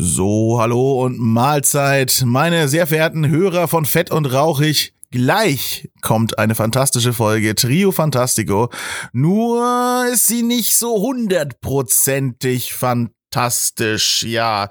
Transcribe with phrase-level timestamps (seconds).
[0.00, 4.94] So, hallo und Mahlzeit, meine sehr verehrten Hörer von Fett und Rauchig.
[5.10, 8.70] Gleich kommt eine fantastische Folge Trio Fantastico.
[9.12, 14.68] Nur ist sie nicht so hundertprozentig fantastisch, ja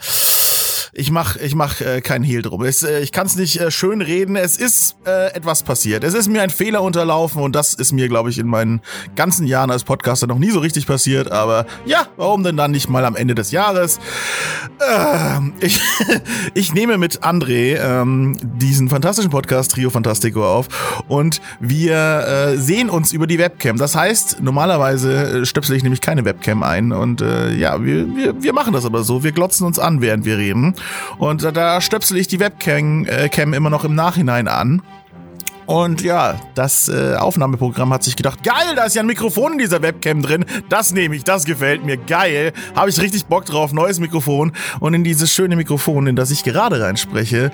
[0.94, 2.64] ich mach, ich mach äh, keinen Hehl drum.
[2.64, 4.36] Es, äh, ich kann es nicht äh, schön reden.
[4.36, 6.04] Es ist äh, etwas passiert.
[6.04, 8.82] Es ist mir ein Fehler unterlaufen und das ist mir, glaube ich, in meinen
[9.16, 11.32] ganzen Jahren als Podcaster noch nie so richtig passiert.
[11.32, 14.00] Aber ja, warum denn dann nicht mal am Ende des Jahres?
[14.80, 15.82] Äh, ich,
[16.54, 20.68] ich nehme mit André ähm, diesen fantastischen Podcast Trio Fantastico auf
[21.08, 23.78] und wir äh, sehen uns über die Webcam.
[23.78, 28.42] Das heißt, normalerweise äh, stöpsel ich nämlich keine Webcam ein und äh, ja, wir, wir,
[28.42, 29.24] wir machen das aber so.
[29.24, 30.76] Wir glotzen uns an, während wir reden.
[31.18, 34.82] Und da stöpsel ich die Webcam äh, immer noch im Nachhinein an.
[35.68, 39.58] Und ja, das äh, Aufnahmeprogramm hat sich gedacht, geil, da ist ja ein Mikrofon in
[39.58, 40.46] dieser Webcam drin.
[40.70, 42.54] Das nehme ich, das gefällt mir, geil.
[42.74, 44.54] Habe ich richtig Bock drauf, neues Mikrofon.
[44.80, 47.52] Und in dieses schöne Mikrofon, in das ich gerade reinspreche,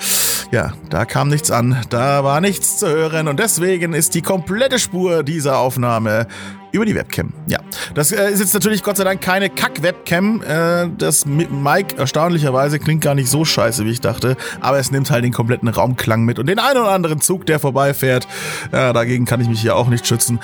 [0.51, 3.27] ja, da kam nichts an, da war nichts zu hören.
[3.27, 6.27] Und deswegen ist die komplette Spur dieser Aufnahme
[6.73, 7.31] über die Webcam.
[7.47, 7.59] Ja,
[7.93, 10.41] das äh, ist jetzt natürlich Gott sei Dank keine Kack-Webcam.
[10.41, 14.35] Äh, das Mike erstaunlicherweise klingt gar nicht so scheiße, wie ich dachte.
[14.59, 17.59] Aber es nimmt halt den kompletten Raumklang mit und den einen oder anderen Zug, der
[17.59, 18.27] vorbeifährt.
[18.71, 20.39] Ja, dagegen kann ich mich hier auch nicht schützen.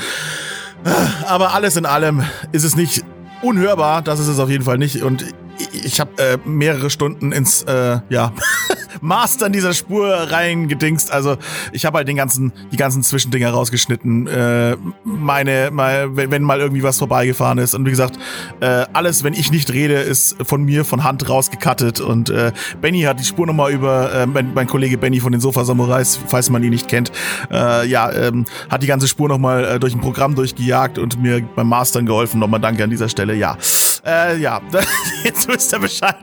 [1.25, 3.03] Aber alles in allem ist es nicht
[3.41, 4.03] unhörbar.
[4.03, 5.01] Das ist es auf jeden Fall nicht.
[5.01, 5.25] Und
[5.71, 8.33] ich habe äh, mehrere Stunden ins äh, ja
[9.01, 11.11] Master in dieser Spur reingedingst.
[11.11, 11.37] Also
[11.71, 14.27] ich habe halt den ganzen, die ganzen Zwischendinger rausgeschnitten.
[14.27, 17.75] Äh, meine, mal, wenn mal irgendwie was vorbeigefahren ist.
[17.75, 18.17] Und wie gesagt,
[18.59, 21.99] äh, alles, wenn ich nicht rede, ist von mir von Hand rausgekattet.
[21.99, 25.41] Und äh, Benny hat die Spur nochmal über, äh, mein, mein Kollege Benny von den
[25.41, 27.11] Sofa Samurais, falls man ihn nicht kennt,
[27.51, 31.41] äh, ja, ähm, hat die ganze Spur nochmal äh, durch ein Programm durchgejagt und mir
[31.55, 32.39] beim Mastern geholfen.
[32.39, 33.35] Nochmal danke an dieser Stelle.
[33.35, 33.57] Ja,
[34.05, 34.61] äh, ja,
[35.23, 36.15] jetzt wisst ihr Bescheid,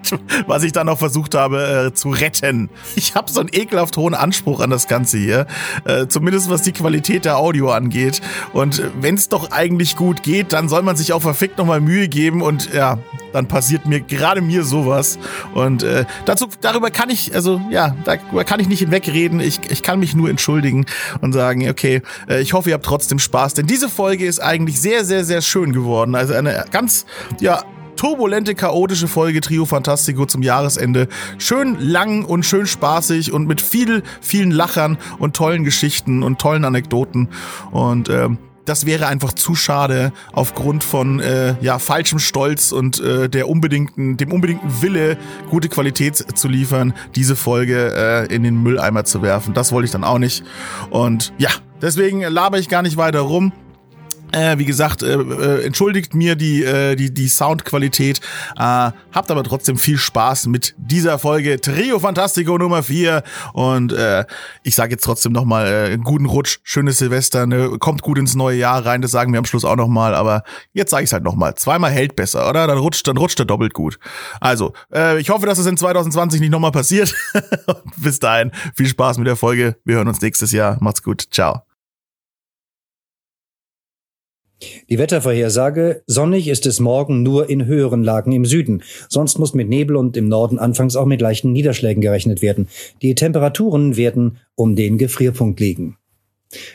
[0.46, 2.70] was ich da noch versucht habe äh, zu retten.
[2.94, 5.46] Ich habe so einen ekelhaft hohen Anspruch an das Ganze hier.
[5.84, 8.20] Äh, zumindest was die Qualität der Audio angeht.
[8.52, 12.08] Und wenn es doch eigentlich gut geht, dann soll man sich auch verfickt nochmal Mühe
[12.08, 12.40] geben.
[12.40, 12.98] Und ja,
[13.32, 15.18] dann passiert mir gerade mir sowas.
[15.54, 19.40] Und äh, dazu, darüber kann ich, also ja, darüber kann ich nicht hinwegreden.
[19.40, 20.86] Ich, ich kann mich nur entschuldigen
[21.20, 23.54] und sagen, okay, äh, ich hoffe, ihr habt trotzdem Spaß.
[23.54, 26.14] Denn diese Folge ist eigentlich sehr, sehr, sehr schön geworden.
[26.14, 27.06] Also eine ganz,
[27.40, 27.62] ja,
[27.96, 31.08] turbulente, chaotische Folge Trio Fantastico zum Jahresende.
[31.38, 36.64] Schön lang und schön spaßig und mit viel, vielen Lachern und tollen Geschichten und tollen
[36.64, 37.28] Anekdoten.
[37.72, 43.28] Und ähm, das wäre einfach zu schade aufgrund von äh, ja falschem Stolz und äh,
[43.28, 45.16] der unbedingten dem unbedingten Wille
[45.50, 49.92] gute Qualität zu liefern diese Folge äh, in den Mülleimer zu werfen das wollte ich
[49.92, 50.44] dann auch nicht
[50.90, 53.52] und ja deswegen laber ich gar nicht weiter rum
[54.36, 58.20] äh, wie gesagt, äh, äh, entschuldigt mir die, äh, die, die Soundqualität.
[58.56, 63.22] Äh, habt aber trotzdem viel Spaß mit dieser Folge Trio Fantastico Nummer 4.
[63.54, 64.24] Und äh,
[64.62, 67.76] ich sage jetzt trotzdem nochmal, äh, guten Rutsch, schönes Silvester, ne?
[67.78, 70.14] kommt gut ins neue Jahr rein, das sagen wir am Schluss auch nochmal.
[70.14, 70.42] Aber
[70.74, 71.54] jetzt sage ich es halt nochmal.
[71.54, 72.66] Zweimal hält besser, oder?
[72.66, 73.98] Dann rutscht, dann rutscht er doppelt gut.
[74.40, 77.14] Also, äh, ich hoffe, dass es in 2020 nicht nochmal passiert.
[77.96, 79.76] Bis dahin, viel Spaß mit der Folge.
[79.84, 80.76] Wir hören uns nächstes Jahr.
[80.80, 81.24] Macht's gut.
[81.30, 81.65] Ciao.
[84.88, 88.82] Die Wettervorhersage, sonnig ist es morgen nur in höheren Lagen im Süden.
[89.08, 92.68] Sonst muss mit Nebel und im Norden anfangs auch mit leichten Niederschlägen gerechnet werden.
[93.02, 95.96] Die Temperaturen werden um den Gefrierpunkt liegen.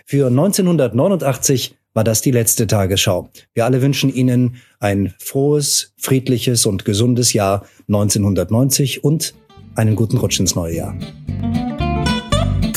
[0.06, 3.30] Für 1989 war das die letzte Tagesschau.
[3.53, 9.34] Wir alle wünschen Ihnen ein frohes, friedliches und gesundes Jahr 1990 und
[9.75, 10.98] einen guten Rutsch ins neue Jahr.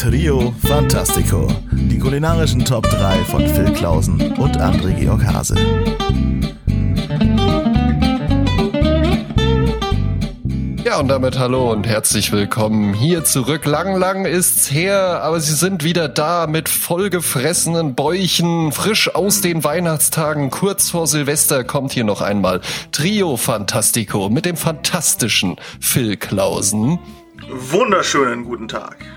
[0.05, 1.49] Trio Fantastico.
[1.73, 5.55] Die kulinarischen Top 3 von Phil Klausen und André Georg Hase.
[10.85, 13.65] Ja, und damit hallo und herzlich willkommen hier zurück.
[13.65, 19.65] Lang, lang ist's her, aber sie sind wieder da mit vollgefressenen Bäuchen, frisch aus den
[19.65, 20.51] Weihnachtstagen.
[20.51, 22.61] Kurz vor Silvester kommt hier noch einmal
[22.93, 26.99] Trio Fantastico mit dem fantastischen Phil Klausen.
[27.49, 29.14] Wunderschönen guten Tag.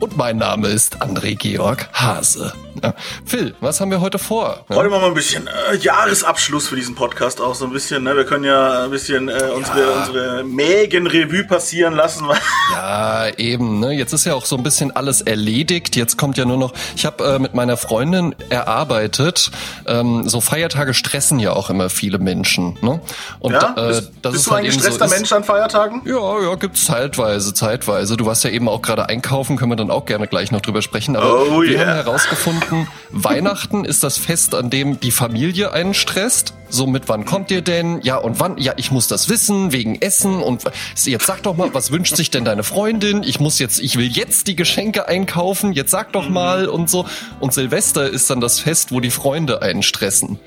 [0.00, 2.52] Und mein Name ist André Georg Hase.
[2.82, 2.94] Ja.
[3.24, 4.64] Phil, was haben wir heute vor?
[4.68, 4.76] Ja?
[4.76, 8.04] Heute machen wir ein bisschen äh, Jahresabschluss für diesen Podcast auch so ein bisschen.
[8.04, 8.16] Ne?
[8.16, 10.00] Wir können ja ein bisschen äh, unsere, ja.
[10.00, 12.26] unsere Mägen-Revue passieren lassen.
[12.72, 13.80] ja, eben.
[13.80, 13.92] Ne?
[13.92, 15.96] Jetzt ist ja auch so ein bisschen alles erledigt.
[15.96, 16.72] Jetzt kommt ja nur noch.
[16.96, 19.50] Ich habe äh, mit meiner Freundin erarbeitet.
[19.86, 22.78] Ähm, so Feiertage stressen ja auch immer viele Menschen.
[22.80, 23.00] Ne?
[23.40, 23.74] Und ja?
[23.76, 26.02] Äh, bist, das bist ist du halt ein gestresster so, Mensch an Feiertagen?
[26.04, 28.16] Ja, ja, gibt's zeitweise, zeitweise.
[28.16, 30.82] Du warst ja eben auch gerade einkaufen, können wir dann auch gerne gleich noch drüber
[30.82, 31.16] sprechen.
[31.16, 31.80] Aber oh, wir yeah.
[31.80, 36.54] haben herausgefunden Weihnachten, Weihnachten ist das Fest, an dem die Familie einen stresst.
[36.68, 38.00] So mit wann kommt ihr denn?
[38.02, 38.58] Ja, und wann?
[38.58, 40.64] Ja, ich muss das wissen, wegen Essen und
[41.04, 43.22] jetzt sag doch mal, was wünscht sich denn deine Freundin?
[43.22, 47.06] Ich muss jetzt, ich will jetzt die Geschenke einkaufen, jetzt sag doch mal und so.
[47.40, 50.38] Und Silvester ist dann das Fest, wo die Freunde einen stressen.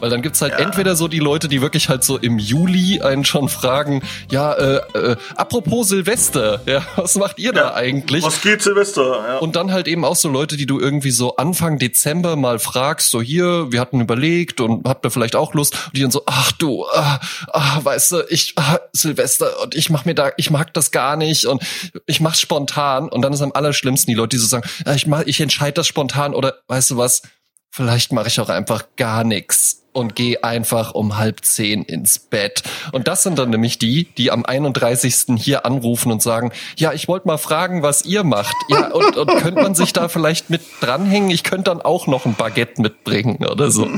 [0.00, 0.58] Weil dann gibt's halt ja.
[0.58, 4.80] entweder so die Leute, die wirklich halt so im Juli einen schon fragen, ja, äh,
[4.94, 7.52] äh, apropos Silvester, ja, was macht ihr ja.
[7.52, 8.22] da eigentlich?
[8.22, 9.02] Was geht Silvester?
[9.02, 9.38] Ja.
[9.38, 13.10] Und dann halt eben auch so Leute, die du irgendwie so Anfang Dezember mal fragst,
[13.10, 15.74] so hier, wir hatten überlegt und habt ihr vielleicht auch Lust?
[15.86, 17.20] Und die dann so, ach du, ah,
[17.52, 21.16] ah, weißt du, ich, ah, Silvester und ich mach mir da, ich mag das gar
[21.16, 21.62] nicht und
[22.06, 25.06] ich mach's spontan und dann ist am allerschlimmsten die Leute, die so sagen, ja, ich
[25.06, 27.22] mach, ich entscheide das spontan oder weißt du was,
[27.70, 32.62] vielleicht mache ich auch einfach gar nichts und gehe einfach um halb zehn ins Bett.
[32.92, 35.36] Und das sind dann nämlich die, die am 31.
[35.36, 38.54] hier anrufen und sagen, ja, ich wollte mal fragen, was ihr macht.
[38.68, 41.30] Ja, und, und könnte man sich da vielleicht mit dranhängen?
[41.30, 43.86] Ich könnte dann auch noch ein Baguette mitbringen oder so.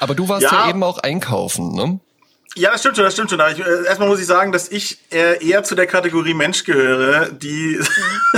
[0.00, 2.00] Aber du warst ja, ja eben auch einkaufen, ne?
[2.56, 3.40] Ja, das stimmt schon, das stimmt schon.
[3.52, 7.28] Ich, äh, erstmal muss ich sagen, dass ich äh, eher zu der Kategorie Mensch gehöre,
[7.30, 7.78] die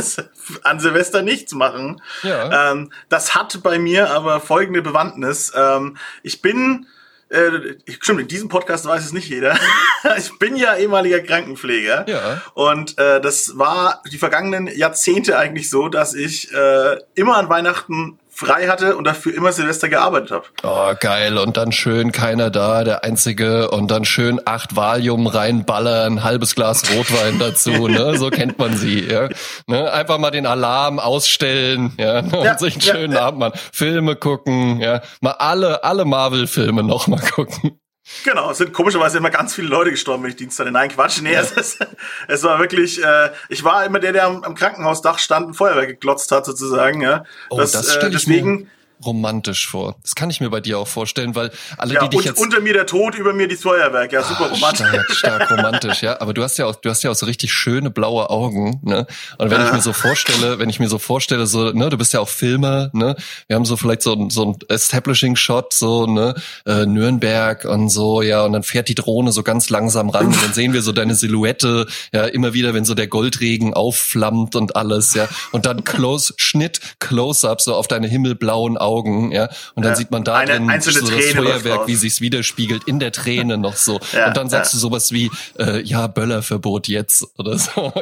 [0.63, 2.03] an Silvester nichts machen.
[2.23, 2.73] Ja.
[2.73, 5.53] Ähm, das hat bei mir aber folgende Bewandtnis.
[5.57, 6.87] Ähm, ich bin,
[7.31, 9.59] äh, stimmt, in diesem Podcast weiß es nicht jeder.
[10.19, 12.05] ich bin ja ehemaliger Krankenpfleger.
[12.07, 12.43] Ja.
[12.53, 18.19] Und äh, das war die vergangenen Jahrzehnte eigentlich so, dass ich äh, immer an Weihnachten
[18.35, 20.45] frei hatte und dafür immer Silvester gearbeitet habe.
[20.63, 21.37] Oh, geil.
[21.39, 23.71] Und dann schön keiner da, der Einzige.
[23.71, 27.71] Und dann schön acht Valium reinballern, halbes Glas Rotwein dazu.
[27.89, 28.17] ne?
[28.17, 29.07] So kennt man sie.
[29.07, 29.29] Ja?
[29.67, 29.93] Ne?
[29.93, 32.21] Einfach mal den Alarm ausstellen ja?
[32.21, 33.59] und ja, sich einen schönen ja, Abend machen.
[33.73, 34.81] Filme gucken.
[34.81, 37.82] ja, Mal alle, alle Marvel-Filme noch mal gucken.
[38.25, 40.71] Genau, es sind komischerweise immer ganz viele Leute gestorben, wenn ich Dienst hatte.
[40.71, 41.41] Nein, Quatsch, nee, ja.
[41.41, 41.87] es, ist,
[42.29, 45.87] es war wirklich, äh, ich war immer der, der am, am Krankenhausdach stand und Feuerwehr
[45.87, 47.25] geglotzt hat, sozusagen, ja.
[47.51, 48.71] Oh, das, das äh, deswegen,
[49.05, 49.97] romantisch vor.
[50.03, 52.41] Das kann ich mir bei dir auch vorstellen, weil alle, ja, die dich und, jetzt
[52.41, 54.87] unter mir der Tod, über mir die Feuerwerk, ja, super ah, romantisch.
[54.87, 56.21] Stark, stark romantisch, ja.
[56.21, 59.07] Aber du hast ja auch, du hast ja auch so richtig schöne blaue Augen, ne?
[59.39, 59.67] Und wenn ah.
[59.67, 62.29] ich mir so vorstelle, wenn ich mir so vorstelle, so, ne, du bist ja auch
[62.29, 63.17] Filmer, ne?
[63.49, 66.35] Wir haben so vielleicht so, so ein Establishing-Shot, so, ne,
[66.67, 70.43] äh, Nürnberg und so, ja, und dann fährt die Drohne so ganz langsam ran und
[70.43, 74.77] dann sehen wir so deine Silhouette, ja, immer wieder, wenn so der Goldregen aufflammt und
[74.77, 75.29] alles, ja.
[75.51, 79.49] Und dann Close, Schnitt, Close-up so auf deine himmelblauen Augen Augen, ja.
[79.75, 79.97] Und dann ja.
[79.97, 83.77] sieht man da Eine, drin so das Feuerwerk, wie sich's widerspiegelt in der Träne noch
[83.77, 84.01] so.
[84.13, 84.77] Ja, und dann sagst ja.
[84.77, 87.93] du sowas wie, äh, ja, Böllerverbot jetzt oder so.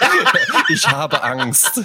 [0.68, 1.82] ich habe Angst.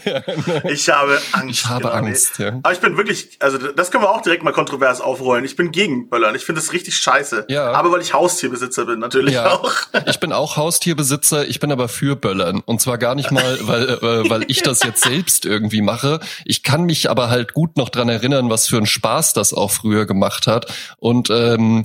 [0.64, 1.50] ich habe Angst.
[1.50, 1.94] Ich habe genau.
[1.94, 2.60] Angst, ja.
[2.64, 5.46] Aber ich bin wirklich, also das können wir auch direkt mal kontrovers aufrollen.
[5.46, 6.36] Ich bin gegen Böllern.
[6.36, 7.46] Ich finde das richtig scheiße.
[7.50, 7.72] Ja.
[7.72, 9.52] Aber weil ich Haustierbesitzer bin, natürlich ja.
[9.52, 9.72] auch.
[10.06, 12.62] ich bin auch Haustierbesitzer, ich bin aber für Böllern.
[12.66, 16.20] Und zwar gar nicht mal, weil, äh, weil ich das jetzt selbst irgendwie mache.
[16.46, 19.54] Ich kann mich aber halt gut noch dran erinnern, erinnern, was für einen Spaß das
[19.54, 20.74] auch früher gemacht hat.
[20.98, 21.84] Und ähm,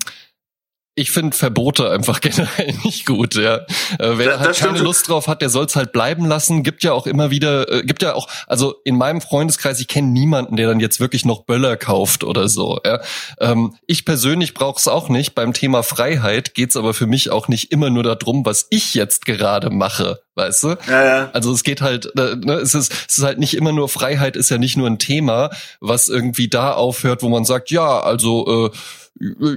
[0.98, 3.58] ich finde Verbote einfach generell nicht gut, ja.
[3.98, 6.62] Äh, wer halt keine Lust drauf hat, der soll's halt bleiben lassen.
[6.62, 10.08] Gibt ja auch immer wieder, äh, gibt ja auch, also in meinem Freundeskreis, ich kenne
[10.08, 12.80] niemanden, der dann jetzt wirklich noch Böller kauft oder so.
[12.84, 13.00] Ja.
[13.38, 15.34] Ähm, ich persönlich brauche es auch nicht.
[15.34, 19.26] Beim Thema Freiheit geht's aber für mich auch nicht immer nur darum, was ich jetzt
[19.26, 20.76] gerade mache, weißt du?
[20.88, 21.30] Ja, ja.
[21.34, 24.34] Also es geht halt, äh, ne, es ist, es ist halt nicht immer nur Freiheit,
[24.34, 25.50] ist ja nicht nur ein Thema,
[25.80, 28.76] was irgendwie da aufhört, wo man sagt, ja, also äh,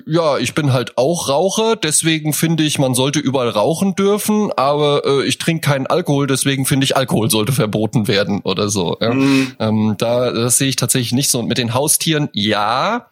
[0.05, 5.03] ja, ich bin halt auch Raucher, deswegen finde ich, man sollte überall rauchen dürfen, aber
[5.05, 8.97] äh, ich trinke keinen Alkohol, deswegen finde ich, Alkohol sollte verboten werden oder so.
[9.01, 9.13] Ja.
[9.13, 9.51] Mhm.
[9.59, 11.39] Ähm, da das sehe ich tatsächlich nicht so.
[11.39, 13.07] Und mit den Haustieren, ja,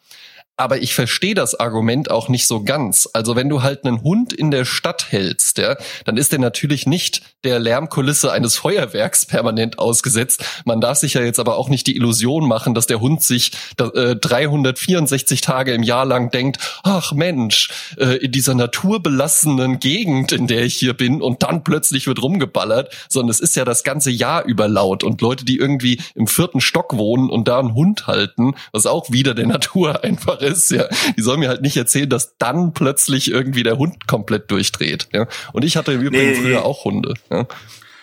[0.57, 3.07] aber ich verstehe das Argument auch nicht so ganz.
[3.13, 6.87] Also wenn du halt einen Hund in der Stadt hältst, ja, dann ist der natürlich
[6.87, 10.43] nicht der Lärmkulisse eines Feuerwerks permanent ausgesetzt.
[10.65, 13.51] Man darf sich ja jetzt aber auch nicht die Illusion machen, dass der Hund sich
[13.79, 20.47] äh, 364 Tage im Jahr lang denkt, ach Mensch, äh, in dieser naturbelassenen Gegend, in
[20.47, 24.09] der ich hier bin, und dann plötzlich wird rumgeballert, sondern es ist ja das ganze
[24.09, 25.03] Jahr über laut.
[25.03, 29.11] Und Leute, die irgendwie im vierten Stock wohnen und da einen Hund halten, was auch
[29.11, 30.87] wieder der Natur einfach ist, ja.
[31.17, 35.07] Die sollen mir halt nicht erzählen, dass dann plötzlich irgendwie der Hund komplett durchdreht.
[35.13, 35.27] Ja.
[35.53, 36.35] Und ich hatte im Übrigen nee.
[36.35, 37.13] früher auch Hunde.
[37.29, 37.47] Ja.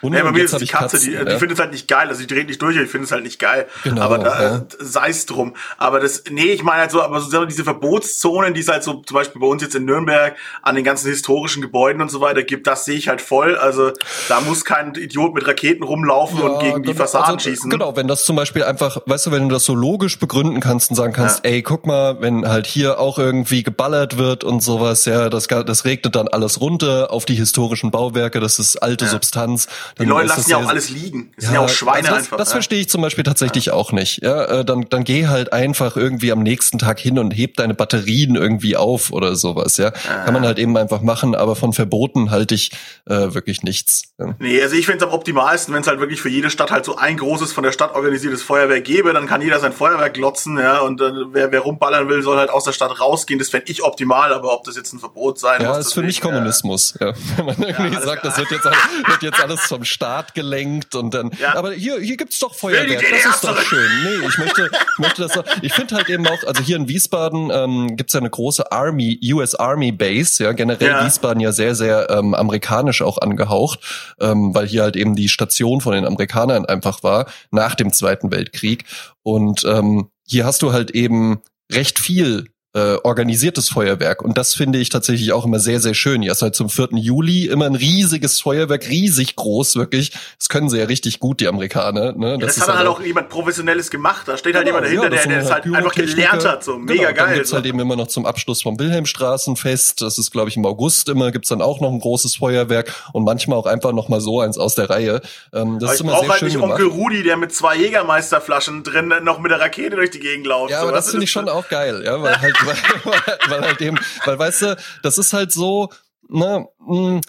[0.04, 0.18] Hunde.
[0.18, 1.24] Ja, bei mir ist die Katze, Katzen, die, ja.
[1.24, 2.08] die findet es halt nicht geil.
[2.08, 3.66] Also die dreht nicht durch, ich finde es halt nicht geil.
[3.82, 4.66] Genau, aber da ja.
[4.78, 5.54] sei es drum.
[5.78, 8.94] Aber das, nee, ich meine halt so, aber so diese Verbotszonen, die es halt so
[8.94, 12.42] zum Beispiel bei uns jetzt in Nürnberg an den ganzen historischen Gebäuden und so weiter
[12.42, 13.56] gibt, das sehe ich halt voll.
[13.56, 13.92] Also
[14.28, 17.70] da muss kein Idiot mit Raketen rumlaufen ja, und gegen die Fassaden also, schießen.
[17.70, 20.90] Genau, wenn das zum Beispiel einfach, weißt du, wenn du das so logisch begründen kannst
[20.90, 25.04] und sagen kannst, ey, guck mal, wenn halt hier auch irgendwie geballert wird und sowas,
[25.06, 29.68] ja, das, das regnet dann alles runter auf die historischen Bauwerke, das ist alte Substanz,
[29.98, 31.32] die Leute lassen ja auch alles liegen.
[31.36, 32.36] Das ja, sind ja auch Schweine also das, einfach.
[32.36, 32.52] Das ja.
[32.54, 34.22] verstehe ich zum Beispiel tatsächlich auch nicht.
[34.22, 37.74] Ja, äh, dann, dann geh halt einfach irgendwie am nächsten Tag hin und heb deine
[37.74, 39.76] Batterien irgendwie auf oder sowas.
[39.76, 41.34] Ja, kann man halt eben einfach machen.
[41.34, 42.70] Aber von Verboten halte ich
[43.06, 44.14] äh, wirklich nichts.
[44.18, 44.34] Ja.
[44.38, 46.84] Nee, also ich finde es am optimalsten, wenn es halt wirklich für jede Stadt halt
[46.84, 49.12] so ein großes von der Stadt organisiertes Feuerwerk gäbe.
[49.12, 50.58] Dann kann jeder sein Feuerwerk glotzen.
[50.58, 53.38] Ja, und äh, wer, wer rumballern will, soll halt aus der Stadt rausgehen.
[53.38, 54.32] Das fände ich optimal.
[54.32, 56.94] Aber ob das jetzt ein Verbot sein ja, muss, das ist für mich Kommunismus.
[57.00, 57.12] Ja.
[57.36, 61.30] Wenn man irgendwie sagt, das wird jetzt, wird jetzt alles vom Staat gelenkt und dann.
[61.38, 61.54] Ja.
[61.56, 63.04] Aber hier, hier gibt's doch Feuerwerk.
[63.10, 63.88] Das ist doch schön.
[64.04, 65.32] Nee, ich möchte, möchte das.
[65.32, 68.72] Doch, ich finde halt eben auch, also hier in Wiesbaden ähm, gibt's ja eine große
[68.72, 70.42] Army, US Army Base.
[70.42, 71.04] Ja, generell ja.
[71.04, 73.80] Wiesbaden ja sehr, sehr ähm, amerikanisch auch angehaucht,
[74.20, 78.30] ähm, weil hier halt eben die Station von den Amerikanern einfach war nach dem Zweiten
[78.30, 78.84] Weltkrieg.
[79.22, 84.22] Und ähm, hier hast du halt eben recht viel äh, organisiertes Feuerwerk.
[84.22, 86.22] Und das finde ich tatsächlich auch immer sehr, sehr schön.
[86.22, 86.88] Ja, seit zum 4.
[86.94, 90.10] Juli immer ein riesiges Feuerwerk, riesig groß, wirklich.
[90.38, 92.12] Das können sie ja richtig gut, die Amerikaner.
[92.12, 92.32] Ne?
[92.32, 94.26] Ja, das, das hat halt auch jemand Professionelles gemacht.
[94.26, 96.64] Da steht halt genau, jemand dahinter, ja, der, der das halt einfach gelernt hat.
[96.64, 97.26] So mega genau, geil.
[97.26, 97.56] Dann gibt's so.
[97.56, 100.02] halt eben immer noch zum Abschluss vom Wilhelmstraßenfest.
[100.02, 103.22] Das ist, glaube ich, im August immer, gibt's dann auch noch ein großes Feuerwerk und
[103.22, 105.20] manchmal auch einfach noch mal so eins aus der Reihe.
[105.52, 106.72] Ähm, das aber ist immer sehr halt schön nicht gemacht.
[106.72, 110.72] Onkel Rudi, der mit zwei Jägermeisterflaschen drin noch mit der Rakete durch die Gegend läuft.
[110.72, 112.63] Ja, aber so, das finde ich schon auch geil, ja, weil halt,
[113.04, 115.90] weil, weil halt eben, weil weißt du, das ist halt so,
[116.28, 117.20] ne, mh, hm,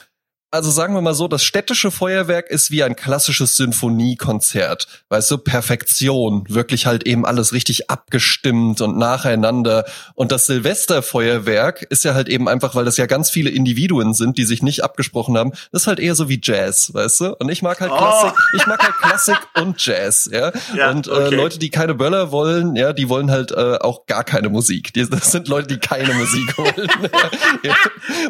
[0.56, 4.88] also sagen wir mal so, das städtische Feuerwerk ist wie ein klassisches Sinfoniekonzert.
[5.10, 9.86] Weißt du, Perfektion, wirklich halt eben alles richtig abgestimmt und nacheinander.
[10.14, 14.38] Und das Silvesterfeuerwerk ist ja halt eben einfach, weil das ja ganz viele Individuen sind,
[14.38, 17.36] die sich nicht abgesprochen haben, das ist halt eher so wie Jazz, weißt du?
[17.36, 18.58] Und ich mag halt Klassik, oh.
[18.58, 20.52] ich mag halt Klassik und Jazz, ja.
[20.76, 21.36] ja und äh, okay.
[21.36, 24.94] Leute, die keine Böller wollen, ja, die wollen halt äh, auch gar keine Musik.
[24.94, 26.90] Die, das sind Leute, die keine Musik wollen.
[27.64, 27.76] ja.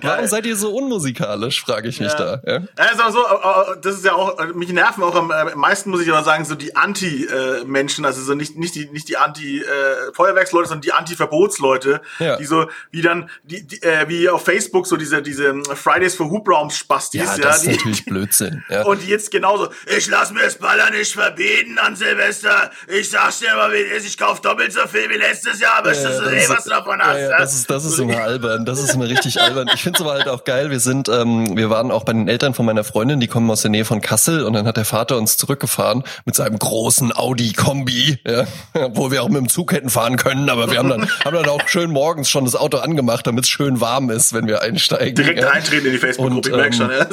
[0.01, 2.41] Warum seid ihr so unmusikalisch, frage ich mich da.
[2.45, 2.61] Ja?
[2.77, 6.01] Also so, äh, äh, das ist ja auch, äh, mich nerven auch am meisten, muss
[6.01, 10.81] ich aber sagen, so die Anti-Menschen, also so nicht, nicht die, nicht die Anti-Feuerwerksleute, sondern
[10.81, 12.37] die Anti-Verbotsleute, ja.
[12.37, 16.29] die so, wie dann, die, die äh, wie auf Facebook so diese, diese Fridays for
[16.29, 17.41] Hubraums Spastis, ja, ja.
[17.41, 18.63] Das die, ist natürlich Blödsinn.
[18.69, 18.83] Ja.
[18.83, 23.39] Und die jetzt genauso, ich lass mir das Baller nicht verbieten an Silvester, ich sag's
[23.39, 26.29] dir mal, wie ist, ich kauf doppelt so viel wie letztes Jahr, möchtest ja, du
[26.29, 27.19] sehen, was du davon hast?
[27.19, 29.69] Ja, das ist, das ist immer albern, das ist immer richtig albern.
[29.73, 32.53] Ich find's aber halt auch geil, wir sind, ähm, wir waren auch bei den Eltern
[32.53, 35.17] von meiner Freundin, die kommen aus der Nähe von Kassel und dann hat der Vater
[35.17, 38.45] uns zurückgefahren mit seinem großen Audi-Kombi, ja,
[38.89, 41.49] wo wir auch mit dem Zug hätten fahren können, aber wir haben dann, haben dann
[41.49, 45.15] auch schön morgens schon das Auto angemacht, damit es schön warm ist, wenn wir einsteigen.
[45.15, 45.49] Direkt ja.
[45.49, 47.07] eintreten in die Facebook-Gruppe, ich ähm, schon, ja.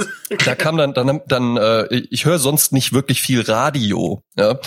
[0.45, 4.59] Da kam dann, dann, dann äh, ich höre sonst nicht wirklich viel Radio, ja,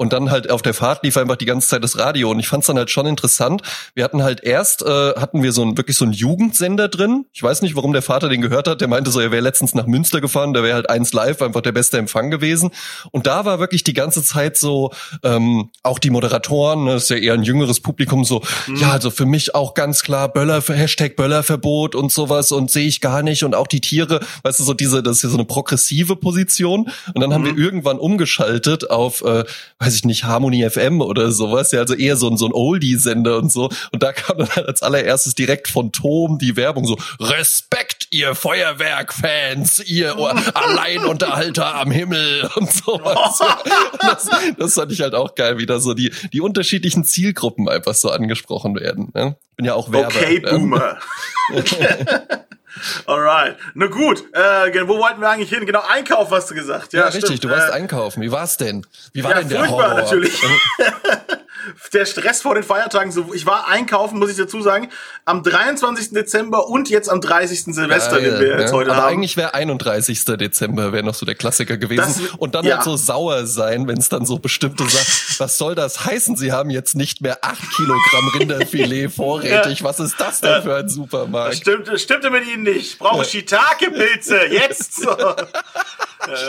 [0.00, 2.30] und dann halt auf der Fahrt lief einfach die ganze Zeit das Radio.
[2.30, 3.60] Und ich fand es dann halt schon interessant.
[3.94, 7.26] Wir hatten halt erst, äh, hatten wir so ein, wirklich so einen Jugendsender drin.
[7.34, 8.80] Ich weiß nicht, warum der Vater den gehört hat.
[8.80, 11.60] Der meinte so, er wäre letztens nach Münster gefahren, da wäre halt eins live, einfach
[11.60, 12.70] der beste Empfang gewesen.
[13.10, 14.90] Und da war wirklich die ganze Zeit so,
[15.22, 18.76] ähm, auch die Moderatoren, ne, das ist ja eher ein jüngeres Publikum, so, mhm.
[18.76, 23.02] ja, also für mich auch ganz klar Böller, Hashtag Böllerverbot und sowas und sehe ich
[23.02, 23.44] gar nicht.
[23.44, 26.90] Und auch die Tiere, weißt du, so diese, das ist ja so eine progressive Position.
[27.12, 27.34] Und dann mhm.
[27.34, 29.44] haben wir irgendwann umgeschaltet auf, äh,
[29.90, 33.38] weiß ich nicht, Harmony FM oder sowas, ja, also eher so ein, so ein Oldie-Sender
[33.38, 33.70] und so.
[33.90, 38.36] Und da kam dann halt als allererstes direkt von Tom die Werbung so, Respekt, ihr
[38.36, 40.16] Feuerwerk-Fans, ihr
[40.54, 43.40] Alleinunterhalter am Himmel und sowas.
[43.92, 47.68] Und das, das fand ich halt auch geil, wie da so die, die unterschiedlichen Zielgruppen
[47.68, 49.10] einfach so angesprochen werden.
[49.14, 49.36] Ne?
[49.56, 50.08] Bin ja auch Werber.
[50.08, 50.98] Okay, Boomer.
[53.06, 53.56] Alright.
[53.74, 55.66] Na gut, äh, wo wollten wir eigentlich hin?
[55.66, 56.92] Genau, Einkauf hast du gesagt.
[56.92, 58.22] Ja, ja richtig, du warst äh, einkaufen.
[58.22, 58.86] Wie war's denn?
[59.12, 59.94] Wie war ja, denn der Horror?
[59.94, 60.32] natürlich.
[61.92, 63.12] der Stress vor den Feiertagen.
[63.12, 64.88] So, ich war einkaufen, muss ich dazu sagen,
[65.24, 66.10] am 23.
[66.10, 67.74] Dezember und jetzt am 30.
[67.74, 68.76] Silvester, Geil, den wir jetzt ja.
[68.76, 69.12] heute Aber haben.
[69.12, 70.24] eigentlich wäre 31.
[70.24, 72.00] Dezember wäre noch so der Klassiker gewesen.
[72.00, 72.76] Das, und dann ja.
[72.76, 75.06] halt so sauer sein, wenn es dann so bestimmte Sachen,
[75.38, 76.36] was soll das heißen?
[76.36, 79.80] Sie haben jetzt nicht mehr 8 Kilogramm Rinderfilet vorrätig.
[79.80, 79.84] Ja.
[79.84, 81.52] Was ist das denn für ein Supermarkt?
[81.52, 82.92] Das stimmte, stimmte mit Ihnen nicht.
[82.92, 84.46] Ich brauche Shiitake-Pilze.
[84.46, 85.00] Jetzt!
[85.00, 85.16] So.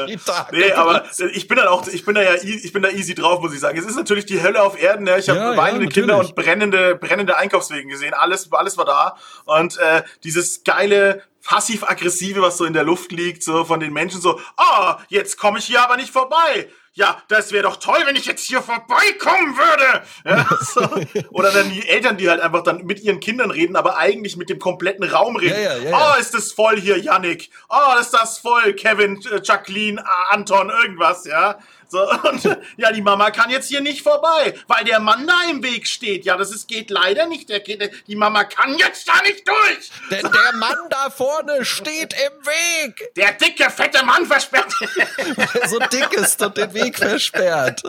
[0.06, 0.58] Shiitake.
[0.58, 3.42] Nee, aber ich bin dann auch, ich bin da ja, ich bin da easy drauf,
[3.42, 3.78] muss ich sagen.
[3.78, 5.01] Es ist natürlich die Hölle auf Erden.
[5.08, 5.18] Ja.
[5.18, 8.14] Ich habe ja, weinende ja, Kinder und brennende, brennende Einkaufswegen gesehen.
[8.14, 9.16] Alles, alles war da.
[9.46, 14.22] Und äh, dieses geile passiv-aggressive, was so in der Luft liegt, so von den Menschen
[14.22, 16.70] so, ah, oh, jetzt komme ich hier aber nicht vorbei.
[16.94, 20.04] ja, das wäre doch toll, wenn ich jetzt hier vorbeikommen würde.
[20.26, 20.82] Ja, so.
[21.32, 24.50] Oder dann die Eltern, die halt einfach dann mit ihren Kindern reden, aber eigentlich mit
[24.50, 25.62] dem kompletten Raum reden.
[25.62, 27.50] Ja, ja, ja, oh, ist das voll hier, Yannick.
[27.70, 31.58] Oh, ist das voll, Kevin, äh, Jacqueline, Anton, irgendwas, ja.
[31.92, 35.62] So, und ja, die Mama kann jetzt hier nicht vorbei, weil der Mann da im
[35.62, 36.24] Weg steht.
[36.24, 37.50] Ja, das ist, geht leider nicht.
[37.50, 39.92] Der, die Mama kann jetzt da nicht durch.
[40.10, 43.14] Denn der Mann da vorne steht im Weg.
[43.16, 44.72] Der dicke, fette Mann versperrt.
[45.70, 47.82] so dick ist und den Weg versperrt.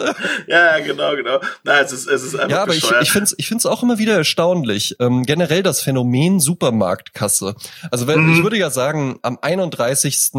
[0.46, 1.40] Ja, genau, genau.
[1.64, 3.02] Na, es ist, es ist einfach Ja, aber bescheuert.
[3.02, 4.96] ich, ich finde es ich find's auch immer wieder erstaunlich.
[5.00, 7.54] Ähm, generell das Phänomen Supermarktkasse.
[7.90, 8.34] Also wenn, mhm.
[8.34, 10.30] ich würde ja sagen, am 31.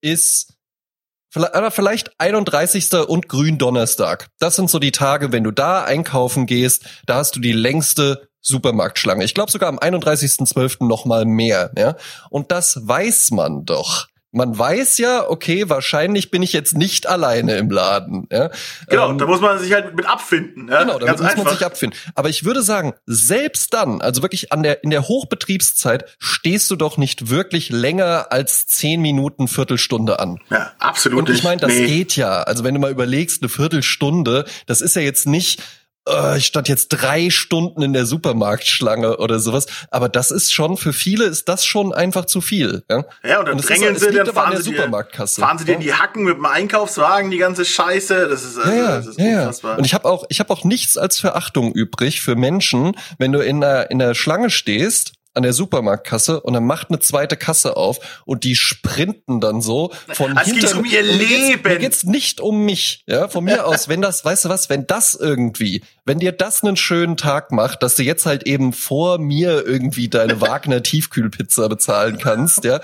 [0.00, 0.54] ist
[1.30, 2.92] vielleicht 31.
[3.08, 4.28] und Gründonnerstag.
[4.38, 8.28] Das sind so die Tage, wenn du da einkaufen gehst, da hast du die längste
[8.42, 9.24] Supermarktschlange.
[9.24, 10.86] Ich glaube sogar am 31.12.
[10.86, 11.70] noch mal mehr.
[11.76, 11.96] Ja?
[12.28, 17.56] Und das weiß man doch man weiß ja, okay, wahrscheinlich bin ich jetzt nicht alleine
[17.56, 18.26] im Laden.
[18.32, 18.50] Ja?
[18.88, 20.68] Genau, ähm, da muss man sich halt mit abfinden.
[20.68, 20.82] Ja?
[20.82, 21.44] Genau, da muss einfach.
[21.44, 21.98] man sich abfinden.
[22.14, 26.76] Aber ich würde sagen, selbst dann, also wirklich an der in der Hochbetriebszeit, stehst du
[26.76, 30.40] doch nicht wirklich länger als zehn Minuten, Viertelstunde an.
[30.50, 31.18] Ja, absolut.
[31.18, 31.86] Und ich meine, das nee.
[31.86, 32.42] geht ja.
[32.42, 35.62] Also wenn du mal überlegst, eine Viertelstunde, das ist ja jetzt nicht
[36.36, 39.66] ich stand jetzt drei Stunden in der Supermarktschlange oder sowas.
[39.90, 42.82] Aber das ist schon, für viele ist das schon einfach zu viel.
[42.90, 45.40] Ja, ja und dann und drängeln ist, sie, dann fahren sie, Supermarktkasse.
[45.40, 48.28] fahren sie dir in die Hacken mit dem Einkaufswagen, die ganze Scheiße.
[48.28, 49.78] Das ist, also, ja, ja, das ist ja, unfassbar.
[49.78, 53.38] Und ich habe auch, ich habe auch nichts als Verachtung übrig für Menschen, wenn du
[53.38, 57.76] in der, in der Schlange stehst an der Supermarktkasse und dann macht eine zweite Kasse
[57.76, 61.62] auf und die sprinten dann so von es hinter um ihr Leben.
[61.62, 64.86] Mir geht's, nicht um mich, ja, von mir aus, wenn das, weißt du was, wenn
[64.86, 69.18] das irgendwie, wenn dir das einen schönen Tag macht, dass du jetzt halt eben vor
[69.18, 72.80] mir irgendwie deine Wagner Tiefkühlpizza bezahlen kannst, ja,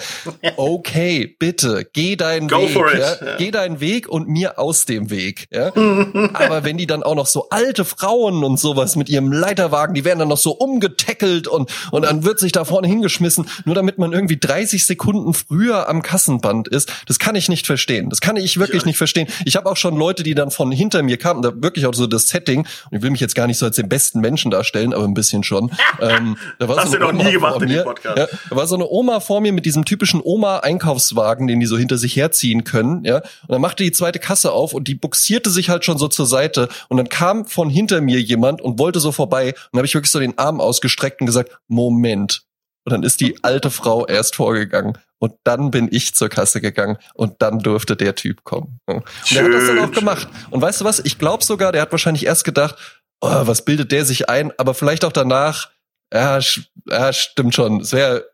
[0.56, 3.36] okay, bitte, geh deinen Go Weg, ja, ja.
[3.36, 5.68] geh deinen Weg und mir aus dem Weg, ja.
[6.32, 10.04] Aber wenn die dann auch noch so alte Frauen und sowas mit ihrem Leiterwagen, die
[10.04, 13.74] werden dann noch so umgetackelt und und dann wird wird sich da vorne hingeschmissen, nur
[13.74, 16.92] damit man irgendwie 30 Sekunden früher am Kassenband ist.
[17.06, 18.10] Das kann ich nicht verstehen.
[18.10, 18.86] Das kann ich wirklich ja.
[18.86, 19.26] nicht verstehen.
[19.44, 22.06] Ich habe auch schon Leute, die dann von hinter mir kamen, da wirklich auch so
[22.06, 22.60] das Setting.
[22.60, 25.14] Und ich will mich jetzt gar nicht so als den besten Menschen darstellen, aber ein
[25.14, 25.70] bisschen schon.
[26.00, 28.18] ähm, da war Hast so du noch nie gemacht in dem Podcast.
[28.18, 31.78] Ja, da war so eine Oma vor mir mit diesem typischen Oma-Einkaufswagen, den die so
[31.78, 33.04] hinter sich herziehen können.
[33.04, 36.08] Ja, und dann machte die zweite Kasse auf und die buxierte sich halt schon so
[36.08, 36.68] zur Seite.
[36.88, 39.48] Und dann kam von hinter mir jemand und wollte so vorbei.
[39.48, 42.42] Und dann habe ich wirklich so den Arm ausgestreckt und gesagt, Moment.
[42.84, 44.96] Und dann ist die alte Frau erst vorgegangen.
[45.18, 48.80] Und dann bin ich zur Kasse gegangen und dann durfte der Typ kommen.
[48.86, 50.28] Und schön, der hat das dann auch gemacht.
[50.50, 51.00] Und weißt du was?
[51.00, 52.76] Ich glaube sogar, der hat wahrscheinlich erst gedacht,
[53.20, 54.52] oh, was bildet der sich ein?
[54.58, 55.70] Aber vielleicht auch danach,
[56.12, 56.40] ja,
[56.88, 57.80] ja stimmt schon.
[57.80, 58.24] Es wäre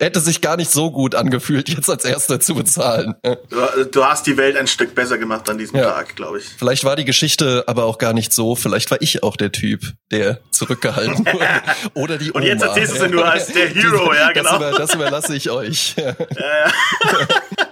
[0.00, 3.14] hätte sich gar nicht so gut angefühlt, jetzt als Erster zu bezahlen.
[3.22, 5.92] Du, du hast die Welt ein Stück besser gemacht an diesem ja.
[5.92, 6.44] Tag, glaube ich.
[6.44, 8.54] Vielleicht war die Geschichte aber auch gar nicht so.
[8.54, 11.46] Vielleicht war ich auch der Typ, der zurückgehalten wurde.
[11.94, 12.40] Oder die Oma.
[12.40, 14.58] Und jetzt erzählst du nur als der Hero, ja, genau.
[14.58, 15.94] Das, über, das überlasse ich euch.
[15.96, 16.16] Ja.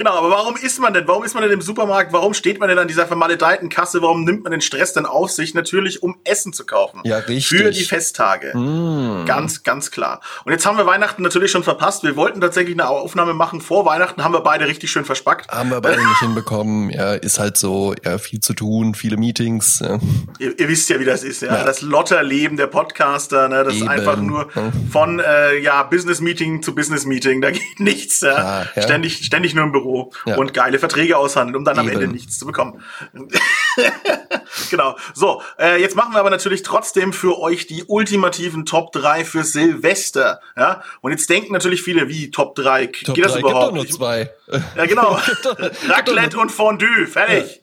[0.00, 1.06] Genau, aber warum ist man denn?
[1.06, 2.10] Warum ist man denn im Supermarkt?
[2.10, 4.00] Warum steht man denn an dieser vermaledeiten Kasse?
[4.00, 5.52] Warum nimmt man den Stress denn auf sich?
[5.52, 7.02] Natürlich, um Essen zu kaufen.
[7.04, 7.48] Ja, richtig.
[7.48, 8.56] Für die Festtage.
[8.56, 9.26] Mm.
[9.26, 10.22] Ganz, ganz klar.
[10.46, 12.02] Und jetzt haben wir Weihnachten natürlich schon verpasst.
[12.02, 15.50] Wir wollten tatsächlich eine Aufnahme machen vor Weihnachten, haben wir beide richtig schön verspackt.
[15.50, 16.88] Haben wir beide nicht hinbekommen.
[16.88, 19.80] Ja, ist halt so, ja, viel zu tun, viele Meetings.
[19.80, 19.98] Ja.
[20.38, 21.58] Ihr, ihr, wisst ja, wie das ist, ja.
[21.58, 21.64] ja.
[21.64, 23.64] Das Lotterleben der Podcaster, ne?
[23.64, 23.82] Das Eben.
[23.82, 24.48] ist einfach nur
[24.90, 27.42] von äh, ja, Business Meeting zu Business Meeting.
[27.42, 28.22] Da geht nichts.
[28.22, 28.66] Ja.
[28.74, 28.82] Ja.
[28.82, 29.89] Ständig, ständig nur im Büro.
[29.90, 30.36] Büro ja.
[30.36, 31.88] und geile Verträge aushandeln, um dann Eben.
[31.88, 32.82] am Ende nichts zu bekommen.
[34.70, 34.96] genau.
[35.14, 39.44] So, äh, jetzt machen wir aber natürlich trotzdem für euch die ultimativen Top 3 für
[39.44, 40.40] Silvester.
[40.56, 40.82] Ja?
[41.00, 42.86] Und jetzt denken natürlich viele, wie Top 3?
[42.86, 43.74] Top Geht das 3 überhaupt?
[43.74, 44.30] Gibt doch nur zwei.
[44.76, 45.18] Ja, genau.
[45.88, 47.56] Raclette und Fondue, fertig.
[47.56, 47.60] Ja.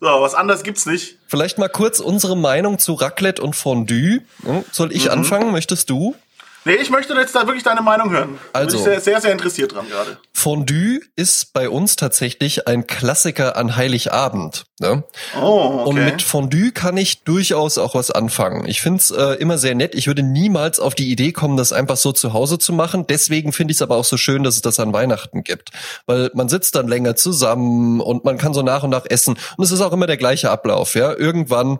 [0.00, 1.18] So, was anderes gibt's nicht.
[1.28, 4.20] Vielleicht mal kurz unsere Meinung zu Raclette und Fondue.
[4.42, 5.12] Hm, soll ich mhm.
[5.12, 5.52] anfangen?
[5.52, 6.14] Möchtest du?
[6.66, 8.38] Nee, ich möchte jetzt da wirklich deine Meinung hören.
[8.52, 10.16] Also, bin ich sehr, sehr, sehr interessiert dran gerade.
[10.32, 14.64] Fondue ist bei uns tatsächlich ein Klassiker an Heiligabend.
[14.80, 15.04] Ne?
[15.40, 15.88] Oh, okay.
[15.88, 18.66] Und mit Fondue kann ich durchaus auch was anfangen.
[18.66, 19.94] Ich find's äh, immer sehr nett.
[19.94, 23.06] Ich würde niemals auf die Idee kommen, das einfach so zu Hause zu machen.
[23.06, 25.70] Deswegen finde ich es aber auch so schön, dass es das an Weihnachten gibt.
[26.06, 29.38] Weil man sitzt dann länger zusammen und man kann so nach und nach essen.
[29.56, 30.94] Und es ist auch immer der gleiche Ablauf.
[30.94, 31.78] Ja, Irgendwann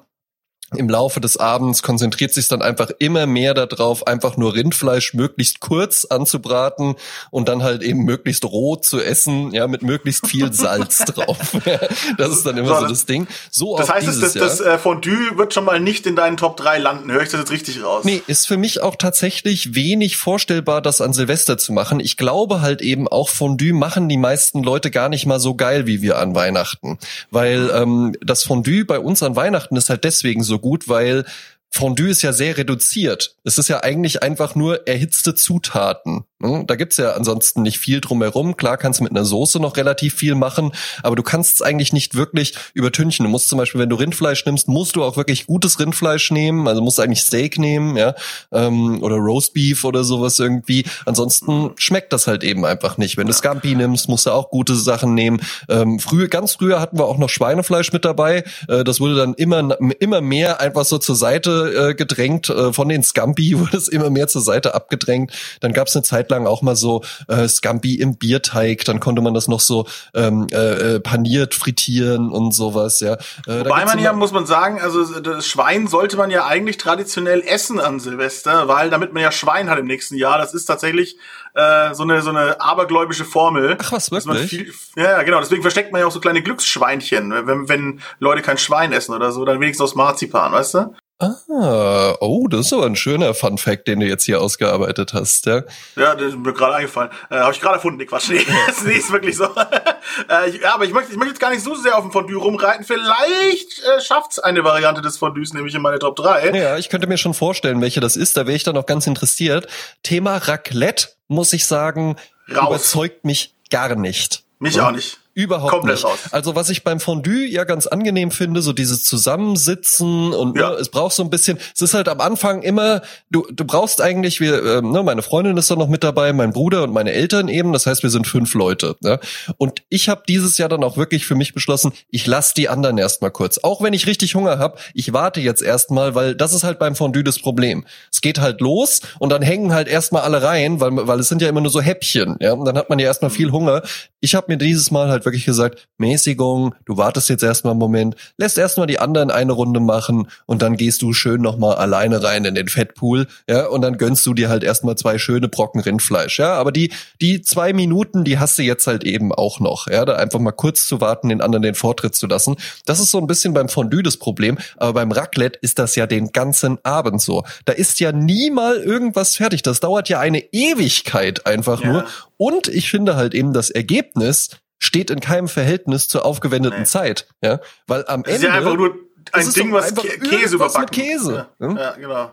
[0.77, 5.61] im Laufe des Abends konzentriert sich dann einfach immer mehr darauf, einfach nur Rindfleisch möglichst
[5.61, 6.97] kurz anzubraten
[7.31, 11.39] und dann halt eben möglichst roh zu essen, ja, mit möglichst viel Salz drauf.
[12.19, 13.27] das ist dann immer so, so das Ding.
[13.51, 16.57] So das heißt, dieses, das, das äh, Fondue wird schon mal nicht in deinen Top
[16.57, 17.11] 3 landen.
[17.11, 18.05] Höre ich das jetzt richtig raus?
[18.05, 22.01] Nee, ist für mich auch tatsächlich wenig vorstellbar, das an Silvester zu machen.
[22.01, 25.87] Ich glaube halt eben auch Fondue machen die meisten Leute gar nicht mal so geil
[25.87, 26.99] wie wir an Weihnachten.
[27.31, 31.27] Weil ähm, das Fondue bei uns an Weihnachten ist halt deswegen so gut, weil
[31.69, 33.37] Fondue ist ja sehr reduziert.
[33.45, 36.25] Es ist ja eigentlich einfach nur erhitzte Zutaten.
[36.45, 36.65] Ne?
[36.67, 38.57] Da gibt's ja ansonsten nicht viel drumherum.
[38.57, 41.93] Klar kannst du mit einer Soße noch relativ viel machen, aber du kannst es eigentlich
[41.93, 43.25] nicht wirklich übertünchen.
[43.25, 46.69] Du musst zum Beispiel, wenn du Rindfleisch nimmst, musst du auch wirklich gutes Rindfleisch nehmen.
[46.69, 48.15] Also musst du eigentlich Steak nehmen, ja,
[48.53, 50.85] ähm, oder Roastbeef oder sowas irgendwie.
[51.07, 53.17] Ansonsten schmeckt das halt eben einfach nicht.
[53.17, 55.41] Wenn du Scampi nimmst, musst du auch gute Sachen nehmen.
[55.69, 58.45] Ähm, früher, ganz früher hatten wir auch noch Schweinefleisch mit dabei.
[58.69, 62.51] Äh, das wurde dann immer, immer mehr einfach so zur Seite äh, gedrängt.
[62.51, 65.33] Äh, von den Scampi wurde es immer mehr zur Seite abgedrängt.
[65.61, 68.85] Dann gab es eine Zeit lang auch mal so äh, Scampi im Bierteig.
[68.85, 73.01] Dann konnte man das noch so ähm, äh, äh paniert frittieren und sowas.
[73.01, 73.15] Ja.
[73.47, 77.41] Äh, Wobei man ja, muss man sagen, also das Schwein sollte man ja eigentlich traditionell
[77.41, 80.39] essen an Silvester, weil damit man ja Schwein hat im nächsten Jahr.
[80.39, 81.17] Das ist tatsächlich
[81.55, 83.77] äh, so eine so eine abergläubische Formel.
[83.81, 84.51] Ach was wirklich?
[84.51, 85.41] Viel, ja, genau.
[85.41, 89.33] Deswegen versteckt man ja auch so kleine Glücksschweinchen, wenn, wenn Leute kein Schwein essen oder
[89.33, 90.95] so, dann wenigstens aus Marzipan, weißt du?
[91.21, 95.47] Ah, oh, das ist aber ein schöner Fun Fact, den du jetzt hier ausgearbeitet hast,
[95.47, 95.63] ja.
[95.95, 97.11] Ja, das ist mir gerade eingefallen.
[97.31, 98.29] Äh, Habe ich gerade erfunden, nee, Quatsch.
[98.31, 99.45] Nee, das ist wirklich so.
[100.29, 102.11] äh, ich, ja, aber ich möchte, ich möchte jetzt gar nicht so sehr auf dem
[102.11, 102.85] Fondue rumreiten.
[102.85, 106.51] Vielleicht äh, schafft's eine Variante des Fondues, nämlich in meine Top 3.
[106.51, 108.37] Ja, ich könnte mir schon vorstellen, welche das ist.
[108.37, 109.69] Da wäre ich dann auch ganz interessiert.
[110.03, 112.17] Thema Raclette, muss ich sagen,
[112.55, 112.67] Raus.
[112.67, 114.43] überzeugt mich gar nicht.
[114.59, 114.89] Mich ja?
[114.89, 115.21] auch nicht.
[115.35, 116.05] Überhaupt Komplett nicht.
[116.05, 116.19] Raus.
[116.31, 120.71] Also was ich beim Fondue ja ganz angenehm finde, so dieses Zusammensitzen und ja.
[120.71, 124.01] ne, es braucht so ein bisschen, es ist halt am Anfang immer, du, du brauchst
[124.01, 127.13] eigentlich, wir, äh, ne, meine Freundin ist da noch mit dabei, mein Bruder und meine
[127.13, 128.95] Eltern eben, das heißt, wir sind fünf Leute.
[129.01, 129.19] Ne?
[129.59, 132.97] Und ich habe dieses Jahr dann auch wirklich für mich beschlossen, ich lasse die anderen
[132.97, 133.59] erstmal kurz.
[133.59, 136.95] Auch wenn ich richtig Hunger habe, ich warte jetzt erstmal, weil das ist halt beim
[136.95, 137.85] Fondue das Problem.
[138.13, 141.43] Es geht halt los und dann hängen halt erstmal alle rein, weil, weil es sind
[141.43, 142.37] ja immer nur so Häppchen.
[142.39, 142.53] Ja?
[142.53, 143.83] Und dann hat man ja erstmal viel Hunger.
[144.21, 148.17] Ich habe mir dieses Mal halt wirklich gesagt, Mäßigung, du wartest jetzt erstmal einen Moment,
[148.37, 152.45] lässt erstmal die anderen eine Runde machen und dann gehst du schön nochmal alleine rein
[152.45, 156.39] in den Fettpool, ja, und dann gönnst du dir halt erstmal zwei schöne Brocken Rindfleisch,
[156.39, 160.05] ja, aber die, die zwei Minuten, die hast du jetzt halt eben auch noch, ja,
[160.05, 162.57] da einfach mal kurz zu warten, den anderen den Vortritt zu lassen.
[162.87, 166.07] Das ist so ein bisschen beim Fondue das Problem, aber beim Raclette ist das ja
[166.07, 167.45] den ganzen Abend so.
[167.65, 169.63] Da ist ja nie mal irgendwas fertig.
[169.63, 171.93] Das dauert ja eine Ewigkeit einfach ja.
[171.93, 172.05] nur.
[172.37, 174.51] Und ich finde halt eben das Ergebnis
[174.85, 176.87] steht in keinem Verhältnis zur aufgewendeten nee.
[176.87, 177.27] Zeit.
[177.43, 178.31] Ja, weil am Ende.
[178.33, 178.95] ist ja einfach nur
[179.33, 180.81] ein Ding, was Käse überbacken.
[180.83, 181.47] Mit Käse.
[181.59, 182.31] Ja, ja genau.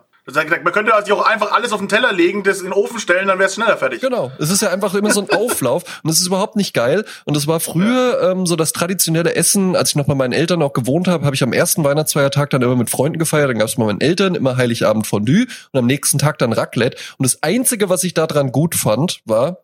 [0.64, 3.28] Man könnte also auch einfach alles auf den Teller legen, das in den Ofen stellen,
[3.28, 4.02] dann wäre es schneller fertig.
[4.02, 4.32] Genau.
[4.38, 7.06] Es ist ja einfach immer so ein Auflauf und es ist überhaupt nicht geil.
[7.26, 8.32] Und es war früher ja.
[8.32, 11.36] ähm, so das traditionelle Essen, als ich noch bei meinen Eltern auch gewohnt habe, habe
[11.36, 13.50] ich am ersten Weihnachtsfeiertag dann immer mit Freunden gefeiert.
[13.50, 16.98] Dann gab es bei meinen Eltern immer Heiligabend Fondue und am nächsten Tag dann Raclette.
[17.18, 19.64] Und das Einzige, was ich daran gut fand, war,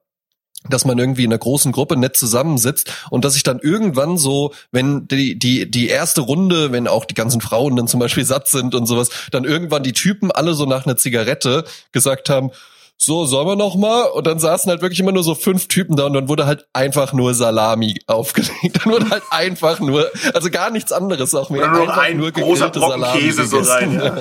[0.70, 4.54] dass man irgendwie in einer großen Gruppe nett zusammensitzt und dass ich dann irgendwann so,
[4.72, 8.48] wenn die, die, die erste Runde, wenn auch die ganzen Frauen dann zum Beispiel satt
[8.48, 12.52] sind und sowas, dann irgendwann die Typen alle so nach einer Zigarette gesagt haben,
[13.00, 14.06] so, sollen wir noch mal?
[14.06, 16.66] Und dann saßen halt wirklich immer nur so fünf Typen da und dann wurde halt
[16.74, 18.80] einfach nur Salami aufgelegt.
[18.84, 21.68] Dann wurde halt einfach nur, also gar nichts anderes auch mehr.
[21.68, 23.94] Nur einfach ein nur großer Brocken Salami Käse so rein.
[23.94, 24.18] Ja.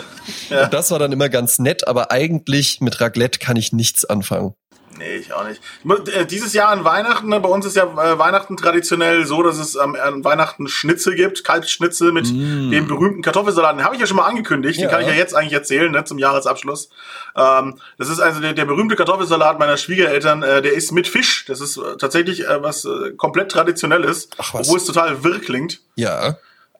[0.50, 0.64] Ja.
[0.64, 4.54] Und das war dann immer ganz nett, aber eigentlich mit Raclette kann ich nichts anfangen.
[4.98, 5.60] Nee, ich auch nicht.
[6.14, 9.58] Äh, dieses Jahr an Weihnachten, ne, bei uns ist ja äh, Weihnachten traditionell so, dass
[9.58, 12.70] es ähm, an Weihnachten Schnitzel gibt, Kalbsschnitzel mit mm.
[12.70, 13.76] dem berühmten Kartoffelsalat.
[13.76, 14.86] Den habe ich ja schon mal angekündigt, ja.
[14.86, 16.90] den kann ich ja jetzt eigentlich erzählen, ne, zum Jahresabschluss.
[17.36, 21.44] Ähm, das ist also der, der berühmte Kartoffelsalat meiner Schwiegereltern, äh, der ist mit Fisch.
[21.46, 24.66] Das ist äh, tatsächlich äh, was äh, komplett traditionelles, Ach, was?
[24.66, 25.80] obwohl es total wirr klingt.
[25.96, 26.36] Ja.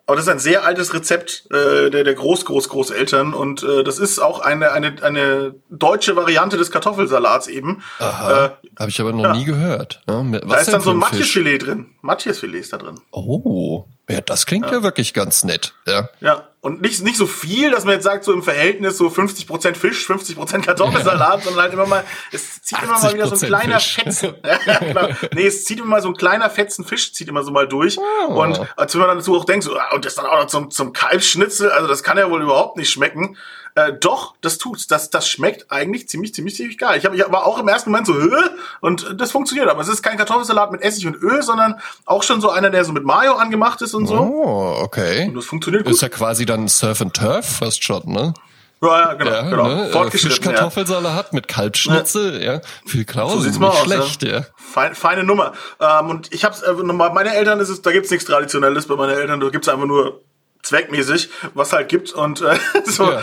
[0.07, 3.83] Aber das ist ein sehr altes Rezept äh, der, der Groß, Groß, Großeltern und äh,
[3.83, 7.83] das ist auch eine, eine, eine deutsche Variante des Kartoffelsalats eben.
[7.99, 9.33] Aha, äh, Habe ich aber noch ja.
[9.33, 10.03] nie gehört.
[10.09, 11.87] Ja, was da ist dann so ein Matjesfilet drin.
[12.07, 12.99] Matjesfilet ist da drin.
[13.11, 14.75] Oh, ja, das klingt ja.
[14.75, 15.75] ja, wirklich ganz nett.
[15.87, 16.09] Ja.
[16.21, 19.75] Ja, und nicht, nicht so viel, dass man jetzt sagt, so im Verhältnis so 50%
[19.75, 21.45] Fisch, 50% Kartoffelsalat, ja.
[21.45, 23.95] sondern halt immer mal, es zieht immer mal wieder so ein kleiner Fisch.
[23.97, 24.35] Fetzen.
[24.45, 25.09] ja, genau.
[25.35, 27.99] Nee, es zieht immer mal so ein kleiner Fetzen Fisch, zieht immer so mal durch.
[27.99, 28.42] Oh.
[28.42, 30.47] Und als wenn man dann dazu auch denkt, so, ah, und das dann auch noch
[30.47, 33.37] zum, zum Kalbsschnitzel, also das kann ja wohl überhaupt nicht schmecken.
[33.77, 34.87] Äh, doch, das tut's.
[34.87, 36.99] Das, das schmeckt eigentlich ziemlich, ziemlich, ziemlich geil.
[36.99, 38.35] Ich, hab, ich war auch im ersten Moment so, Hö?
[38.81, 39.69] und das funktioniert.
[39.69, 42.87] Aber es ist kein Kartoffelsalat mit Essig und Öl, sondern auch schon so einer, der
[42.87, 44.19] so mit Mayo angemacht ist und so.
[44.19, 45.29] Oh, okay.
[45.29, 45.93] Und das funktioniert gut.
[45.93, 48.33] Ist ja quasi dann Surf and Turf fast schon, ne?
[48.81, 49.69] Ja, ja, genau, Ja, genau.
[49.69, 49.89] ne?
[49.89, 50.37] Äh, Fortgeschritten, ja.
[50.37, 52.61] Fischkartoffelsalat mit Kalbschnitzel, ja.
[52.87, 54.47] Viel Klausen, So sieht's mal aus, schlecht, ja.
[54.57, 55.53] Feine, feine Nummer.
[55.81, 58.97] Ähm, und ich hab's, äh, nochmal, meine Eltern ist es, da gibt's nichts Traditionelles bei
[58.97, 60.23] meinen Eltern, da gibt's einfach nur
[60.66, 62.12] zweckmäßig, was halt gibt.
[62.12, 63.22] Und äh, so, Ja.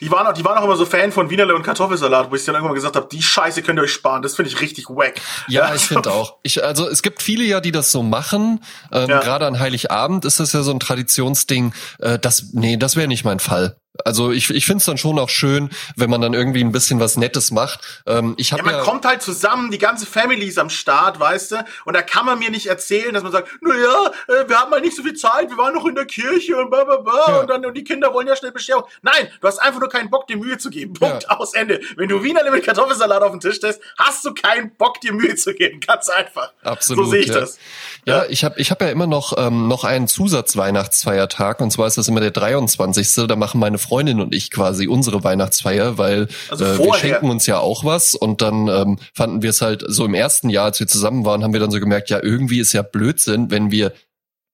[0.00, 2.44] die waren auch, die waren auch immer so Fan von Wienerle und Kartoffelsalat, wo ich
[2.44, 4.22] dann irgendwann gesagt habe, die Scheiße könnt ihr euch sparen.
[4.22, 5.20] Das finde ich richtig wack.
[5.48, 6.36] Ja, ich finde auch.
[6.42, 8.62] Ich, also es gibt viele ja, die das so machen.
[8.92, 9.20] Ähm, Ja.
[9.20, 11.72] Gerade an Heiligabend ist das ja so ein Traditionsding.
[11.98, 13.76] Äh, das, nee, das wäre nicht mein Fall.
[14.04, 17.00] Also ich, ich finde es dann schon auch schön, wenn man dann irgendwie ein bisschen
[17.00, 18.02] was Nettes macht.
[18.06, 21.18] Ähm, ich Ja, habe man ja, kommt halt zusammen, die ganze Family ist am Start,
[21.18, 21.64] weißt du?
[21.84, 24.06] Und da kann man mir nicht erzählen, dass man sagt, na ja,
[24.42, 26.70] äh, wir haben halt nicht so viel Zeit, wir waren noch in der Kirche und
[26.70, 27.40] bla bla bla Ja.
[27.40, 28.84] und dann und die Kinder wollen ja schnell Bescherung.
[29.02, 30.94] Nein, du hast einfach nur keinen Bock, dir Mühe zu geben.
[30.94, 31.36] Punkt, Ja.
[31.38, 31.80] aus Ende.
[31.96, 35.34] Wenn du Wienerle mit Kartoffelsalat auf den Tisch stellst, hast du keinen Bock, dir Mühe
[35.34, 35.80] zu geben.
[35.80, 36.52] Ganz einfach.
[36.62, 37.40] Absolut, So sehe ich ja.
[37.40, 37.58] das.
[38.06, 41.98] Ja, ich habe ich hab ja immer noch ähm, noch einen Zusatzweihnachtsfeiertag und zwar ist
[41.98, 43.26] das immer der 23.
[43.26, 47.46] Da machen meine Freundin und ich quasi unsere Weihnachtsfeier, weil Also äh, wir schenken uns
[47.46, 48.14] ja auch was.
[48.14, 51.42] Und dann ähm, fanden wir es halt so im ersten Jahr, als wir zusammen waren,
[51.42, 53.92] haben wir dann so gemerkt, ja irgendwie ist ja Blödsinn, wenn wir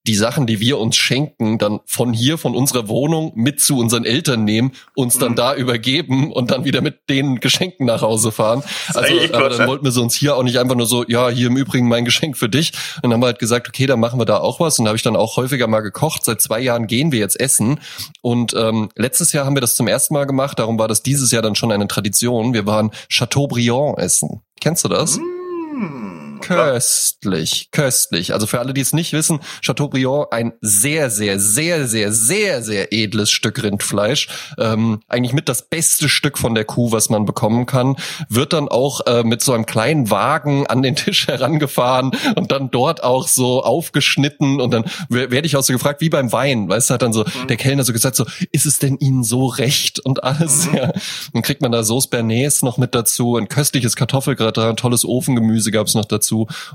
[0.07, 4.05] die Sachen, die wir uns schenken, dann von hier, von unserer Wohnung mit zu unseren
[4.05, 5.35] Eltern nehmen, uns dann Mhm.
[5.35, 8.63] da übergeben und dann wieder mit den Geschenken nach Hause fahren.
[8.93, 9.67] Also, aber dann ne?
[9.67, 12.05] wollten wir so uns hier auch nicht einfach nur so, ja, hier im Übrigen mein
[12.05, 12.71] Geschenk für dich.
[12.97, 14.79] Und dann haben wir halt gesagt, okay, dann machen wir da auch was.
[14.79, 16.23] Und da habe ich dann auch häufiger mal gekocht.
[16.25, 17.79] Seit zwei Jahren gehen wir jetzt essen.
[18.21, 20.57] Und ähm, letztes Jahr haben wir das zum ersten Mal gemacht.
[20.59, 22.53] Darum war das dieses Jahr dann schon eine Tradition.
[22.53, 24.41] Wir waren Chateaubriand essen.
[24.61, 25.17] Kennst du das?
[25.17, 28.33] Hm, Köstlich, köstlich.
[28.33, 32.93] Also für alle, die es nicht wissen, Chateaubriand ein sehr, sehr, sehr, sehr, sehr, sehr
[32.93, 34.27] edles Stück Rindfleisch.
[34.57, 37.95] Ähm, eigentlich mit das beste Stück von der Kuh, was man bekommen kann.
[38.29, 42.69] Wird dann auch äh, mit so einem kleinen Wagen an den Tisch herangefahren und dann
[42.71, 46.69] dort auch so aufgeschnitten und dann wer- werde ich auch so gefragt, wie beim Wein.
[46.69, 49.47] Weißt du, hat dann so der Kellner so gesagt, so, ist es denn Ihnen so
[49.47, 50.67] recht und alles?
[50.73, 50.91] Ja.
[51.33, 55.93] Dann kriegt man da Sauce Bernays noch mit dazu, ein köstliches Kartoffelgratin, tolles Ofengemüse gab's
[55.95, 56.26] noch dazu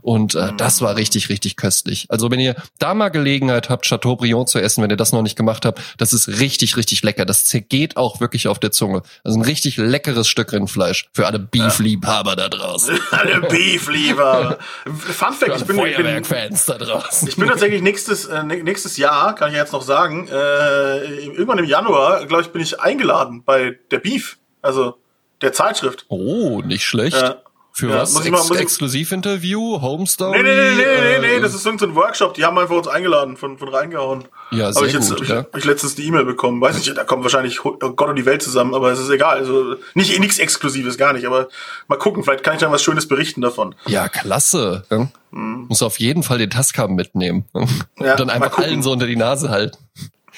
[0.02, 2.06] und äh, das war richtig, richtig köstlich.
[2.08, 5.36] Also wenn ihr da mal Gelegenheit habt, Chateaubriand zu essen, wenn ihr das noch nicht
[5.36, 7.24] gemacht habt, das ist richtig, richtig lecker.
[7.24, 9.02] Das zergeht auch wirklich auf der Zunge.
[9.24, 12.98] Also ein richtig leckeres Stück Rindfleisch für alle Beef-Liebhaber da draußen.
[13.10, 14.58] Alle Beef lieber.
[14.86, 17.28] Fun Fact, ich bin, Feuerwerk-Fans da draußen.
[17.28, 21.58] Ich bin tatsächlich nächstes, äh, nä- nächstes Jahr, kann ich jetzt noch sagen, äh, irgendwann
[21.58, 24.96] im Januar, glaube ich, bin ich eingeladen bei der Beef, also
[25.40, 26.06] der Zeitschrift.
[26.08, 27.16] Oh, nicht schlecht.
[27.16, 27.36] Ja.
[27.74, 28.12] Für Ja, was?
[28.12, 29.80] muss ich mal- Ex muss ich- Exklusivinterview?
[29.80, 30.42] Homestory?
[30.42, 32.86] Nee, nee, nee, nee, nee, nee, äh, das ist irgendein Workshop, die haben einfach uns
[32.86, 34.24] eingeladen, von, von reingehauen.
[34.50, 35.36] Ja, sehr ich jetzt, gut, hab ich, ja.
[35.38, 36.60] hab ich letztens die E-Mail bekommen.
[36.60, 39.38] Weiß nicht, da kommt wahrscheinlich oh Gott und die Welt zusammen, aber es ist egal.
[39.38, 41.24] Also nicht nichts Exklusives, gar nicht.
[41.26, 41.48] Aber
[41.88, 43.74] mal gucken, vielleicht kann ich dann was Schönes berichten davon.
[43.86, 44.84] Ja, klasse.
[44.90, 45.08] Ja.
[45.30, 47.46] Muss auf jeden Fall den Tascam mitnehmen.
[47.54, 47.68] Mhm.
[48.00, 49.78] Ja, Und dann einfach allen so unter die Nase halten.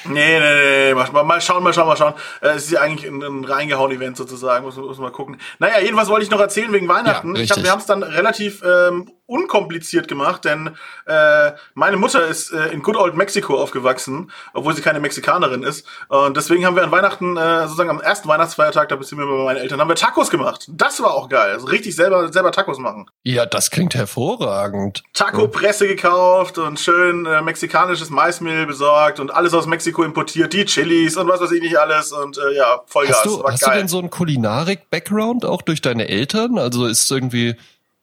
[0.04, 0.94] Nee, nee, nee.
[0.94, 2.14] Mal, mal schauen, mal schauen, mal schauen.
[2.40, 5.38] Äh, es ist ja eigentlich ein, ein reingehauen-Event sozusagen, muss, muss mal gucken.
[5.58, 7.36] Naja, jedenfalls wollte ich noch erzählen wegen Weihnachten.
[7.36, 12.26] Ja, ich hab, wir haben es dann relativ ähm, unkompliziert gemacht, denn äh, meine Mutter
[12.26, 15.86] ist äh, in Good Old Mexico aufgewachsen, obwohl sie keine Mexikanerin ist.
[16.08, 19.44] Und deswegen haben wir an Weihnachten, äh, sozusagen am ersten Weihnachtsfeiertag, da sind wir bei
[19.44, 20.66] meinen Eltern, haben wir Tacos gemacht.
[20.68, 21.52] Das war auch geil.
[21.52, 23.06] Also richtig selber, selber Tacos machen.
[23.22, 25.02] Ja, das klingt hervorragend.
[25.14, 31.16] Taco-Presse gekauft und schön äh, mexikanisches Maismehl besorgt und alles aus Mexiko importiert, die Chilis
[31.16, 33.16] und was weiß ich nicht alles und äh, ja, Vollgas.
[33.16, 33.78] Hast du, hast du geil.
[33.78, 36.58] denn so einen Kulinarik-Background auch durch deine Eltern?
[36.58, 37.54] Also ist irgendwie,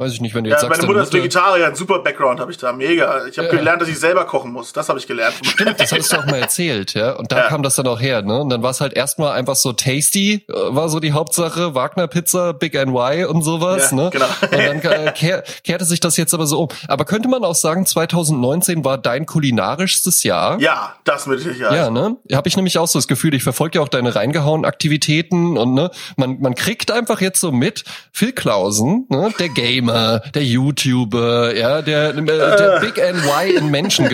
[0.01, 2.39] weiß ich nicht, wenn du jetzt ja, sagst, meine Mutter ist Vegetarier, ein super Background
[2.39, 3.25] habe ich da, mega.
[3.27, 3.55] Ich habe Ja.
[3.55, 4.73] gelernt, dass ich selber kochen muss.
[4.73, 5.35] Das habe ich gelernt.
[5.43, 7.11] Stimmt, das hattest du auch mal erzählt, ja.
[7.13, 7.47] Und da Ja.
[7.47, 8.41] kam das dann auch her, ne?
[8.41, 12.07] Und dann war es halt erstmal einfach so tasty, äh, war so die Hauptsache, Wagner
[12.07, 14.09] Pizza, Big NY und sowas, Ja, ne?
[14.11, 14.25] genau.
[14.25, 16.67] Und dann äh, kehr, kehrte sich das jetzt aber so um.
[16.87, 20.59] Aber könnte man auch sagen, 2019 war dein kulinarischstes Jahr?
[20.59, 21.75] Ja, das mit Sicherheit.
[21.75, 22.17] Ja, ne?
[22.33, 25.73] Habe ich nämlich auch so das Gefühl, ich verfolge ja auch deine reingehauen Aktivitäten und
[25.73, 29.90] ne, man, man kriegt einfach jetzt so mit, Phil Klausen, ne, der Gamer,
[30.33, 34.07] der YouTuber, ja, der, äh, der Big NY in Menschen,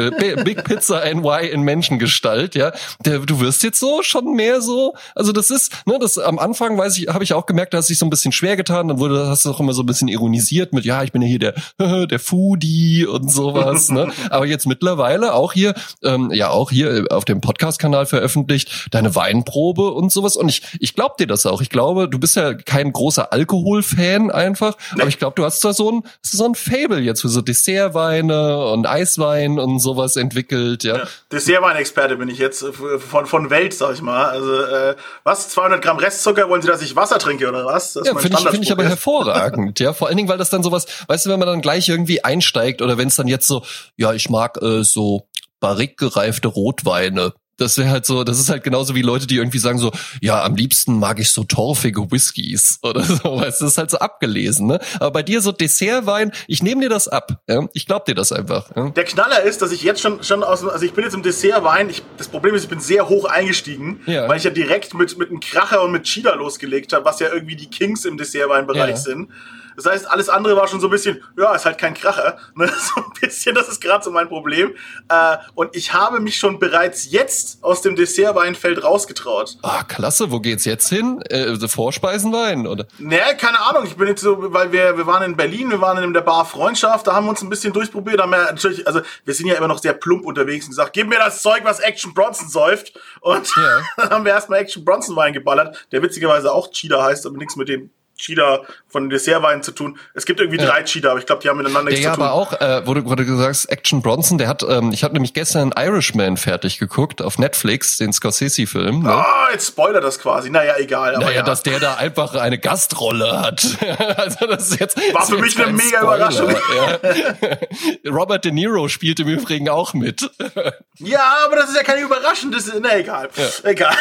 [0.43, 2.71] Big Pizza NY in Menschengestalt, ja,
[3.03, 6.77] der, du wirst jetzt so schon mehr so, also das ist, ne, das am Anfang
[6.77, 8.87] weiß ich, habe ich auch gemerkt, da hast du dich so ein bisschen schwer getan,
[8.87, 11.27] dann wurde, hast du auch immer so ein bisschen ironisiert mit, ja, ich bin ja
[11.27, 11.55] hier der,
[12.07, 17.25] der Foodie und sowas, ne, aber jetzt mittlerweile auch hier, ähm, ja, auch hier auf
[17.25, 20.35] dem Podcast-Kanal veröffentlicht, deine Weinprobe und sowas.
[20.37, 24.31] Und ich, ich glaube dir das auch, ich glaube, du bist ja kein großer Alkoholfan
[24.31, 27.29] einfach, aber ich glaube, du hast hast du so ein, so ein Fable jetzt für
[27.29, 30.97] so Dessertweine und Eiswein und sowas entwickelt, ja.
[30.97, 34.25] ja Dessertwein-Experte bin ich jetzt äh, von, von Welt, sag ich mal.
[34.25, 35.49] Also, äh, was?
[35.49, 36.49] 200 Gramm Restzucker?
[36.49, 37.93] Wollen Sie, dass ich Wasser trinke oder was?
[37.93, 39.93] Das ja, finde ich, find ich aber hervorragend, ja.
[39.93, 42.81] Vor allen Dingen, weil das dann sowas, weißt du, wenn man dann gleich irgendwie einsteigt
[42.81, 43.63] oder wenn es dann jetzt so,
[43.95, 45.27] ja, ich mag äh, so
[45.59, 49.79] barrikgereifte Rotweine das wäre halt so, das ist halt genauso wie Leute, die irgendwie sagen
[49.79, 49.91] so,
[50.21, 53.97] ja, am liebsten mag ich so torfige Whiskys oder so, weißt das ist halt so
[53.97, 54.79] abgelesen, ne?
[54.95, 57.67] Aber bei dir so Dessertwein, ich nehme dir das ab, ja?
[57.73, 58.75] Ich glaub dir das einfach.
[58.75, 58.89] Ja?
[58.89, 61.89] Der Knaller ist, dass ich jetzt schon schon aus also ich bin jetzt im Dessertwein,
[61.89, 64.27] ich, das Problem ist, ich bin sehr hoch eingestiegen, ja.
[64.27, 67.33] weil ich ja direkt mit mit einem Kracher und mit Cheetah losgelegt habe, was ja
[67.33, 69.29] irgendwie die Kings im Dessertweinbereich sind.
[69.77, 72.37] Das heißt, alles andere war schon so ein bisschen, ja, ist halt kein Kracher.
[72.55, 72.67] Ne?
[72.87, 74.73] So ein bisschen, das ist gerade so mein Problem.
[75.09, 79.57] Äh, und ich habe mich schon bereits jetzt aus dem Dessertweinfeld rausgetraut.
[79.61, 80.31] Ah, klasse.
[80.31, 81.21] Wo geht's jetzt hin?
[81.29, 82.87] Äh, Vorspeisenwein, oder?
[82.97, 83.83] Naja, keine Ahnung.
[83.85, 86.45] Ich bin jetzt so, weil wir, wir waren in Berlin, wir waren in der Bar
[86.45, 88.19] Freundschaft, da haben wir uns ein bisschen durchprobiert.
[88.19, 91.07] Haben wir natürlich, also wir sind ja immer noch sehr plump unterwegs und gesagt, gib
[91.07, 92.93] mir das Zeug, was Action Bronson säuft.
[93.21, 93.81] Und ja.
[93.97, 97.55] dann haben wir erstmal Action Bronson Wein geballert, der witzigerweise auch Cheetah heißt, aber nichts
[97.55, 99.97] mit dem Cheetah von Dessertwein zu tun.
[100.13, 100.65] Es gibt irgendwie ja.
[100.65, 102.25] drei Cheetah, aber ich glaube, die haben miteinander nichts ja, zu tun.
[102.25, 105.33] Ja, aber auch, äh, wo du gesagt Action Bronson, der hat, ähm, ich habe nämlich
[105.33, 109.03] gestern Irishman fertig geguckt auf Netflix, den Scorsese-Film.
[109.03, 109.09] Ne?
[109.13, 110.49] Ah, jetzt spoilert das quasi.
[110.49, 111.15] Naja, egal.
[111.15, 111.43] Aber naja, ja.
[111.43, 113.65] dass der da einfach eine Gastrolle hat.
[114.17, 116.15] also das ist jetzt war für mich eine mega Spoiler.
[116.15, 116.55] Überraschung.
[116.75, 118.11] Ja.
[118.11, 120.29] Robert De Niro spielt im Übrigen auch mit.
[120.95, 122.51] ja, aber das ist ja keine Überraschung.
[122.51, 123.29] Das ist, na egal,
[123.63, 123.95] egal.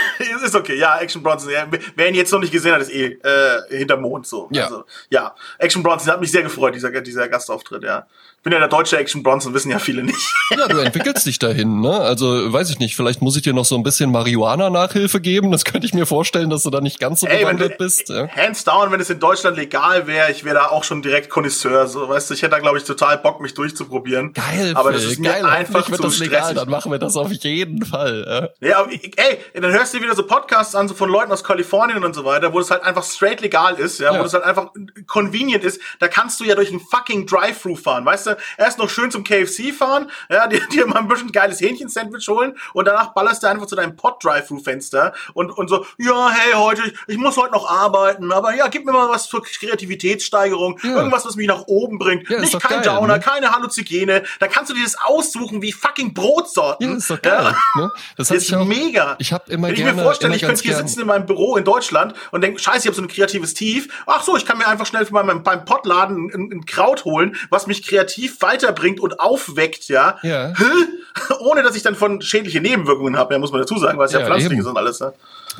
[0.44, 0.76] ist okay.
[0.76, 1.50] Ja, Action Bronson.
[1.50, 4.48] Ja, wer ihn jetzt noch nicht gesehen hat, ist eh äh, hinterm Mond so.
[4.50, 4.64] Ja.
[4.64, 5.34] Also, ja.
[5.58, 8.06] Action Bronson hat mich sehr gefreut, dieser, dieser Gastauftritt, ja
[8.46, 10.32] bin ja der deutsche Action Bronson, wissen ja viele nicht.
[10.56, 11.90] Ja, du entwickelst dich dahin, ne?
[11.90, 15.50] Also, weiß ich nicht, vielleicht muss ich dir noch so ein bisschen Marihuana-Nachhilfe geben.
[15.50, 18.08] Das könnte ich mir vorstellen, dass du da nicht ganz so Ey, bewandert bist.
[18.08, 18.28] Ja?
[18.28, 21.88] Hands down, wenn es in Deutschland legal wäre, ich wäre da auch schon direkt Connoisseur.
[21.88, 24.32] So, weißt du, ich hätte da, glaube ich, total Bock, mich durchzuprobieren.
[24.32, 25.44] Geil, Aber das ist geil.
[25.44, 28.52] einfach wird zu das legal, dann machen wir das auf jeden Fall.
[28.60, 31.32] Ja, ja aber, ey, dann hörst du dir wieder so Podcasts an, so von Leuten
[31.32, 34.20] aus Kalifornien und so weiter, wo es halt einfach straight legal ist, ja, ja.
[34.20, 34.70] wo es halt einfach
[35.08, 35.80] convenient ist.
[35.98, 38.35] Da kannst du ja durch einen fucking Drive-Thru fahren, weißt du?
[38.56, 42.56] Erst noch schön zum KFC fahren, ja, dir, dir mal ein bisschen geiles Hähnchen-Sandwich holen
[42.72, 46.94] und danach ballerst du einfach zu deinem Pod-Drive-Thru-Fenster und, und so, ja, hey, heute, ich,
[47.06, 50.96] ich muss heute noch arbeiten, aber ja, gib mir mal was zur Kreativitätssteigerung, ja.
[50.96, 52.28] irgendwas, was mich nach oben bringt.
[52.28, 53.20] Ja, Nicht kein geil, Downer, ne?
[53.20, 54.22] keine Halluzigene.
[54.40, 56.90] Da kannst du dir das aussuchen wie fucking Brotsorten.
[56.90, 57.54] Ja, ist doch geil.
[57.76, 57.80] Ja.
[57.80, 57.92] Ne?
[58.16, 59.16] Das, das ist auch, mega.
[59.18, 60.86] Ich habe immer Wenn gerne, ich mir vorstelle, ich könnte hier gern.
[60.86, 63.88] sitzen in meinem Büro in Deutschland und denke, scheiße, ich habe so ein kreatives Tief.
[64.06, 67.66] Ach so, ich kann mir einfach schnell beim, beim Pottladen ein, ein Kraut holen, was
[67.66, 70.18] mich kreativ weiterbringt und aufweckt, ja.
[70.22, 70.52] Ja.
[71.40, 74.12] Ohne dass ich dann von schädliche Nebenwirkungen habe, ja, muss man dazu sagen, weil es
[74.12, 75.00] ja, ja pflanzlich ist und alles.
[75.00, 75.12] Ne?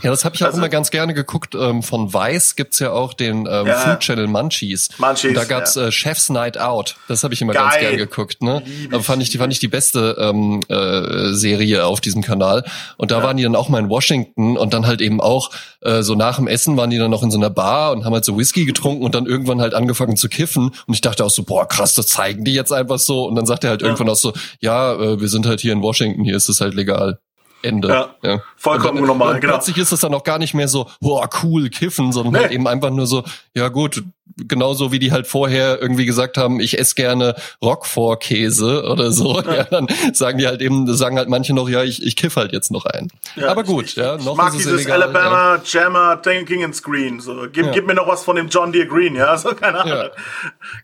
[0.02, 1.55] Ja, das habe ich auch also, immer ganz gerne geguckt.
[1.55, 3.79] Ähm, von Weiß gibt's ja auch den ähm, ja.
[3.79, 4.90] Food Channel Munchies.
[4.98, 5.31] Munchies.
[5.31, 5.87] Und da gab's ja.
[5.87, 6.96] äh, Chef's Night Out.
[7.09, 7.62] Das habe ich immer Geil.
[7.62, 8.42] ganz gerne geguckt.
[8.42, 8.62] Ne?
[8.92, 12.64] Aber fand ich, die fand ich die beste ähm, äh, Serie auf diesem Kanal.
[12.98, 13.24] Und da ja.
[13.24, 15.50] waren die dann auch mal in Washington und dann halt eben auch
[15.81, 18.12] äh, so nach dem Essen waren die dann noch in so einer Bar und haben
[18.12, 20.72] halt so Whisky getrunken und dann irgendwann halt angefangen zu kiffen.
[20.87, 23.27] Und ich dachte auch so, boah, krass, das zeigen die jetzt einfach so.
[23.27, 25.83] Und dann sagt er halt irgendwann auch so, ja, äh, wir sind halt hier in
[25.83, 27.21] Washington, hier ist es halt legal.
[27.62, 27.88] Ende.
[27.88, 28.42] Ja, ja.
[28.57, 29.40] vollkommen dann, normal.
[29.40, 29.55] Genau.
[29.55, 32.38] Plötzlich ist es dann auch gar nicht mehr so, boah, cool, kiffen, sondern nee.
[32.40, 34.05] halt eben einfach nur so, ja gut,
[34.37, 39.40] genauso wie die halt vorher irgendwie gesagt haben, ich esse gerne Roquefort-Käse oder so.
[39.40, 39.55] Ja.
[39.55, 39.64] ja.
[39.64, 42.70] dann sagen die halt eben, sagen halt manche noch, ja, ich, ich kiff halt jetzt
[42.70, 43.09] noch ein.
[43.37, 45.62] Ja, Aber gut, ich, ja, noch ich mag ist dieses illegal, Alabama ja.
[45.64, 47.20] Jammer Thinking and Screen.
[47.20, 50.11] So, gib, gib mir noch was von dem John Deere Green, ja, so keine Ahnung.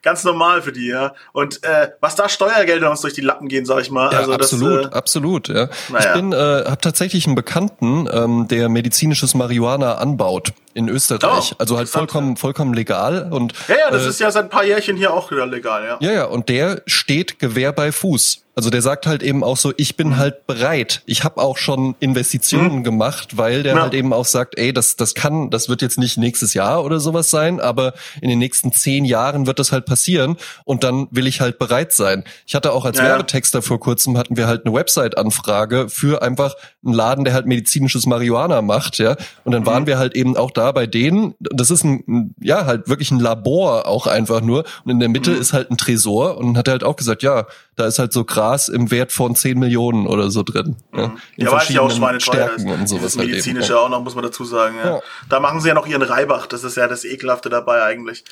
[0.02, 1.14] Ganz normal für die, ja.
[1.32, 4.12] Und äh, was da Steuergelder uns durch die Lappen gehen, sag ich mal.
[4.12, 5.48] Ja, also absolut, das, äh, absolut.
[5.48, 5.68] Ja.
[5.90, 6.06] Naja.
[6.06, 11.52] Ich bin, äh, habe tatsächlich einen Bekannten, ähm, der medizinisches Marihuana anbaut in Österreich.
[11.52, 13.28] Oh, also halt vollkommen, vollkommen legal.
[13.30, 15.84] Und, ja, ja, das äh, ist ja seit ein paar Jährchen hier auch wieder legal,
[15.84, 15.98] ja.
[16.00, 18.42] Ja, ja, und der steht Gewehr bei Fuß.
[18.54, 20.16] Also der sagt halt eben auch so, ich bin mhm.
[20.18, 21.02] halt bereit.
[21.06, 22.84] Ich habe auch schon Investitionen mhm.
[22.84, 23.82] gemacht, weil der ja.
[23.82, 27.00] halt eben auch sagt, ey, das, das kann, das wird jetzt nicht nächstes Jahr oder
[27.00, 31.26] sowas sein, aber in den nächsten zehn Jahren wird das halt passieren und dann will
[31.26, 32.24] ich halt bereit sein.
[32.46, 33.04] Ich hatte auch als ja.
[33.04, 38.04] Werbetexter vor kurzem hatten wir halt eine Website-Anfrage für einfach einen Laden, der halt medizinisches
[38.04, 39.16] Marihuana macht, ja.
[39.44, 39.66] Und dann mhm.
[39.66, 41.34] waren wir halt eben auch da bei denen.
[41.40, 44.64] Das ist ein, ja, halt wirklich ein Labor auch einfach nur.
[44.84, 45.40] Und in der Mitte mhm.
[45.40, 48.24] ist halt ein Tresor und hat er halt auch gesagt, ja, da ist halt so
[48.42, 50.76] Gras im Wert von 10 Millionen oder so drin.
[50.92, 50.98] Mhm.
[50.98, 52.80] Ja, in ja weiß ich auch Stärken ist.
[52.80, 53.02] und sowas.
[53.02, 54.76] Das medizinische halt auch noch, muss man dazu sagen.
[54.76, 54.96] Ja.
[54.96, 55.00] ja.
[55.28, 58.24] Da machen sie ja noch ihren Reibach, das ist ja das Ekelhafte dabei eigentlich.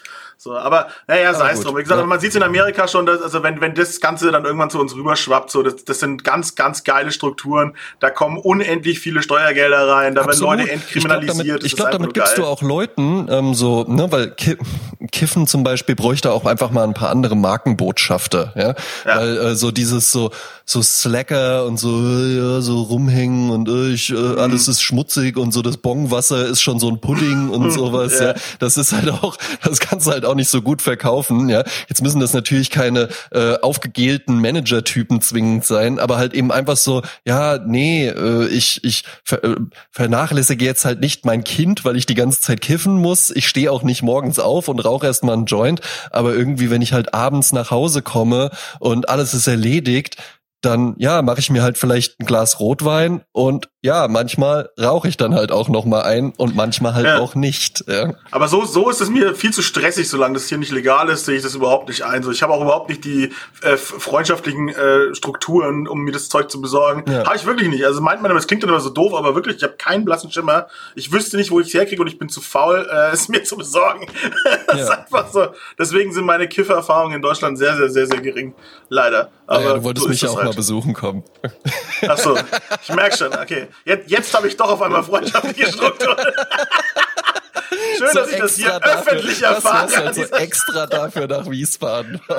[0.42, 1.76] So, aber naja, sei es drum.
[1.76, 2.06] Wie gesagt, ja.
[2.06, 4.80] man sieht es in Amerika schon, dass, also wenn, wenn das Ganze dann irgendwann zu
[4.80, 7.76] uns rüberschwappt, so, das, das sind ganz, ganz geile Strukturen.
[7.98, 11.62] Da kommen unendlich viele Steuergelder rein, da werden Leute entkriminalisiert.
[11.62, 14.56] Ich glaube, damit, glaub, damit gibst du auch Leuten ähm, so, ne, weil Ki
[15.12, 18.74] Kiffen zum Beispiel bräuchte auch einfach mal ein paar andere Markenbotschafter, ja,
[19.04, 19.20] Ja.
[19.20, 20.30] weil äh, so dieses so
[20.70, 24.38] so Slacker und so äh, ja, so rumhängen und äh, ich, äh, Mhm.
[24.38, 28.28] alles ist schmutzig und so das Bongwasser ist schon so ein Pudding und sowas, ja.
[28.28, 28.34] Ja.
[28.60, 31.64] Das ist halt auch, das kannst du halt auch nicht so gut verkaufen, ja.
[31.88, 37.02] Jetzt müssen das natürlich keine äh, aufgegelten Manager-Typen zwingend sein, aber halt eben einfach so,
[37.24, 39.56] ja, nee, äh, ich, ich ver äh,
[39.90, 43.30] vernachlässige jetzt halt nicht mein Kind, weil ich die ganze Zeit kiffen muss.
[43.30, 45.80] Ich stehe auch nicht morgens auf und rauche erstmal einen Joint,
[46.12, 50.16] aber irgendwie, wenn ich halt abends nach Hause komme und alles ist erledigt,
[50.60, 55.16] dann ja, mache ich mir halt vielleicht ein Glas Rotwein und ja, manchmal rauche ich
[55.16, 57.18] dann halt auch noch mal ein und manchmal halt Ja.
[57.18, 57.82] auch nicht.
[57.88, 58.12] Ja.
[58.30, 61.24] Aber so, so ist es mir viel zu stressig, solange das hier nicht legal ist,
[61.24, 62.22] sehe ich das überhaupt nicht ein.
[62.22, 63.32] So, ich habe auch überhaupt nicht die
[63.62, 67.04] äh, freundschaftlichen äh, Strukturen, um mir das Zeug zu besorgen.
[67.10, 67.24] Ja.
[67.24, 67.84] Habe ich wirklich nicht.
[67.86, 70.30] Also meint man, das klingt dann immer so doof, aber wirklich, ich habe keinen blassen
[70.30, 70.66] Schimmer.
[70.94, 73.44] Ich wüsste nicht, wo ich es herkriege und ich bin zu faul, äh, es mir
[73.44, 74.06] zu besorgen.
[74.66, 74.98] das ist Ja.
[74.98, 75.46] einfach so.
[75.78, 78.54] Deswegen sind meine Kiffererfahrungen in Deutschland sehr, sehr, sehr, sehr gering.
[78.90, 79.30] Leider.
[79.46, 80.56] Aber ja, du wolltest so mich ist ja auch mal halt.
[80.56, 81.24] besuchen kommen.
[82.06, 82.36] Ach so,
[82.82, 83.32] ich merk schon.
[83.32, 86.16] Okay, jetzt, jetzt habe ich doch auf einmal freundschaftliche Strukturen.
[87.98, 89.86] Schön, dass ich das hier öffentlich das erfahre.
[89.96, 92.20] an halt so extra dafür nach Wiesbaden.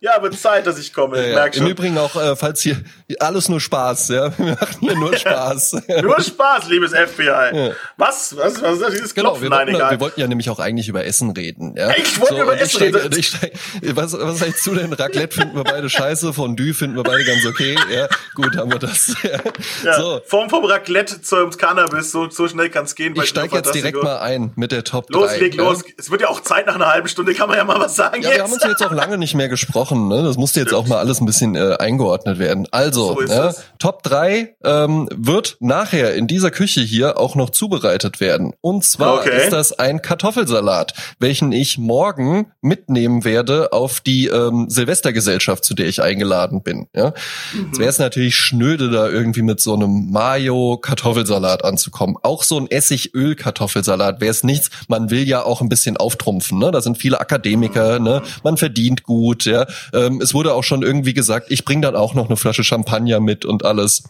[0.00, 1.16] Ja, aber Zeit, dass ich komme.
[1.28, 1.62] Ja, Ich ja.
[1.64, 1.70] Im.
[1.72, 2.76] Übrigen auch, äh, falls hier
[3.18, 5.72] alles nur Spaß, ja, wir machen hier nur Spaß.
[6.02, 7.72] Nur Spaß, liebes FBI.
[7.96, 8.36] Was?
[8.36, 8.62] Was?
[8.62, 8.92] Was ist das?
[8.92, 9.90] Dieses Genau, wir Nein, wollten, egal.
[9.90, 11.74] wir wollten ja nämlich auch eigentlich über Essen reden.
[11.76, 11.90] Ja?
[11.96, 13.22] Ich wollte über und Essen steig- reden.
[13.24, 13.52] Steig,
[13.94, 14.92] was, was sagst du denn?
[14.92, 17.76] Raclette finden wir beide scheiße, Fondue finden wir beide ganz okay.
[17.92, 18.06] Ja,
[18.36, 19.16] gut, haben wir das.
[19.24, 19.40] Ja.
[19.82, 23.14] ja, So, vom, vom Raclette zum Cannabis, so, so schnell kann's gehen.
[23.14, 25.18] bei ich steige jetzt direkt mal ein mit der Top 3.
[25.18, 25.62] Los, leg ja?
[25.62, 25.82] los.
[25.96, 28.22] Es wird ja auch Zeit nach einer halben Stunde, kann man ja mal was sagen
[28.22, 28.64] Ja, wir haben jetzt.
[28.64, 30.08] uns jetzt auch lange nicht mehr gesprochen.
[30.08, 30.22] Ne?
[30.22, 32.66] Das musste jetzt auch mal alles ein bisschen äh, eingeordnet werden.
[32.70, 33.54] Also, So ne?
[33.78, 38.52] Top 3 ähm, wird nachher in dieser Küche hier auch noch zubereitet werden.
[38.60, 39.44] Und zwar Okay.
[39.44, 45.86] ist das ein Kartoffelsalat, welchen ich morgen mitnehmen werde auf die ähm, Silvestergesellschaft, zu der
[45.86, 46.86] ich eingeladen bin.
[46.94, 47.14] Ja?
[47.52, 47.66] Mhm.
[47.66, 52.16] Jetzt wäre es natürlich schnöde, da irgendwie mit so einem Mayo-Kartoffelsalat anzukommen.
[52.22, 54.70] Auch so ein Essigöl-Kartoffelsalat wäre es nichts.
[54.88, 56.58] Man will ja auch ein bisschen auftrumpfen.
[56.58, 56.70] Ne?
[56.70, 58.22] Da sind viele Akademiker, ne?
[58.42, 59.44] man verdient gut.
[59.44, 59.66] Ja?
[59.92, 63.20] Ähm, es wurde auch schon irgendwie gesagt, ich bringe dann auch noch eine Flasche Champagner
[63.20, 64.04] mit und alles.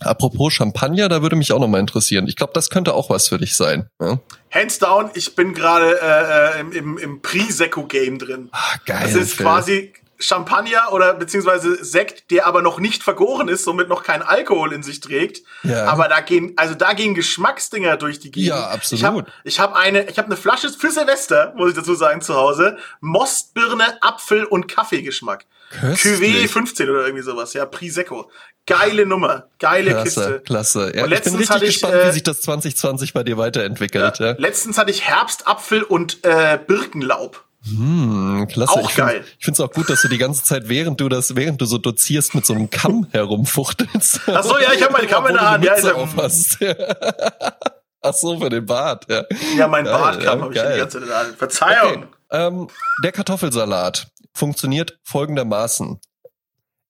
[0.00, 2.28] Apropos Champagner, da würde mich auch noch mal interessieren.
[2.28, 3.88] Ich glaube, das könnte auch was für dich sein.
[4.00, 4.18] Ja?
[4.50, 8.48] Hands down, ich bin gerade äh, äh, im, im, im Pre-Secco-Game drin.
[8.52, 9.00] Ah, geil.
[9.02, 9.46] Das ist Phil.
[9.46, 14.72] quasi Champagner oder beziehungsweise Sekt, der aber noch nicht vergoren ist, somit noch kein Alkohol
[14.72, 15.42] in sich trägt.
[15.62, 15.86] Ja.
[15.86, 18.48] Aber da gehen, also da gehen Geschmacksdinger durch die Gegend.
[18.48, 19.00] Ja, absolut.
[19.00, 22.20] Ich habe ich hab eine, ich habe eine Flasche für Silvester, muss ich dazu sagen,
[22.20, 22.78] zu Hause.
[23.00, 25.46] Mostbirne, Apfel und Kaffeegeschmack.
[25.70, 26.20] Köstlich.
[26.20, 28.30] Cuvée 15 oder irgendwie sowas, ja, Prisecco.
[28.66, 30.42] Geile Nummer, geile Klasse, Kiste.
[30.44, 30.80] klasse.
[30.80, 33.22] Ja, Und ich bin letztens richtig hatte ich, gespannt, äh, wie sich das 2020 bei
[33.22, 34.18] dir weiterentwickelt.
[34.18, 34.34] Ja.
[34.38, 37.44] Letztens hatte ich Herbstapfel und äh, Birkenlaub.
[37.66, 38.72] Hm, klasse.
[38.72, 39.24] Auch ich find- geil.
[39.38, 41.64] Ich finde es auch gut, dass du die ganze Zeit, während du das, während du
[41.66, 44.20] so dozierst, mit so einem Kamm herumfuchtelst.
[44.26, 45.64] Ach so, ja, ich habe meine Kamera in der Hand.
[45.64, 46.58] Ja, ja, aufhast.
[48.02, 49.06] Ach so, für den Bart.
[49.08, 49.24] Ja,
[49.56, 51.36] ja mein Geil, Bartkram ja, habe ich die ganze Zeit in der Hand.
[51.36, 51.92] Verzeihung.
[52.04, 52.06] Okay.
[52.30, 52.68] Ähm,
[53.02, 56.00] der Kartoffelsalat funktioniert folgendermaßen.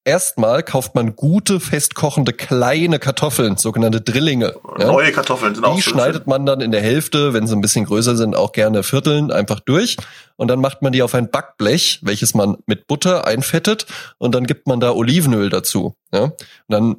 [0.07, 4.54] Erstmal kauft man gute, festkochende kleine Kartoffeln, sogenannte Drillinge.
[4.78, 4.86] Ja?
[4.86, 7.86] Neue Kartoffeln sind auch Die schneidet man dann in der Hälfte, wenn sie ein bisschen
[7.86, 9.96] größer sind, auch gerne vierteln, einfach durch.
[10.36, 13.86] Und dann macht man die auf ein Backblech, welches man mit Butter einfettet
[14.18, 15.96] und dann gibt man da Olivenöl dazu.
[16.12, 16.22] Ja?
[16.22, 16.34] Und
[16.68, 16.96] dann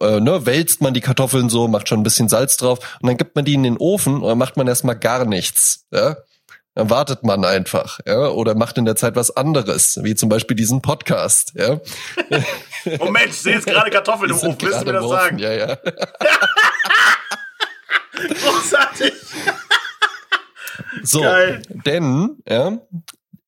[0.00, 3.18] äh, ne, wälzt man die Kartoffeln so, macht schon ein bisschen Salz drauf und dann
[3.18, 5.84] gibt man die in den Ofen und dann macht man erstmal gar nichts.
[5.92, 6.16] Ja?
[6.76, 10.54] Dann wartet man einfach, ja, oder macht in der Zeit was anderes, wie zum Beispiel
[10.54, 11.80] diesen Podcast, ja.
[12.98, 14.56] Moment, ich sehe jetzt gerade Kartoffeln im Ofen.
[14.60, 15.38] Willst du mir das Ofen, sagen?
[15.38, 15.78] Ja, ja.
[18.12, 19.14] Großartig.
[21.02, 21.62] So, Geil.
[21.70, 22.78] denn ja,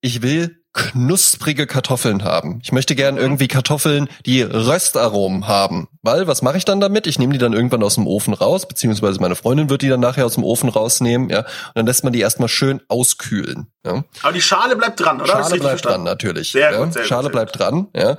[0.00, 2.60] ich will knusprige Kartoffeln haben.
[2.62, 5.88] Ich möchte gern irgendwie Kartoffeln, die Röstaromen haben.
[6.02, 7.06] Weil, was mache ich dann damit?
[7.08, 9.98] Ich nehme die dann irgendwann aus dem Ofen raus, beziehungsweise meine Freundin wird die dann
[9.98, 11.40] nachher aus dem Ofen rausnehmen, ja.
[11.40, 13.66] Und dann lässt man die erstmal schön auskühlen.
[13.84, 14.04] Ja.
[14.22, 15.26] Aber die Schale bleibt dran, oder?
[15.32, 16.52] Schale bleibt dran, natürlich.
[16.52, 16.84] Sehr ja.
[16.84, 18.16] gut, sehr gut, Schale sehr bleibt dran, ja.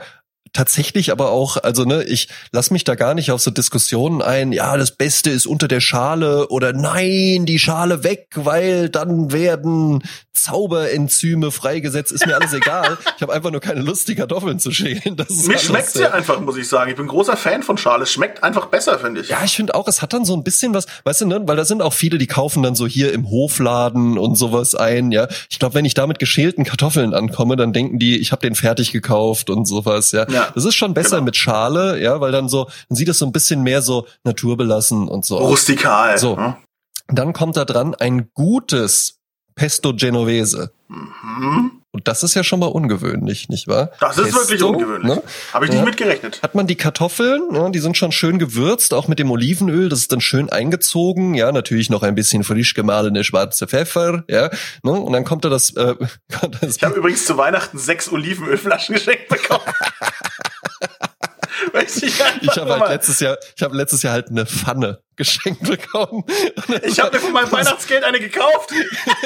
[0.53, 4.51] Tatsächlich aber auch, also ne, ich lass mich da gar nicht auf so Diskussionen ein,
[4.51, 10.03] ja, das Beste ist unter der Schale oder nein, die Schale weg, weil dann werden
[10.43, 12.97] Zauberenzyme freigesetzt, ist mir alles egal.
[13.19, 15.17] Ich habe einfach nur keine Lust, die Kartoffeln zu schälen.
[15.17, 16.89] Das ist Mir schmeckt's ja einfach, muss ich sagen.
[16.89, 18.03] Ich bin großer Fan von Schale.
[18.03, 19.27] Es schmeckt einfach besser, finde ich.
[19.27, 21.57] Ja, ich finde auch, es hat dann so ein bisschen was, weißt du, ne, weil
[21.57, 25.27] da sind auch viele, die kaufen dann so hier im Hofladen und sowas ein, ja.
[25.49, 28.55] Ich glaube, wenn ich da mit geschälten Kartoffeln ankomme, dann denken die, ich habe den
[28.55, 30.29] fertig gekauft und sowas, ja.
[30.29, 31.25] Ja, das ist schon besser genau.
[31.25, 35.07] mit Schale, ja, weil dann so, dann sieht es so ein bisschen mehr so naturbelassen
[35.07, 35.39] und so.
[35.39, 35.49] aus.
[35.49, 36.17] Rustikal.
[36.17, 36.35] So.
[36.35, 36.57] ne?
[37.07, 39.19] Dann kommt da dran ein gutes
[39.55, 40.71] Pesto Genovese.
[40.87, 41.78] Mhm.
[41.91, 43.89] Und das ist ja schon mal ungewöhnlich, nicht wahr?
[43.99, 45.15] Das ist wirklich Pesto, ungewöhnlich.
[45.15, 45.23] Ne?
[45.53, 45.85] Habe ich nicht Ja.
[45.85, 46.39] mitgerechnet.
[46.43, 49.99] hat man die Kartoffeln, ja, die sind schon schön gewürzt, auch mit dem Olivenöl, das
[50.01, 54.51] ist dann schön eingezogen, ja, natürlich noch ein bisschen frisch gemahlene schwarze Pfeffer, ja,
[54.83, 55.95] ne, und dann kommt da das, äh,
[56.61, 59.63] das Ich habe übrigens zu Weihnachten sechs Olivenölflaschen geschenkt bekommen.
[61.73, 65.63] Weiß ich ich habe halt letztes Jahr, ich habe letztes Jahr halt eine Pfanne geschenkt
[65.63, 66.23] bekommen.
[66.83, 68.71] ich habe mir von meinem Weihnachtsgeld eine gekauft.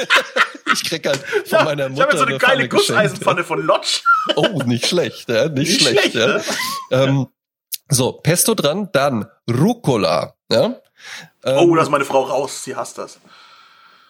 [0.72, 2.88] ich krieg halt von Ja, meiner ich Mutter habe jetzt so eine geile Pfanne geschenkt,
[2.88, 4.00] Gusseisenpfanne von Lodge.
[4.36, 6.26] Oh, nicht schlecht, ja, nicht, Nicht schlecht, schlecht, ja.
[6.26, 6.44] ne?
[6.90, 7.26] Ähm,
[7.88, 10.64] so, Pesto dran, dann Rucola, ja.
[11.44, 12.64] Ähm, Oh, da ist meine Frau raus.
[12.64, 13.18] Sie hasst das.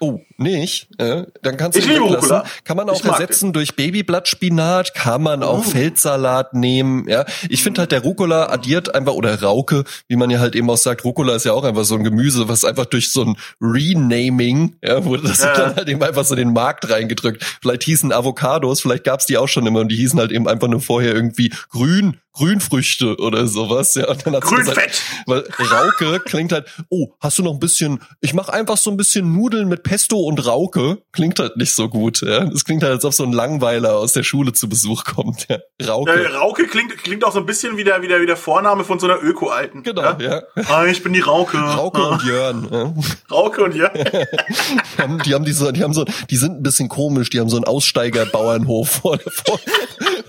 [0.01, 0.89] Oh, nicht?
[0.99, 2.01] Äh, dann kannst du Ich liebe.
[2.01, 2.45] Rucola.
[2.65, 5.63] Kann man auch ersetzen durch Babyblattspinat, kann man auch Oh.
[5.63, 7.09] Feldsalat nehmen.
[7.09, 10.69] Ja, ich finde halt der Rucola addiert einfach oder Rauke, wie man ja halt eben
[10.69, 11.05] auch sagt.
[11.05, 15.05] Rucola ist ja auch einfach so ein Gemüse, was einfach durch so ein Renaming, ja,
[15.05, 15.55] wurde das Ja.
[15.55, 17.45] dann halt eben einfach so in den Markt reingedrückt.
[17.63, 20.69] Vielleicht hießen Avocados, vielleicht gab's die auch schon immer und die hießen halt eben einfach
[20.69, 22.19] nur vorher irgendwie grün.
[22.35, 24.09] Grünfrüchte oder sowas, ja.
[24.09, 25.03] Und dann gesagt, Grünfett.
[25.27, 28.97] weil Rauke klingt halt, oh, hast du noch ein bisschen, ich mache einfach so ein
[28.97, 30.99] bisschen Nudeln mit Pesto und Rauke.
[31.13, 32.45] Klingt halt nicht so gut, ja.
[32.45, 35.59] Das klingt halt, als ob so ein Langweiler aus der Schule zu Besuch kommt, ja.
[35.87, 36.11] Rauke.
[36.13, 38.85] Äh, Rauke klingt, klingt auch so ein bisschen wie der, wie der, wie der Vorname
[38.85, 39.83] von so einer Öko-Alten.
[39.83, 40.19] Genau, Ja?
[40.21, 40.43] ja.
[40.69, 41.57] Ah, ich bin die Rauke.
[41.57, 42.69] Rauke Ah, und Jörn.
[42.71, 42.95] Ja.
[43.31, 43.89] Rauke und ja.
[43.91, 47.49] Die haben, die haben diese, die haben so, die sind ein bisschen komisch, die haben
[47.49, 49.61] so einen Aussteigerbauernhof vor, vor,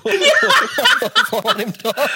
[0.06, 2.10] vor, vor dem Dorf.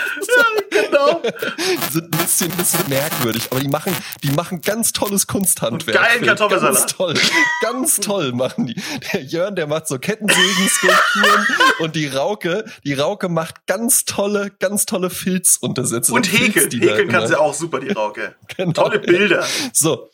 [0.69, 1.21] genau.
[1.21, 5.97] Die sind ein bisschen, bisschen merkwürdig, aber die machen, die machen ganz tolles Kunsthandwerk.
[5.97, 6.25] Geilen.
[6.25, 6.75] Kartoffelsalat.
[6.75, 7.13] Ganz toll,
[7.61, 8.81] ganz toll machen die.
[9.13, 11.47] Der Jörn, der macht so Kettensägen-Skulpturen
[11.79, 16.13] und die Rauke, die Rauke macht ganz tolle, ganz tolle Filzuntersätze.
[16.13, 16.69] Und häkeln.
[16.69, 18.35] Häkeln kann sie auch super, die Rauke.
[18.57, 19.01] Genau, Tolle ja.
[19.01, 19.45] Bilder.
[19.73, 20.09] So.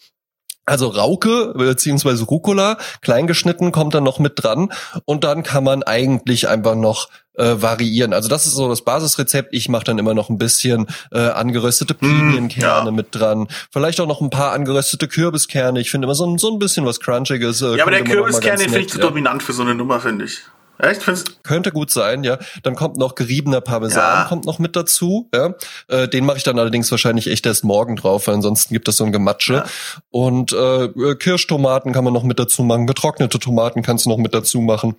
[0.65, 4.73] Also Rauke beziehungsweise Rucola, kleingeschnitten, kommt dann noch mit dran
[5.05, 8.13] und dann kann man eigentlich einfach noch äh, variieren.
[8.13, 9.49] Also das ist so das Basisrezept.
[9.53, 12.91] Ich mache dann immer noch ein bisschen äh, angeröstete Pinienkerne Mm, ja.
[12.91, 13.47] mit dran.
[13.71, 15.79] Vielleicht auch noch ein paar angeröstete Kürbiskerne.
[15.79, 17.61] Ich finde immer so ein, so ein bisschen was Crunchiges.
[17.61, 19.05] Äh, Ja, aber der Kürbiskern, den finde ich zu ja.
[19.05, 20.39] dominant für so eine Nummer, finde ich.
[20.77, 21.03] Echt?
[21.03, 22.37] Findest Könnte gut sein, ja.
[22.63, 24.25] Dann kommt noch geriebener Parmesan Ja.
[24.27, 25.29] kommt noch mit dazu.
[25.33, 25.53] Ja.
[25.87, 28.97] Äh, den mache ich dann allerdings wahrscheinlich echt erst morgen drauf, weil ansonsten gibt es
[28.97, 29.53] so ein Gematsche.
[29.53, 29.65] Ja.
[30.11, 32.87] Und äh, Kirschtomaten kann man noch mit dazu machen.
[32.87, 34.95] Getrocknete Tomaten kannst du noch mit dazu machen.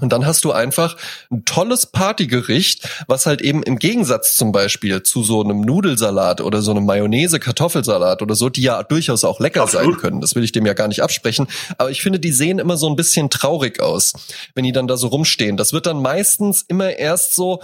[0.00, 0.96] Und dann hast du einfach
[1.30, 6.62] ein tolles Partygericht, was halt eben im Gegensatz zum Beispiel zu so einem Nudelsalat oder
[6.62, 9.92] so einem Mayonnaise-Kartoffelsalat oder so, die ja durchaus auch lecker Absolut.
[9.92, 10.20] sein können.
[10.20, 11.46] Das will ich dem ja gar nicht absprechen.
[11.78, 14.14] Aber ich finde, die sehen immer so ein bisschen traurig aus,
[14.54, 15.56] wenn die dann da so rumstehen.
[15.56, 17.62] Das wird dann meistens immer erst so,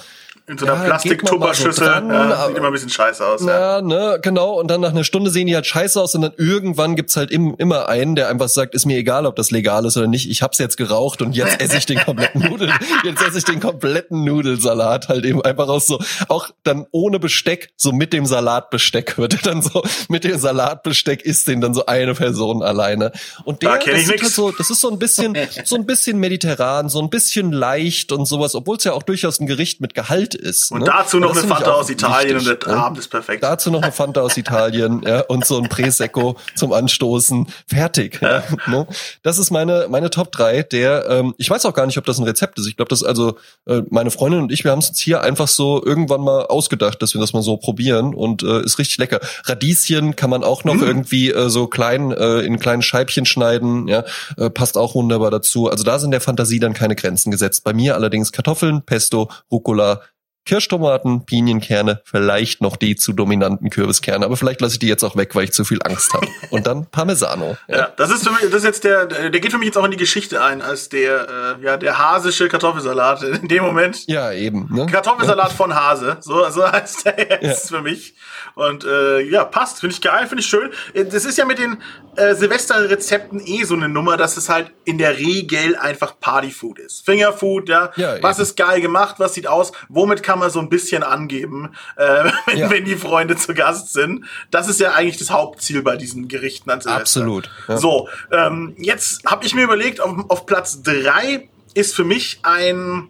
[0.51, 1.87] in so einer Ja, so Plastik-Tupperschüssel.
[1.87, 3.45] dran, ja, sieht immer ein bisschen scheiße aus.
[3.45, 3.77] Ja.
[3.77, 4.59] ja, ne, genau.
[4.59, 7.31] Und dann nach einer Stunde sehen die halt scheiße aus und dann irgendwann gibt's halt
[7.31, 10.29] im, immer einen, der einfach sagt, ist mir egal, ob das legal ist oder nicht.
[10.29, 12.73] Ich hab's jetzt geraucht und jetzt esse ich den kompletten Nudeln,
[13.05, 17.71] jetzt esse ich den kompletten Nudelsalat halt eben einfach aus so, auch dann ohne Besteck,
[17.77, 22.15] so mit dem Salatbesteck wird dann so, mit dem Salatbesteck isst den dann so eine
[22.15, 23.13] Person alleine.
[23.45, 26.89] Und der, Da das, halt so, das ist so ein bisschen, so ein bisschen mediterran,
[26.89, 30.40] so ein bisschen leicht und sowas, obwohl es ja auch durchaus ein Gericht mit Gehalt
[30.41, 30.73] ist.
[30.73, 30.87] Und ne?
[30.87, 32.77] dazu noch eine Fanta aus Italien wichtig, und der?
[32.77, 33.43] Abend ist perfekt.
[33.43, 37.47] Dazu noch eine Fanta aus Italien ja, und so ein Prosecco zum Anstoßen.
[37.67, 38.21] Fertig.
[38.21, 38.87] Ja, ne?
[39.23, 40.65] Das ist meine meine Top 3.
[40.65, 42.67] Der, ähm, ich weiß auch gar nicht, ob das ein Rezept ist.
[42.67, 43.37] Ich glaube, das ist also
[43.67, 47.01] äh, meine Freundin und ich, wir haben es uns hier einfach so irgendwann mal ausgedacht,
[47.03, 49.21] dass wir das mal so probieren und äh, ist richtig lecker.
[49.45, 50.85] Radieschen kann man auch noch Mm.
[50.85, 53.89] irgendwie äh, so klein äh, in kleinen Scheibchen schneiden.
[53.89, 54.05] Ja,
[54.37, 55.69] äh, passt auch wunderbar dazu.
[55.69, 57.65] Also da sind der Fantasie dann keine Grenzen gesetzt.
[57.65, 60.01] Bei mir allerdings Kartoffeln, Pesto, Rucola,
[60.47, 65.17] Kirschtomaten, Pinienkerne, vielleicht noch die zu dominanten Kürbiskerne, aber vielleicht lasse ich die jetzt auch
[65.17, 66.27] weg, weil ich zu viel Angst habe.
[66.51, 67.57] Und dann Parmesano.
[67.69, 69.85] Ja, das ist für mich, das ist jetzt der, der geht für mich jetzt auch
[69.85, 74.07] in die Geschichte ein, als der, äh, ja, der hasische Kartoffelsalat in dem Moment.
[74.07, 74.69] Ja, eben.
[74.73, 74.87] Ne?
[74.87, 78.15] Kartoffelsalat von Hase, so, so heißt der jetzt für mich.
[78.55, 80.71] Und äh, ja, passt, finde ich geil, finde ich schön.
[80.95, 81.79] Äh, Das ist ja mit den
[82.17, 87.05] äh, Silvesterrezepten eh so eine Nummer, dass es halt in der Regel einfach Partyfood ist.
[87.05, 87.93] Fingerfood, ja.
[87.97, 88.43] Ja, was eben.
[88.45, 92.59] ist geil gemacht, was sieht aus, womit kann man so ein bisschen angeben, äh, wenn,
[92.59, 92.71] Ja.
[92.71, 94.25] wenn die Freunde zu Gast sind.
[94.51, 97.01] Das ist ja eigentlich das Hauptziel bei diesen Gerichten an Silvester.
[97.01, 97.51] Absolut.
[97.69, 97.77] Ja.
[97.79, 103.09] So, ähm, jetzt habe ich mir überlegt, auf, auf Platz drei ist für mich ein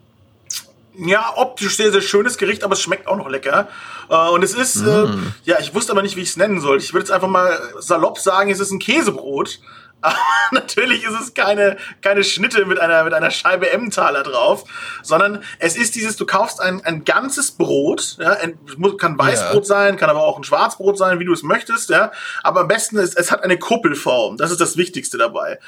[0.96, 3.68] ja, optisch sehr, sehr schönes Gericht, aber es schmeckt auch noch lecker.
[4.10, 5.32] Äh, und es ist, äh, Mm.
[5.44, 6.78] ja, ich wusste aber nicht, wie ich es nennen soll.
[6.78, 9.60] Ich würde jetzt einfach mal salopp sagen, es ist ein Käsebrot.
[10.00, 10.16] Aber
[10.52, 14.64] natürlich ist es keine, keine Schnitte mit einer, mit einer Scheibe Emmentaler drauf,
[15.02, 18.58] sondern es ist dieses, du kaufst ein, ein ganzes Brot, ja, ein,
[18.96, 22.12] kann Weißbrot sein, kann aber auch ein Schwarzbrot sein, wie du es möchtest, ja.
[22.42, 24.36] Aber am besten ist, es hat eine Kuppelform.
[24.36, 25.58] Das ist das Wichtigste dabei.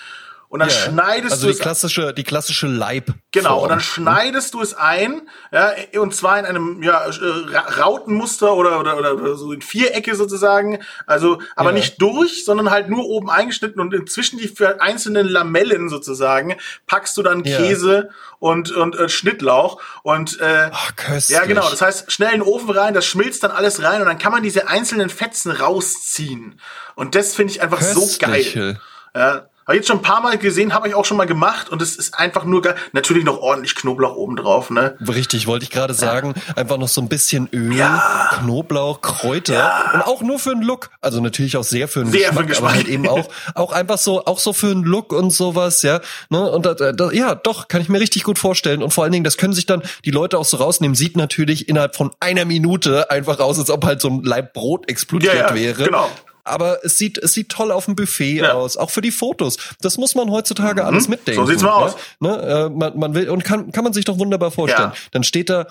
[0.52, 0.74] Und dann Ja.
[0.74, 3.06] schneidest also du die es klassische, die klassische Leib.
[3.30, 7.82] Genau, und dann schneidest du es ein, ja, und zwar in einem ja, äh, Ra-
[7.82, 10.80] Rautenmuster oder, oder, oder, so in Vierecke sozusagen.
[11.06, 11.76] Also, aber Ja.
[11.76, 16.54] nicht durch, sondern halt nur oben eingeschnitten und inzwischen die einzelnen Lamellen sozusagen
[16.86, 17.42] packst du dann.
[17.44, 21.38] Käse und, und äh, Schnittlauch und äh, Ach, köstlich.
[21.38, 21.70] ja, genau.
[21.70, 24.32] Das heißt, schnell in den Ofen rein, das schmilzt dann alles rein und dann kann
[24.32, 26.60] man diese einzelnen Fetzen rausziehen.
[26.94, 28.42] Und das finde ich einfach so geil.
[28.42, 28.78] Köstlich.
[29.14, 29.48] Ja.
[29.72, 31.96] Ich jetzt schon ein paar Mal gesehen, habe ich auch schon mal gemacht und es
[31.96, 32.74] ist einfach nur geil.
[32.92, 34.96] Natürlich noch ordentlich Knoblauch oben drauf, ne?
[35.06, 36.34] Richtig, wollte ich gerade sagen.
[36.56, 38.28] Einfach noch so ein bisschen Öl, Ja.
[38.38, 40.90] Knoblauch, Kräuter und auch nur für den Look.
[41.00, 42.70] Also natürlich auch sehr für den Sehr Geschmack, für den Geschmack.
[42.70, 46.00] aber halt eben auch auch einfach so auch so für den Look und sowas, ja.
[46.30, 46.50] Ne?
[46.50, 48.82] Und da, da, ja, doch kann ich mir richtig gut vorstellen.
[48.82, 50.94] Und vor allen Dingen, das können sich dann die Leute auch so rausnehmen.
[50.94, 54.88] Sieht natürlich innerhalb von einer Minute einfach aus, als ob halt so ein Laib Brot
[54.88, 55.84] explodiert Ja, ja, wäre.
[55.84, 56.08] genau.
[56.44, 58.52] Aber es sieht, es sieht toll auf dem Buffet Ja.
[58.54, 59.56] aus, auch für die Fotos.
[59.80, 61.40] Das muss man heutzutage alles mitdenken.
[61.40, 61.96] So sieht's mal aus.
[62.20, 62.28] Ja?
[62.36, 62.42] Ne?
[62.42, 64.90] Äh, man, man will und kann, kann man sich doch wunderbar vorstellen.
[64.92, 64.98] Ja.
[65.12, 65.66] Dann steht da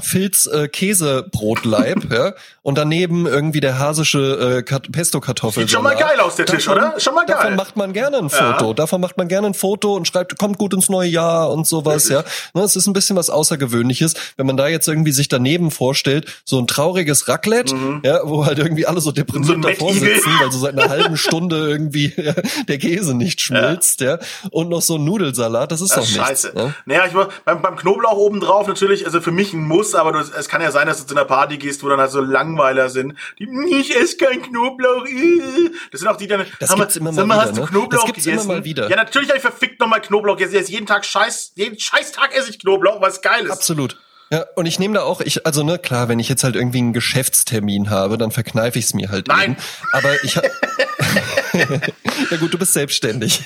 [0.00, 2.32] Filz äh, Käsebrotleib, ja,
[2.62, 5.62] und daneben irgendwie der hasische äh, Kat Pesto Kartoffel.
[5.64, 6.98] Sieht schon mal geil aus, der Tisch, oder?
[6.98, 7.36] Schon mal geil.
[7.38, 8.54] Davon macht man gerne ein Ja.
[8.54, 8.72] Foto.
[8.74, 12.08] Davon macht man gerne ein Foto und schreibt, kommt gut ins neue Jahr und sowas,
[12.08, 12.24] ja.
[12.54, 16.42] Ne, es ist ein bisschen was Außergewöhnliches, wenn man da jetzt irgendwie sich daneben vorstellt,
[16.44, 20.50] so ein trauriges Raclette, ja, wo halt irgendwie alle so deprimiert So davor sitzen, weil
[20.52, 22.32] so seit einer halben Stunde irgendwie ja,
[22.68, 24.18] der Käse nicht schmilzt, ja.
[24.50, 26.28] Und noch so ein Nudelsalat, das ist Das doch ist nichts.
[26.28, 26.52] scheiße.
[26.56, 26.74] Ne?
[26.86, 30.12] Naja, ich, war- beim, beim Knoblauch oben drauf natürlich, also für mich ein Muss, aber
[30.12, 32.20] du, es kann ja sein, dass du zu einer Party gehst, wo dann halt so
[32.20, 33.14] Langweiler sind.
[33.38, 35.06] Die, ich esse kein Knoblauch.
[35.06, 37.66] äh." Das sind auch die, die dann, Das gibt's immer mal hast wieder, du ne?
[37.66, 38.48] Knoblauch Das gibt's immer gegessen?
[38.48, 38.88] mal wieder.
[38.88, 40.54] Ja, natürlich habe ich verfickt nochmal Knoblauch gegessen.
[40.56, 43.50] Jetzt jeden Tag Scheiß, jeden Scheißtag esse ich Knoblauch, was geil ist.
[43.50, 43.98] Absolut.
[44.30, 46.78] Ja, und ich nehme da auch, ich, also ne, klar, wenn ich jetzt halt irgendwie
[46.78, 49.52] einen Geschäftstermin habe, dann verkneife ich es mir halt Nein.
[49.52, 49.56] eben.
[49.92, 50.44] Aber ich hab,
[52.30, 53.44] Ja gut, du bist selbstständig.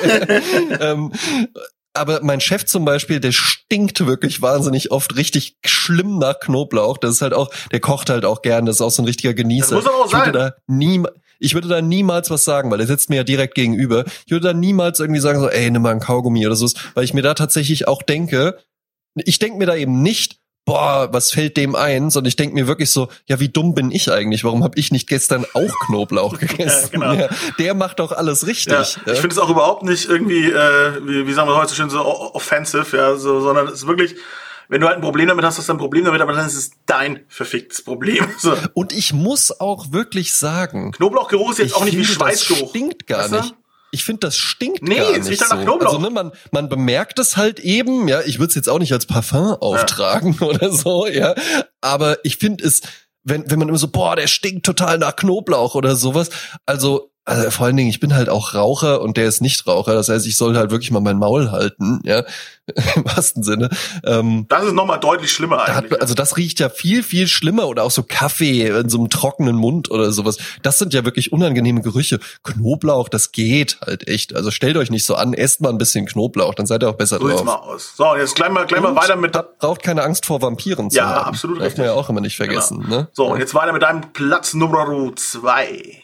[0.80, 1.12] ähm,
[1.94, 6.98] aber mein Chef zum Beispiel, der stinkt wirklich wahnsinnig oft richtig schlimm nach Knoblauch.
[6.98, 9.32] Das ist halt auch, der kocht halt auch gern, das ist auch so ein richtiger
[9.32, 9.76] Genießer.
[9.76, 10.32] Das muss auch ich würde sein.
[10.32, 11.02] da nie,
[11.38, 14.04] ich würde da niemals was sagen, weil er sitzt mir ja direkt gegenüber.
[14.26, 17.04] Ich würde da niemals irgendwie sagen so, ey, nimm mal ein Kaugummi oder so, weil
[17.04, 18.58] ich mir da tatsächlich auch denke,
[19.14, 22.66] ich denke mir da eben nicht, boah, was fällt dem ein, sondern ich denke mir
[22.66, 24.44] wirklich so, ja, wie dumm bin ich eigentlich?
[24.44, 26.88] Warum habe ich nicht gestern auch Knoblauch gegessen?
[26.92, 27.12] genau.
[27.12, 28.72] ja, der macht doch alles richtig.
[28.72, 29.12] Ja, ja.
[29.12, 31.90] ich finde es auch überhaupt nicht irgendwie, äh, wie, wie sagen wir heute so schön,
[31.90, 34.16] so offensive, ja, so, sondern es ist wirklich,
[34.68, 36.56] wenn du halt ein Problem damit hast, hast du ein Problem damit, aber dann ist
[36.56, 38.26] es dein verficktes Problem.
[38.38, 38.56] So.
[38.74, 42.70] Und ich muss auch wirklich sagen, Knoblauchgeruch ist jetzt auch nicht wie finde, das Schweißgeruch.
[42.70, 43.36] stinkt gar Weißt du?
[43.36, 43.54] nicht.
[43.94, 45.54] Ich finde, das stinkt Nee, gar es nicht so.
[45.54, 45.86] Knoblauch.
[45.86, 48.92] Also ne, man, man bemerkt es halt eben, ja, ich würde es jetzt auch nicht
[48.92, 51.36] als Parfum auftragen oder so, ja,
[51.80, 52.82] aber ich finde es,
[53.22, 56.30] wenn, wenn man immer so, boah, der stinkt total nach Knoblauch oder sowas,
[56.66, 59.94] also also vor allen Dingen, ich bin halt auch Raucher und der ist nicht Raucher.
[59.94, 62.22] Das heißt, ich soll halt wirklich mal mein Maul halten, ja,
[62.96, 63.70] im wahrsten Sinne.
[64.04, 65.92] Ähm, Das ist nochmal deutlich schlimmer eigentlich.
[65.92, 69.08] hat, also das riecht ja viel, viel schlimmer oder auch so Kaffee in so einem
[69.10, 70.36] trockenen Mund oder sowas.
[70.62, 72.20] Das sind ja wirklich unangenehme Gerüche.
[72.42, 74.34] Knoblauch, das geht halt echt.
[74.34, 76.94] Also stellt euch nicht so an, esst mal ein bisschen Knoblauch, dann seid ihr auch
[76.96, 77.44] besser so drauf.
[77.44, 77.92] mal aus.
[77.96, 80.96] So, jetzt gleich mal, gleich mal Und weiter mit, braucht keine Angst vor Vampiren zu
[80.98, 81.28] Ja, haben.
[81.28, 82.04] absolut Darf man ja richtig.
[82.04, 82.80] auch immer nicht vergessen.
[82.82, 82.96] Genau.
[82.96, 83.08] Ne?
[83.12, 86.00] so, und jetzt weiter mit deinem Platz Nummer zwei.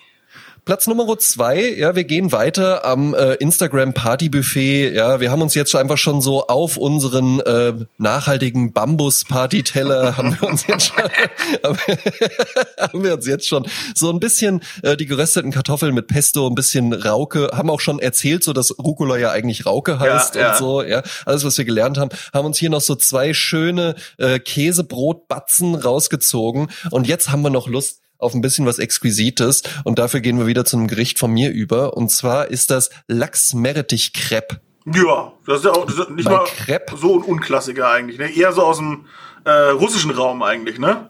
[0.71, 4.95] Platz Nummer zwei, ja, wir gehen weiter am äh, Instagram Party Buffet.
[4.95, 10.17] Ja, wir haben uns jetzt einfach schon so auf unseren äh, nachhaltigen Bambus Party Teller
[10.17, 11.03] haben wir uns jetzt schon,
[12.79, 13.67] haben wir uns jetzt schon
[13.97, 17.99] so ein bisschen äh, die gerösteten Kartoffeln mit Pesto, ein bisschen Rauke, haben auch schon
[17.99, 20.51] erzählt, so dass Rucola ja eigentlich Rauke heißt Ja, ja.
[20.53, 20.83] und so.
[20.85, 25.75] Ja, alles was wir gelernt haben, haben uns hier noch so zwei schöne äh, Käsebrotbatzen
[25.75, 30.39] rausgezogen und jetzt haben wir noch Lust auf ein bisschen was Exquisites und dafür gehen
[30.39, 34.61] wir wieder zu einem Gericht von mir über und zwar ist das Lachs-Meerrettich-Crepe.
[34.87, 36.97] Ja, das ist ja auch ist nicht Bei mal Crepe?
[36.97, 38.35] so ein Unklassiker eigentlich, ne?
[38.35, 39.07] Eher so aus dem
[39.45, 41.09] äh, russischen Raum eigentlich, ne?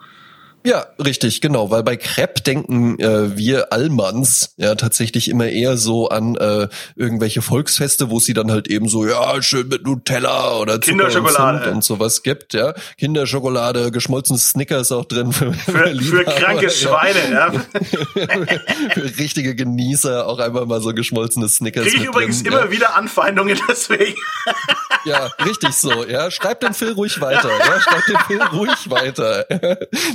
[0.62, 6.08] Ja, richtig, genau, weil bei Crepe denken äh, wir Allmanns ja tatsächlich immer eher so
[6.10, 10.78] an äh, irgendwelche Volksfeste, wo sie dann halt eben so, ja, schön mit Nutella oder
[10.78, 11.68] Kinderschokolade.
[11.68, 12.74] und, und sowas gibt, ja.
[12.98, 16.70] Kinderschokolade, geschmolzenes Snickers auch drin für, Für, für kranke ja.
[16.70, 17.52] Schweine, ja.
[18.92, 22.96] für richtige Genießer auch einfach mal so geschmolzenes Snickers Kriege ich übrigens drin, immer wieder
[22.96, 24.20] Anfeindungen deswegen.
[25.06, 26.30] Ja, richtig so, ja.
[26.30, 27.80] Schreibt den Phil ruhig weiter, ja.
[27.80, 29.46] Schreibt den Phil ruhig weiter.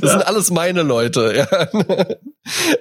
[0.01, 1.47] Das sind alles meine Leute,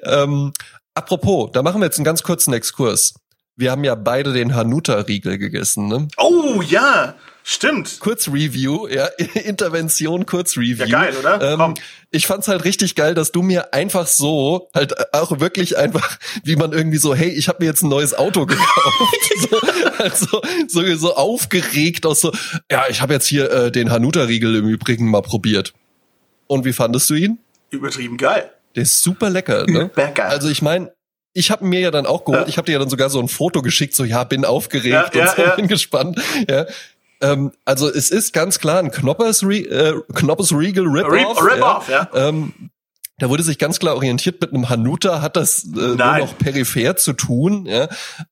[0.04, 0.22] ja.
[0.22, 0.52] ähm,
[0.94, 3.14] apropos, da machen wir jetzt einen ganz kurzen Exkurs.
[3.56, 6.08] Wir haben ja beide den Hanuta-Riegel gegessen, ne?
[6.16, 7.14] Oh, ja.
[7.46, 8.00] Stimmt.
[8.00, 9.04] Kurzreview, ja,
[9.44, 10.86] Intervention, Kurzreview.
[10.86, 11.52] Ja, geil, oder?
[11.52, 11.74] Ähm, Komm.
[12.10, 16.56] ich fand's halt richtig geil, dass du mir einfach so, halt auch wirklich einfach, wie
[16.56, 19.60] man irgendwie so, hey, ich habe mir jetzt ein neues Auto gekauft, so,
[19.98, 22.32] also so, so aufgeregt aus so,
[22.70, 25.74] ja, ich habe jetzt hier äh, den Hanuta-Riegel im Übrigen mal probiert.
[26.46, 27.38] Und wie fandest du ihn?
[27.70, 28.50] Übertrieben geil.
[28.74, 29.84] Der ist super lecker, ne?
[29.92, 30.26] Übergeil.
[30.28, 30.92] Also ich meine,
[31.32, 32.48] ich habe mir ja dann auch geholt, Ja.
[32.48, 35.20] ich habe dir ja dann sogar so ein Foto geschickt, so ja, bin aufgeregt Ja,
[35.20, 35.54] ja, und so, ja.
[35.56, 36.20] bin gespannt.
[36.48, 36.66] Ja.
[37.20, 41.40] Ähm, also es ist ganz klar ein Knoppers, Re äh, Knoppers Regal Rip-Off.
[41.42, 42.08] Rip- Rip-Off, ja.
[42.14, 42.52] Ähm,
[43.18, 46.96] da wurde sich ganz klar orientiert mit einem Hanuta, hat das äh, nur noch peripher
[46.96, 47.88] zu tun, ja.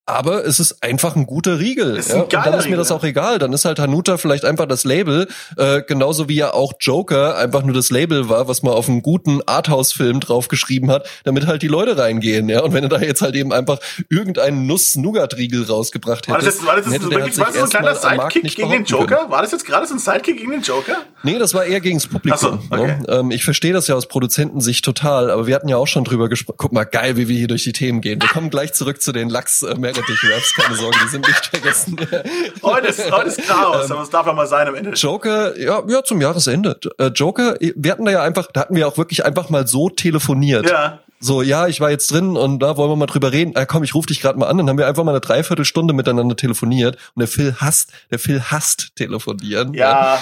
[0.07, 1.97] Aber es ist einfach ein guter Riegel.
[1.97, 2.23] Ist ja.
[2.23, 3.39] Und dann ist mir das auch egal.
[3.39, 7.63] Dann ist halt Hanuta vielleicht einfach das Label, äh, genauso wie ja auch Joker einfach
[7.63, 11.69] nur das Label war, was man auf einen guten Arthouse-Film draufgeschrieben hat, damit halt die
[11.69, 12.63] Leute reingehen, ja.
[12.63, 13.79] Und wenn er da jetzt halt eben einfach
[14.11, 17.61] irgendeinen Nuss-Nougat-Riegel rausgebracht hätte, War das jetzt, war das jetzt hätte der wirklich, war sich
[17.61, 19.17] das so ein kleiner Sidekick gegen den Joker?
[19.17, 19.31] können.
[19.31, 20.97] War das jetzt gerade so ein Sidekick gegen den Joker?
[21.23, 22.59] Nee, das war eher gegens Publikum.
[22.71, 22.97] Ach so, okay.
[22.99, 23.07] ne?
[23.09, 26.29] ähm, ich verstehe das ja aus Produzentensicht total, aber wir hatten ja auch schon drüber
[26.29, 26.57] gesprochen.
[26.57, 28.23] Guck mal, geil, wie wir hier durch die Themen gehen.
[28.23, 31.47] Wir kommen gleich zurück zu den lachs äh, meredith raps keine Sorge, die sind nicht
[31.47, 31.97] vergessen.
[32.63, 34.91] Heute ist, heute ist Chaos, Ähm, aber es darf ja mal sein am Ende.
[34.93, 36.79] Joker, ja, ja, zum Jahresende.
[36.99, 39.91] Äh, Joker, wir hatten da ja einfach, da hatten wir auch wirklich einfach mal so
[39.91, 40.71] telefoniert.
[40.71, 41.01] Ja.
[41.25, 43.53] So, ja, ich war jetzt drin und da wollen wir mal drüber reden.
[43.55, 44.59] Ah, komm, ich rufe dich gerade mal an.
[44.59, 46.97] Dann haben wir einfach mal eine Dreiviertelstunde miteinander telefoniert.
[47.15, 49.73] Und der Phil hasst, der Phil hasst telefonieren.
[49.73, 50.21] Ja.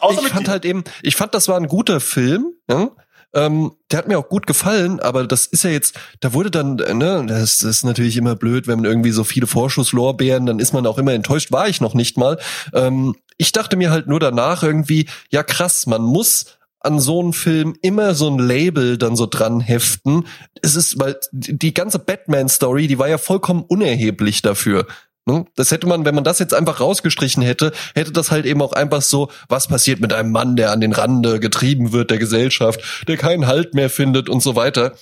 [0.00, 0.50] Außer ich fand dir.
[0.52, 2.54] halt eben, ich fand, das war ein guter Film.
[2.70, 2.90] Ja?
[3.34, 6.78] Ähm, der hat mir auch gut gefallen, aber das ist ja jetzt, da wurde dann,
[6.78, 10.72] äh, ne, das, ist natürlich immer blöd, wenn man irgendwie so viele Vorschusslorbeeren, dann ist
[10.72, 12.38] man auch immer enttäuscht, war ich noch nicht mal.
[12.72, 17.32] Ähm, ich dachte mir halt nur danach irgendwie, ja krass, man muss an so einen
[17.32, 20.26] Film immer so ein Label dann so dran heften.
[20.62, 24.86] Es ist, weil die ganze Batman-Story, die war ja vollkommen unerheblich dafür.
[25.28, 25.44] Ne?
[25.56, 28.72] Das hätte man, wenn man das jetzt einfach rausgestrichen hätte, hätte das halt eben auch
[28.72, 33.04] einfach so, was passiert mit einem Mann, der an den Rande getrieben wird der Gesellschaft,
[33.06, 34.94] der keinen Halt mehr findet und so weiter.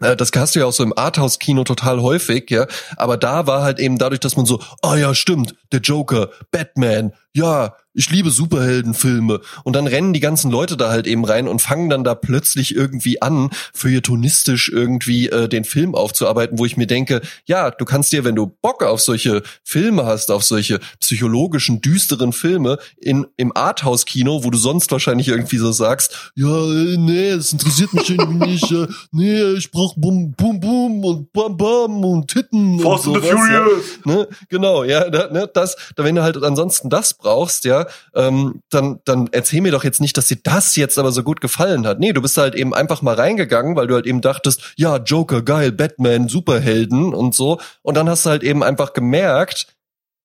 [0.00, 2.68] Äh, Das hast du ja auch so im Arthouse-Kino total häufig, ja.
[2.96, 7.12] Aber da war halt eben dadurch, dass man so, ah ja, stimmt, der Joker, Batman,
[7.38, 9.40] ja, ich liebe Superheldenfilme.
[9.64, 12.74] Und dann rennen die ganzen Leute da halt eben rein und fangen dann da plötzlich
[12.74, 18.12] irgendwie an, feuilletonistisch irgendwie äh, den Film aufzuarbeiten, wo ich mir denke, ja, du kannst
[18.12, 23.56] dir, wenn du Bock auf solche Filme hast, auf solche psychologischen, düsteren Filme in, im
[23.56, 28.70] Arthouse-Kino, wo du sonst wahrscheinlich irgendwie so sagst, ja, nee, das interessiert mich irgendwie nicht,
[28.70, 33.24] äh, nee, ich brauch Bum, Bum, Bum und Bam, Bam und Titten Fast und and
[33.24, 33.30] the.
[33.30, 33.84] Furious.
[34.04, 34.28] Ne?
[34.48, 37.27] Genau, ja, da, ne, das, da, wenn du halt ansonsten das brauchst,
[37.64, 41.22] ja, ähm, dann, dann erzähl mir doch jetzt nicht, dass dir das jetzt aber so
[41.22, 41.98] gut gefallen hat.
[41.98, 45.42] Nee, du bist halt eben einfach mal reingegangen, weil du halt eben dachtest, ja, Joker,
[45.42, 47.60] geil, Batman, Superhelden und so.
[47.82, 49.74] Und dann hast du halt eben einfach gemerkt,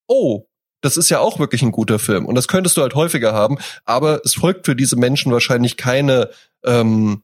[0.08, 0.46] oh,
[0.84, 2.26] das ist ja auch wirklich ein guter Film.
[2.26, 6.28] Und das könntest du halt häufiger haben, aber es folgt für diese Menschen wahrscheinlich keine,
[6.64, 7.22] ähm,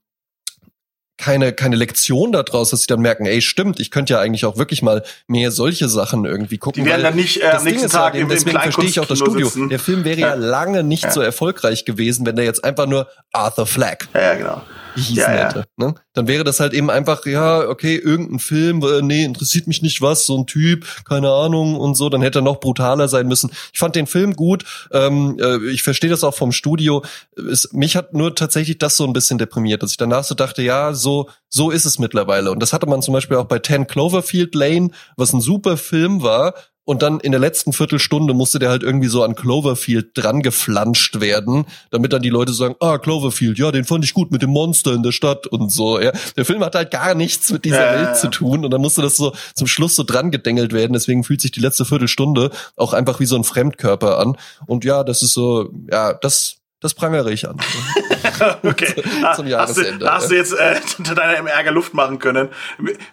[1.21, 4.57] keine, keine Lektion daraus, dass sie dann merken, ey, stimmt, ich könnte ja eigentlich auch
[4.57, 6.83] wirklich mal mehr solche Sachen irgendwie gucken.
[6.85, 8.85] Die werden dann nicht, äh, am Ding nächsten ja Tag eben, im- im deswegen verstehe
[8.87, 9.47] ich auch das Studio.
[9.47, 9.69] sitzen.
[9.69, 10.35] Der Film wäre ja, Ja.
[10.35, 11.11] lange nicht Ja.
[11.11, 14.63] so erfolgreich gewesen, wenn der jetzt einfach nur Arthur Flack Ja, ja, genau.
[14.95, 15.49] Hießen Ja, ja.
[15.49, 15.65] hätte.
[15.77, 15.95] Ne?
[16.13, 20.01] Dann wäre das halt eben einfach, ja, okay, irgendein Film, äh, nee, interessiert mich nicht
[20.03, 23.51] was, so ein Typ, keine Ahnung und so, dann hätte er noch brutaler sein müssen.
[23.73, 27.05] Ich fand den Film gut, ähm, äh, ich verstehe das auch vom Studio.
[27.51, 30.63] Es, mich hat nur tatsächlich das so ein bisschen deprimiert, dass ich danach so dachte,
[30.63, 32.51] ja, so, so ist es mittlerweile.
[32.51, 36.23] Und das hatte man zum Beispiel auch bei 10 Cloverfield Lane, was ein super Film
[36.23, 36.55] war,
[36.91, 41.21] und dann in der letzten Viertelstunde musste der halt irgendwie so an Cloverfield dran geflanscht
[41.21, 44.51] werden, damit dann die Leute sagen, ah, Cloverfield, ja, den fand ich gut mit dem
[44.51, 46.01] Monster in der Stadt und so.
[46.01, 46.11] Ja.
[46.37, 49.03] Der Film hat halt gar nichts mit dieser Ja, Welt zu tun und dann musste
[49.03, 50.93] das so zum Schluss so dran gedengelt werden.
[50.93, 54.37] Deswegen fühlt sich die letzte Viertelstunde auch einfach wie so ein Fremdkörper an.
[54.67, 57.57] Und ja, das ist so, ja, das das prangere ich an.
[58.63, 59.03] okay.
[59.37, 60.11] Zum Jahresende.
[60.11, 62.49] Hast du, hast du jetzt äh, deiner Ärger Luft machen können?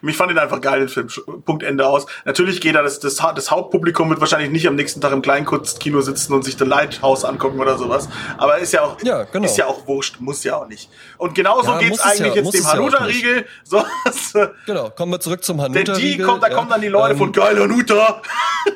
[0.01, 1.09] Mich fand ihn einfach geil, den Film.
[1.45, 2.05] Punkt Ende aus.
[2.23, 5.99] Natürlich geht da das, das, das Hauptpublikum wird wahrscheinlich nicht am nächsten Tag im Kleinkunstkino
[5.99, 8.07] sitzen und sich The Lighthouse angucken oder sowas.
[8.37, 9.45] Aber ist ja auch, ja, genau.
[9.45, 10.89] ist ja auch wurscht, muss ja auch nicht.
[11.17, 13.45] Und genauso ja, geht's eigentlich ja, jetzt dem Hanuta-Riegel.
[13.65, 13.83] So,
[14.65, 15.93] genau, kommen wir zurück zum Hanuta-Riegel.
[15.95, 18.21] Denn die kommt, da kommen dann die Leute ähm, von geil Hanuta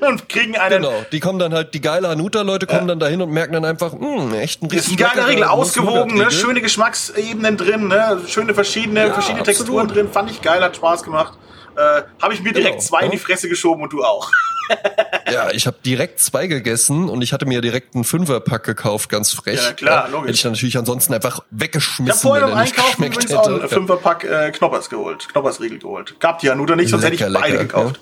[0.02, 0.82] und kriegen einen.
[0.82, 3.94] Genau, die kommen dann halt, die geile Hanuta-Leute kommen dann dahin und merken dann einfach,
[3.94, 6.32] mh, echt ein Ist ein geiler Riegel, ausgewogen, ne?
[6.32, 8.22] schöne Geschmacksebenen drin, ne?
[8.28, 11.38] schöne verschiedene, ja, verschiedene Texturen drin, fand ich geil, hat Spaß gemacht.
[11.76, 12.84] Äh, habe ich mir direkt genau.
[12.84, 14.30] zwei in die Fresse geschoben und du auch.
[15.32, 19.32] ja, ich habe direkt zwei gegessen und ich hatte mir direkt einen Fünferpack gekauft, ganz
[19.32, 19.62] frech.
[19.62, 20.28] Ja, klar, logisch.
[20.28, 22.06] Hätte ich dann natürlich ansonsten einfach weggeschmissen.
[22.06, 23.40] Ich habe vorher beim Einkaufen übrigens hätte.
[23.40, 26.20] auch einen Fünferpack äh, Knoppers geholt, Knoppersriegel geholt.
[26.20, 28.00] Gab die ja nur nicht, sonst lecker, hätte ich beide lecker, gekauft.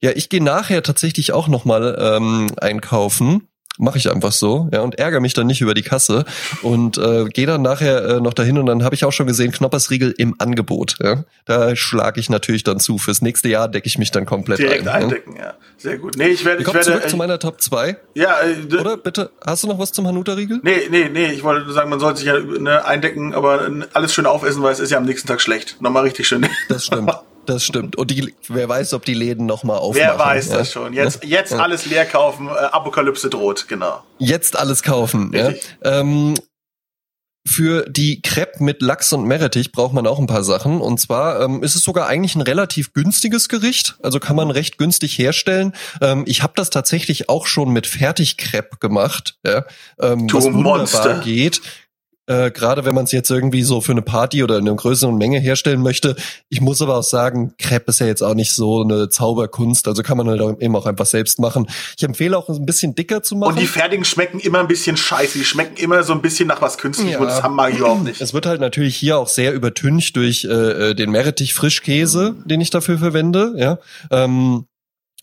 [0.00, 3.48] Ja, ja ich gehe nachher tatsächlich auch nochmal ähm, einkaufen
[3.78, 6.24] mache ich einfach so, ja, und ärgere mich dann nicht über die Kasse
[6.62, 9.52] und äh, gehe dann nachher äh, noch dahin und dann habe ich auch schon gesehen,
[9.52, 10.96] Knoppersriegel im Angebot.
[11.02, 11.24] Ja.
[11.46, 12.98] Da schlage ich natürlich dann zu.
[12.98, 15.04] Fürs nächste Jahr decke ich mich dann komplett Direkt ein.
[15.04, 15.44] eindecken, ja.
[15.44, 15.54] ja.
[15.76, 16.16] Sehr gut.
[16.16, 16.62] Nee, ich werde.
[16.62, 17.96] Ich werde zurück äh, zu meiner Top 2.
[18.14, 20.60] Ja, äh, Oder bitte, hast du noch was zum Hanuta-Riegel?
[20.62, 24.12] Nee, nee, nee, ich wollte nur sagen, man sollte sich ja ne, eindecken, aber alles
[24.12, 25.76] schön aufessen, weil es ist ja am nächsten Tag schlecht.
[25.80, 26.46] Nochmal richtig schön.
[26.68, 27.12] Das stimmt.
[27.48, 27.96] Das stimmt.
[27.96, 30.06] Und die, wer weiß, ob die Läden noch mal aufmachen.
[30.06, 30.58] Wer weiß ja?
[30.58, 30.92] das schon.
[30.92, 31.60] Jetzt, jetzt ja.
[31.60, 32.46] alles leer kaufen.
[32.46, 34.02] Äh, Apokalypse droht, genau.
[34.18, 35.32] Jetzt alles kaufen.
[35.34, 35.54] Ja?
[35.82, 36.34] Ähm,
[37.46, 40.82] für die Crepe mit Lachs und Meerrettich braucht man auch ein paar Sachen.
[40.82, 43.96] Und zwar ähm, ist es sogar eigentlich ein relativ günstiges Gericht.
[44.02, 45.72] Also kann man recht günstig herstellen.
[46.02, 49.64] Ähm, ich habe das tatsächlich auch schon mit Fertigcrepe gemacht, ja,
[49.98, 51.20] ähm, was wunderbar Monster.
[51.20, 51.62] geht.
[52.28, 55.16] Äh, Gerade wenn man es jetzt irgendwie so für eine Party oder in einer größeren
[55.16, 56.14] Menge herstellen möchte.
[56.48, 60.02] Ich muss aber auch sagen, Crepe ist ja jetzt auch nicht so eine Zauberkunst, also
[60.02, 61.66] kann man halt eben auch einfach selbst machen.
[61.96, 63.54] Ich empfehle auch ein bisschen dicker zu machen.
[63.54, 66.60] Und die fertigen schmecken immer ein bisschen scheiße, die schmecken immer so ein bisschen nach
[66.60, 67.18] was künstlich ja.
[67.18, 68.20] und das haben mag ich überhaupt nicht.
[68.20, 72.60] Es wird halt natürlich hier auch sehr übertüncht durch äh, äh den Meerrettich Frischkäse, den
[72.60, 73.78] ich dafür verwende, ja.
[74.10, 74.66] Ähm,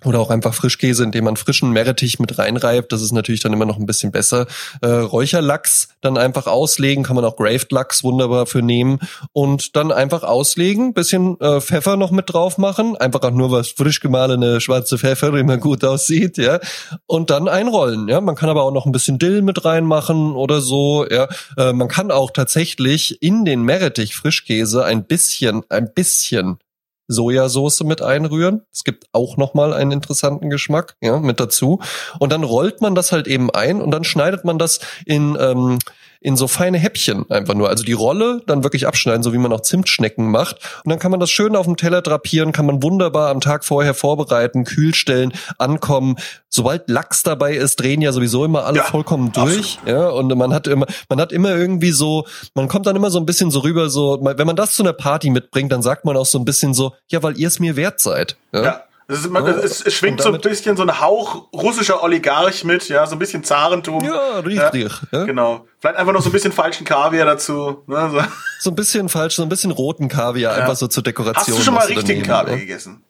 [0.04, 2.92] oder auch einfach Frischkäse, indem man frischen Meerrettich mit reinreibt.
[2.92, 4.46] Das ist natürlich dann immer noch ein bisschen besser.
[4.82, 9.00] Äh, Räucherlachs dann einfach auslegen, kann man auch Graved Lachs wunderbar für nehmen.
[9.32, 12.98] Und dann einfach auslegen, bisschen äh, Pfeffer noch mit drauf machen.
[12.98, 16.60] Einfach auch nur was frisch gemahlene schwarze Pfeffer, die immer gut aussieht, ja.
[17.08, 18.20] Und dann einrollen, ja.
[18.20, 21.28] Man kann aber auch noch ein bisschen Dill mit reinmachen oder so, ja.
[21.58, 26.60] Äh, man kann auch tatsächlich in den Meerrettich Frischkäse ein bisschen, ein bisschen
[27.08, 28.64] Sojasauce mit einrühren.
[28.72, 31.80] Es gibt auch nochmal einen interessanten Geschmack, ja, mit dazu.
[32.20, 35.80] Und dann rollt man das halt eben ein und dann schneidet man das in, ähm,
[36.26, 37.70] in so feine Häppchen einfach nur.
[37.70, 40.56] Also die Rolle dann wirklich abschneiden, so wie man auch Zimtschnecken macht.
[40.84, 43.64] Und dann kann man das schön auf dem Teller drapieren, kann man wunderbar am Tag
[43.64, 46.16] vorher vorbereiten, kühlstellen, ankommen.
[46.50, 49.78] Sobald Lachs dabei ist, drehen ja sowieso immer alle ja, vollkommen durch.
[49.84, 49.88] Absolut.
[49.88, 53.20] Ja, und man hat immer, man hat immer irgendwie so, man kommt dann immer so
[53.20, 56.18] ein bisschen so rüber, so, wenn man das zu einer Party mitbringt, dann sagt man
[56.18, 58.36] auch so ein bisschen so, ja, weil ihr es mir wert seid.
[58.52, 58.64] ja.
[58.64, 58.82] ja.
[59.08, 62.90] Das ist, man, es, es schwingt so ein bisschen so ein Hauch russischer Oligarch mit,
[62.90, 64.04] ja, so ein bisschen Zarentum.
[64.04, 64.92] Ja, richtig.
[65.12, 65.26] Ja, ja.
[65.26, 65.68] Genau.
[65.80, 67.84] Vielleicht einfach noch so ein bisschen falschen Kaviar dazu.
[67.86, 68.22] Ne, so.
[68.60, 70.64] so ein bisschen falsch, so ein bisschen roten Kaviar, ja.
[70.64, 71.36] einfach so zur Dekoration.
[71.36, 73.04] Hast du schon mal richtigen Kaviar gegessen?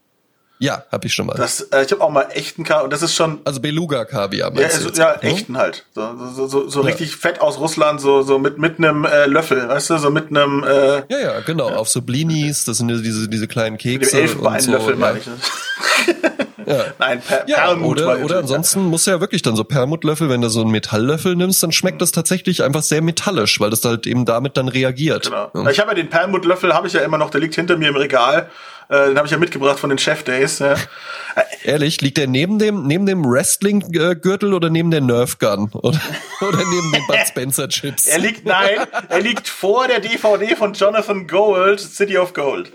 [0.57, 1.35] Ja, habe ich schon mal.
[1.35, 3.39] Das, äh, ich habe auch mal echten Kaviar und das ist schon.
[3.43, 4.53] Also Beluga-Kaviar.
[4.55, 5.85] Ja, also, ja, echten halt.
[5.93, 6.87] So, so, so, so ja.
[6.87, 10.29] richtig fett aus Russland, so so mit mit einem äh, Löffel, weißt du, so mit
[10.29, 10.63] einem.
[10.63, 11.69] Äh, ja, ja, genau.
[11.69, 11.75] Ja.
[11.75, 14.21] Auf so Blinis, das sind diese diese kleinen Kekse.
[14.21, 15.25] Mit dem so, meine ich.
[16.65, 16.85] Ja.
[16.99, 18.01] Nein, per ja, Perlmut.
[18.01, 21.61] Oder, oder ansonsten muss ja wirklich dann so Perlmutlöffel, wenn du so einen Metalllöffel nimmst,
[21.61, 25.25] dann schmeckt das tatsächlich einfach sehr metallisch, weil das halt eben damit dann reagiert.
[25.25, 25.51] Genau.
[25.53, 25.69] Ja.
[25.69, 27.95] Ich habe ja den Perlmutlöffel, habe ich ja immer noch, der liegt hinter mir im
[27.95, 28.49] Regal.
[28.89, 30.59] Äh, den habe ich ja mitgebracht von den Chef Days.
[30.59, 30.75] Ja.
[31.63, 35.99] Ehrlich, liegt der neben dem neben dem Wrestling Gürtel oder neben der Nerf Gun oder,
[36.41, 38.05] oder neben den Bud Spencer Chips?
[38.05, 38.79] Er liegt nein,
[39.09, 42.71] er liegt vor der DVD von Jonathan Gold, City of Gold.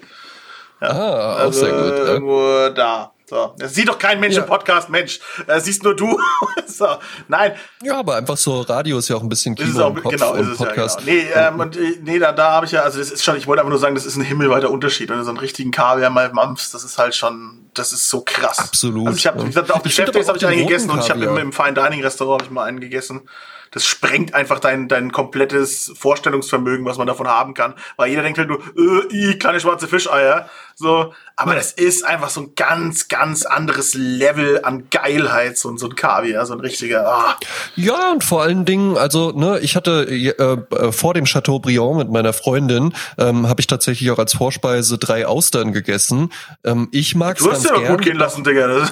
[0.80, 2.08] Ja, ah, auch also, sehr gut.
[2.08, 3.12] Irgendwo da.
[3.30, 4.42] So, das sieht doch kein Mensch ja.
[4.42, 5.20] im Podcast, Mensch.
[5.46, 6.18] Das siehst nur du.
[6.66, 6.88] so,
[7.28, 7.52] nein.
[7.80, 10.32] Ja, aber einfach so Radio ist ja auch ein bisschen Kino auch, im Kopf genau,
[10.32, 10.98] und Podcast.
[11.02, 11.22] Ja, genau.
[11.22, 13.46] Nee, ähm, und, äh, nee, da, da habe ich ja, also das ist schon, ich
[13.46, 15.10] wollte einfach nur sagen, das ist ein himmelweiter Unterschied.
[15.10, 18.22] Wenn du so einen richtigen Kaviar mal mampfst, das ist halt schon, das ist so
[18.22, 18.58] krass.
[18.58, 19.06] Absolut.
[19.06, 21.36] Also ich habe, wie gesagt, auf Geschäfte habe ich einen gegessen und ich habe im,
[21.36, 23.28] im Fine Dining Restaurant habe ich mal einen gegessen
[23.70, 27.74] das sprengt einfach dein, dein komplettes Vorstellungsvermögen, was man davon haben kann.
[27.96, 30.48] Weil jeder denkt halt nur, äh, kleine schwarze Fischeier.
[30.74, 35.86] So, aber das ist einfach so ein ganz, ganz anderes Level an Geilheit, so, so
[35.86, 37.06] ein Kaviar, so ein richtiger.
[37.06, 37.36] Ah.
[37.76, 42.10] Ja, und vor allen Dingen, also, ne, ich hatte äh, äh, vor dem Chateaubriand mit
[42.10, 46.32] meiner Freundin, ähm, habe ich tatsächlich auch als Vorspeise drei Austern gegessen.
[46.64, 47.96] Ähm, ich mag Du hast ja gern.
[47.96, 48.88] gut gehen lassen, Digga.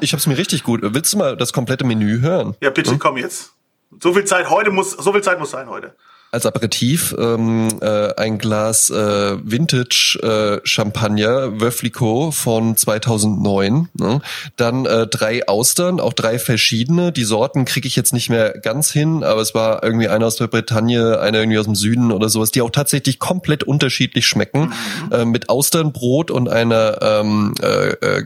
[0.00, 0.80] ich hab's mir richtig gut.
[0.82, 2.54] Willst du mal das komplette Menü hören?
[2.60, 2.98] Ja, bitte, hm?
[2.98, 3.54] komm jetzt.
[4.00, 5.94] So viel Zeit heute muss, so viel Zeit muss sein heute
[6.34, 13.88] als Aperitif ähm, äh, ein Glas äh, Vintage äh, Champagner Wöflico von 2009.
[13.94, 14.20] Ne?
[14.56, 17.12] Dann äh, drei Austern, auch drei verschiedene.
[17.12, 20.36] Die Sorten kriege ich jetzt nicht mehr ganz hin, aber es war irgendwie eine aus
[20.36, 24.72] der Bretagne, eine irgendwie aus dem Süden oder sowas, die auch tatsächlich komplett unterschiedlich schmecken.
[25.06, 25.12] Mhm.
[25.12, 28.24] Äh, mit Austernbrot und einer ähm, äh, äh,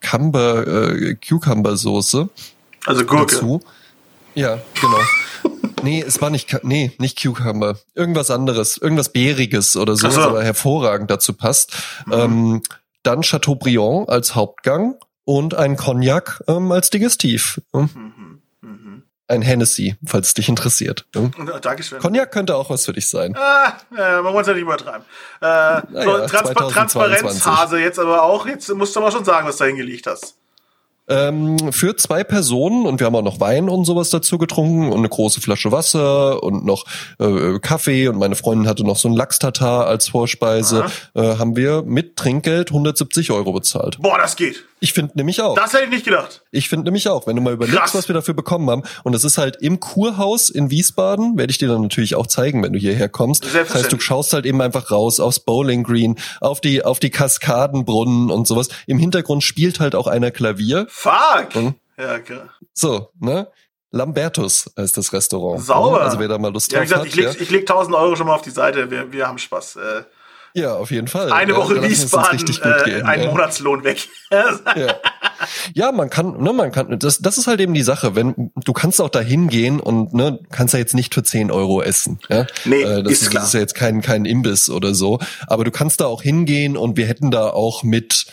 [0.00, 2.30] Camber, äh, Cucumber Soße.
[2.86, 3.34] Also Gurke.
[3.34, 3.60] Dazu.
[4.34, 4.98] Ja, genau.
[5.82, 7.76] Nee, es war nicht, nee, nicht Cucumber.
[7.96, 10.16] Irgendwas anderes, irgendwas Bäriges oder so, so.
[10.16, 11.72] was aber hervorragend dazu passt.
[12.06, 12.12] Mhm.
[12.12, 12.62] Ähm,
[13.02, 17.60] dann Chateaubriand als Hauptgang und ein Cognac ähm, als Digestiv.
[17.72, 18.40] Mhm.
[18.60, 19.02] Mhm.
[19.26, 21.06] Ein Hennessy, falls es dich interessiert.
[21.16, 21.32] Mhm.
[21.60, 21.98] Dankeschön.
[21.98, 23.36] Cognac könnte auch was für dich sein.
[23.36, 25.02] Ah, äh, man muss ja nicht übertreiben.
[25.40, 28.46] Äh, naja, so, Transpa Transparenzhase jetzt aber auch.
[28.46, 30.36] Jetzt musst du aber schon sagen, was du hingelegt hast
[31.08, 34.98] ähm, für zwei Personen und wir haben auch noch Wein und sowas dazu getrunken und
[34.98, 36.84] eine große Flasche Wasser und noch
[37.18, 41.82] äh, Kaffee und meine Freundin hatte noch so ein Lachs-Tatar als Vorspeise, äh, haben wir
[41.82, 43.98] mit Trinkgeld 170 Euro bezahlt.
[44.00, 44.64] Boah, das geht.
[44.82, 45.54] Ich finde nämlich auch.
[45.54, 46.42] Das hätte ich nicht gedacht.
[46.50, 47.94] Ich finde nämlich auch, wenn du mal überlegst, Krass.
[47.94, 48.82] was wir dafür bekommen haben.
[49.04, 52.64] Und das ist halt im Kurhaus in Wiesbaden, werde ich dir dann natürlich auch zeigen,
[52.64, 53.44] wenn du hierher kommst.
[53.54, 57.10] Das heißt, du schaust halt eben einfach raus aufs Bowling Green, auf die, auf die
[57.10, 58.70] Kaskadenbrunnen und sowas.
[58.88, 60.86] Im Hintergrund spielt halt auch einer Klavier.
[60.88, 61.54] Fuck!
[61.54, 62.48] Und ja, klar.
[62.74, 63.46] So, ne?
[63.92, 65.62] Lambertus heißt das Restaurant.
[65.62, 66.00] Sauber.
[66.00, 67.08] Also wer da mal Lust ja, drauf gesagt, hat.
[67.08, 67.34] Ich leg, ja.
[67.38, 68.90] ich leg 1000 Euro schon mal auf die Seite.
[68.90, 69.76] Wir, wir haben Spaß.
[69.76, 70.02] Äh,
[70.54, 71.32] ja, auf jeden Fall.
[71.32, 73.30] Eine Woche ja, Wiesbaden, äh, gehen, ein ja.
[73.30, 74.08] Monatslohn weg.
[74.30, 74.96] ja.
[75.74, 78.72] ja, man kann, ne, man kann, das, das ist halt eben die Sache, wenn, du
[78.72, 82.46] kannst auch da hingehen und, ne, kannst ja jetzt nicht für 10 Euro essen, ja.
[82.64, 83.42] Nee, äh, das ist, ist, klar.
[83.42, 86.76] das ist ja jetzt kein, kein Imbiss oder so, aber du kannst da auch hingehen
[86.76, 88.26] und wir hätten da auch mit,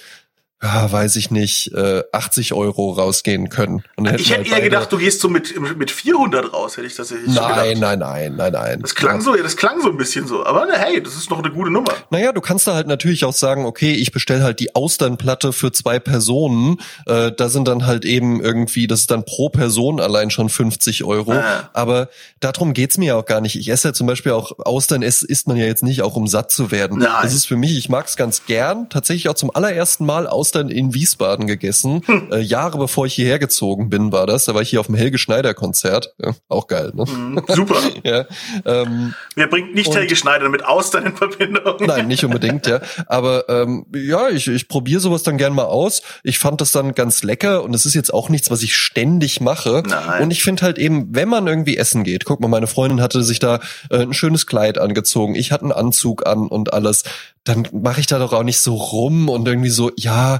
[0.62, 3.84] ja, weiß ich nicht, äh, 80 Euro rausgehen können.
[4.18, 7.10] ich hätte halt eher gedacht, du gehst so mit, mit 400 raus, hätte ich das
[7.10, 8.82] tatsächlich Nein, nein, nein, nein, nein.
[8.82, 9.22] Das klang ja.
[9.22, 10.45] so, das klang so ein bisschen so.
[10.45, 11.93] Aber ne, hey, das ist noch eine gute Nummer.
[12.10, 15.72] Naja, du kannst da halt natürlich auch sagen, okay, ich bestell halt die Austernplatte für
[15.72, 16.82] zwei Personen.
[17.05, 21.05] Äh, da sind dann halt eben irgendwie, das ist dann pro Person allein schon 50
[21.05, 21.34] Euro.
[21.34, 21.70] Ah.
[21.72, 22.10] Aber
[22.41, 23.55] darum geht's mir auch gar nicht.
[23.55, 26.28] Ich esse ja zum Beispiel auch Austern, es isst man ja jetzt nicht auch, um
[26.28, 26.99] satt zu werden.
[26.99, 27.12] Nein.
[27.24, 28.89] Das ist für mich, ich mag's ganz gern.
[28.89, 32.02] Tatsächlich auch zum allerersten Mal Austern Austern in Wiesbaden gegessen.
[32.06, 32.30] Hm.
[32.32, 34.45] Äh, Jahre bevor ich hierher gezogen bin, war das.
[34.45, 36.16] Da war ich hier auf dem Helge Schneider Konzert.
[36.20, 37.06] Ja, auch geil, ne?
[37.06, 37.76] Hm, super.
[38.04, 38.26] ja,
[38.66, 41.76] ähm, Wer bringt nicht Helge Schneider mit Austern in Verbindung?
[41.82, 42.82] Nein, nicht unbedingt, ja.
[43.06, 46.02] Aber ähm, ja, ich, ich probiere sowas dann gern mal aus.
[46.24, 49.41] Ich fand das dann ganz lecker und es ist jetzt auch nichts, was ich ständig
[49.41, 49.84] mache.
[49.86, 50.24] Nein.
[50.24, 53.24] Und ich finde halt eben, wenn man irgendwie essen geht, guck mal, meine Freundin hatte
[53.24, 53.60] sich da
[53.91, 57.04] äh, ein schönes Kleid angezogen, ich hatte einen Anzug an und alles
[57.44, 60.40] dann mache ich da doch auch nicht so rum und irgendwie so, ja,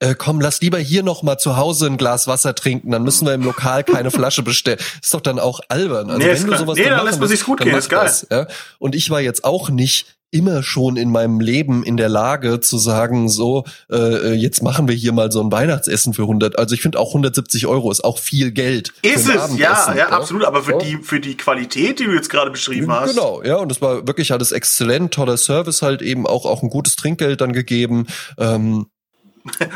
[0.00, 3.26] äh, komm, lass lieber hier noch mal zu Hause ein Glas Wasser trinken, dann müssen
[3.26, 4.78] wir im Lokal keine Flasche bestellen.
[5.02, 6.10] Ist doch dann auch albern.
[6.10, 8.04] Also nee, wenn du sowas nee, dann, dann lässt man sich's gut gehen, ist geil.
[8.04, 8.46] Das, ja?
[8.78, 12.78] Und ich war jetzt auch nicht immer schon in meinem Leben in der Lage zu
[12.78, 16.58] sagen, so, äh, äh jetzt machen wir hier mal so ein Weihnachtsessen für 100.
[16.58, 18.92] Also ich finde auch 170 Euro ist auch viel Geld.
[19.02, 20.44] Ist es, ja, ja, absolut.
[20.44, 20.78] Aber für ja.
[20.78, 23.14] die, für die Qualität, die du jetzt gerade beschrieben hast.
[23.14, 23.56] Genau, ja.
[23.56, 27.40] Und es war wirklich alles exzellent, toller Service halt eben auch, auch ein gutes Trinkgeld
[27.40, 28.06] dann gegeben.
[28.38, 28.86] Ähm,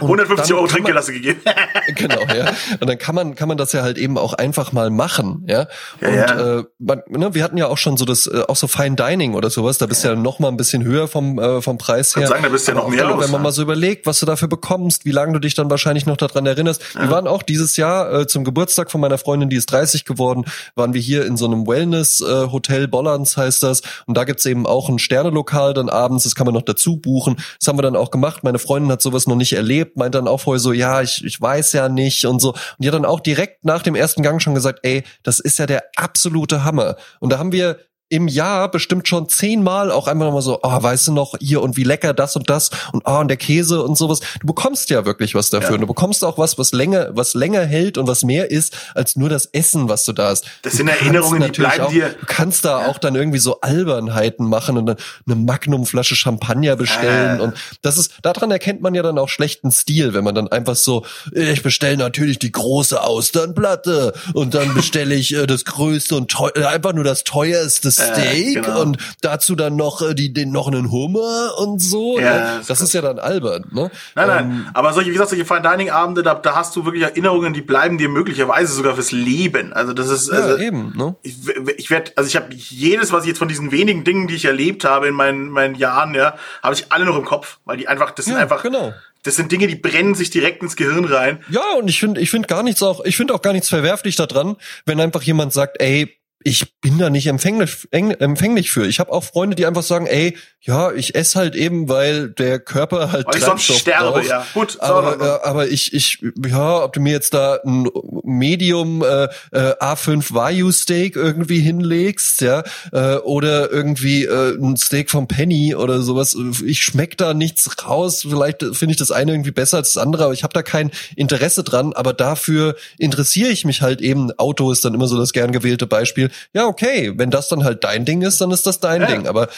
[0.01, 1.41] 150 Euro Trinkgelasse gegeben.
[1.95, 2.53] genau, ja.
[2.81, 5.67] Und dann kann man kann man das ja halt eben auch einfach mal machen, ja.
[6.01, 6.59] ja und ja.
[6.59, 9.35] Äh, man, ne, wir hatten ja auch schon so das äh, auch so Fine Dining
[9.35, 10.15] oder sowas, da bist du ja.
[10.15, 12.25] ja noch mal ein bisschen höher vom äh, vom Preis her.
[12.25, 13.25] Ich sagen, da bist ja noch mehr los.
[13.25, 16.07] Wenn man mal so überlegt, was du dafür bekommst, wie lange du dich dann wahrscheinlich
[16.07, 16.95] noch daran erinnerst.
[16.95, 20.45] Wir waren auch dieses Jahr äh, zum Geburtstag von meiner Freundin, die ist 30 geworden,
[20.75, 24.45] waren wir hier in so einem Wellness äh, Hotel Bollands heißt das und da gibt's
[24.47, 27.37] eben auch ein Sternelokal dann abends, das kann man noch dazu buchen.
[27.59, 28.45] Das haben wir dann auch gemacht.
[28.45, 31.41] Meine Freundin hat sowas noch nicht erlebt, meint dann auch vorher so, ja, ich, ich
[31.41, 32.51] weiß ja nicht und so.
[32.51, 35.59] Und die hat dann auch direkt nach dem ersten Gang schon gesagt, ey, das ist
[35.59, 36.97] ja der absolute Hammer.
[37.21, 37.79] Und da haben wir
[38.11, 41.77] im Jahr bestimmt schon zehnmal auch einfach nochmal so, oh, weißt du noch, hier und
[41.77, 44.21] wie lecker das und das und oh, und der Käse und sowas.
[44.41, 45.73] Du bekommst ja wirklich was dafür.
[45.73, 45.79] Ja.
[45.79, 49.31] Du bekommst auch was, was länger, was länger hält und was mehr ist, als nur
[49.31, 50.45] das Essen, was du da hast.
[50.63, 52.11] Das sind Erinnerungen, die bleiben auch, dir.
[52.11, 52.89] Du kannst da ja.
[52.89, 57.41] auch dann irgendwie so Albernheiten machen und eine Magnumflasche Champagner bestellen.
[57.41, 57.43] Äh.
[57.43, 60.77] Und das ist, daran erkennt man ja dann auch schlechten Stil, wenn man dann einfach
[60.77, 66.31] so, ich bestelle natürlich die große Austernplatte und dann bestelle ich äh, das größte und
[66.31, 68.83] teuer, einfach nur das teuerste Steak genau.
[68.83, 72.19] und dazu dann noch äh, die den noch einen Hummer und so.
[72.19, 72.61] Ja, ne?
[72.67, 73.91] das ist ja dann albern, ne?
[74.15, 76.85] Nein, nein, Ähm, aber solche, wie gesagt, solche Fine Dining Abende, da, da hast du
[76.85, 79.73] wirklich Erinnerungen, die bleiben dir möglicherweise sogar fürs Leben.
[79.73, 81.17] Also das ist, ja, also, eben, ne?
[81.23, 81.37] ich,
[81.77, 84.45] ich werde, also ich habe jedes, was ich jetzt von diesen wenigen Dingen, die ich
[84.45, 87.89] erlebt habe in meinen, meinen Jahren, ja, habe ich alle noch im Kopf, weil die
[87.89, 88.93] einfach, das sind Ja, einfach, genau.
[89.23, 91.43] das sind Dinge, die brennen sich direkt ins Gehirn rein.
[91.49, 94.17] Ja, und ich finde, ich finde gar nichts auch, ich finde auch gar nichts verwerflich
[94.17, 98.87] daran, wenn einfach jemand sagt, ey, ich bin da nicht empfänglich, empfänglich für.
[98.87, 102.59] Ich habe auch Freunde, die einfach sagen, ey, ja, ich esse halt eben, weil der
[102.59, 104.29] Körper halt Weil ich sonst Treibstoff sterbe, braucht.
[104.29, 104.47] ja.
[104.53, 107.89] Gut, auch in aber, äh, aber ich, ich, ja, ob du mir jetzt da ein
[108.23, 112.63] Medium äh, äh, A5 Wagyu Steak irgendwie hinlegst, ja,
[112.93, 118.27] äh, oder irgendwie äh, ein Steak vom Penny oder sowas, ich schmeck da nichts raus.
[118.29, 120.91] Vielleicht finde ich das eine irgendwie besser als das andere, aber ich habe da kein
[121.17, 121.93] Interesse dran.
[121.95, 124.31] Aber dafür interessiere ich mich halt eben.
[124.39, 126.24] Auto ist dann immer so das gern gewählte Beispiel.
[126.53, 129.07] Ja, okay, wenn das dann halt dein Ding ist, dann ist das dein Ja.
[129.09, 129.27] Ding.
[129.27, 129.49] Aber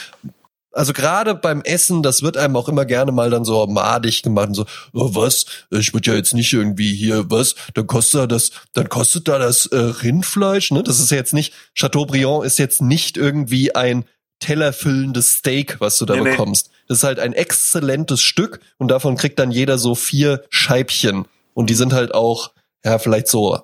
[0.72, 4.48] also gerade beim Essen, das wird einem auch immer gerne mal dann so madig gemacht
[4.48, 5.46] und so, oh, was?
[5.70, 7.54] Ich würde ja jetzt nicht irgendwie hier, was?
[7.72, 10.82] Dann kostet da das, dann kostet da das äh, Rindfleisch, ne?
[10.82, 14.04] Das ist ja jetzt nicht, Chateaubriand ist jetzt nicht irgendwie ein
[14.38, 16.30] tellerfüllendes Steak, was du da Nee, nee.
[16.30, 16.70] bekommst.
[16.88, 21.26] Das ist halt ein exzellentes Stück und davon kriegt dann jeder so vier Scheibchen.
[21.54, 22.52] Und die sind halt auch,
[22.84, 23.58] ja, vielleicht so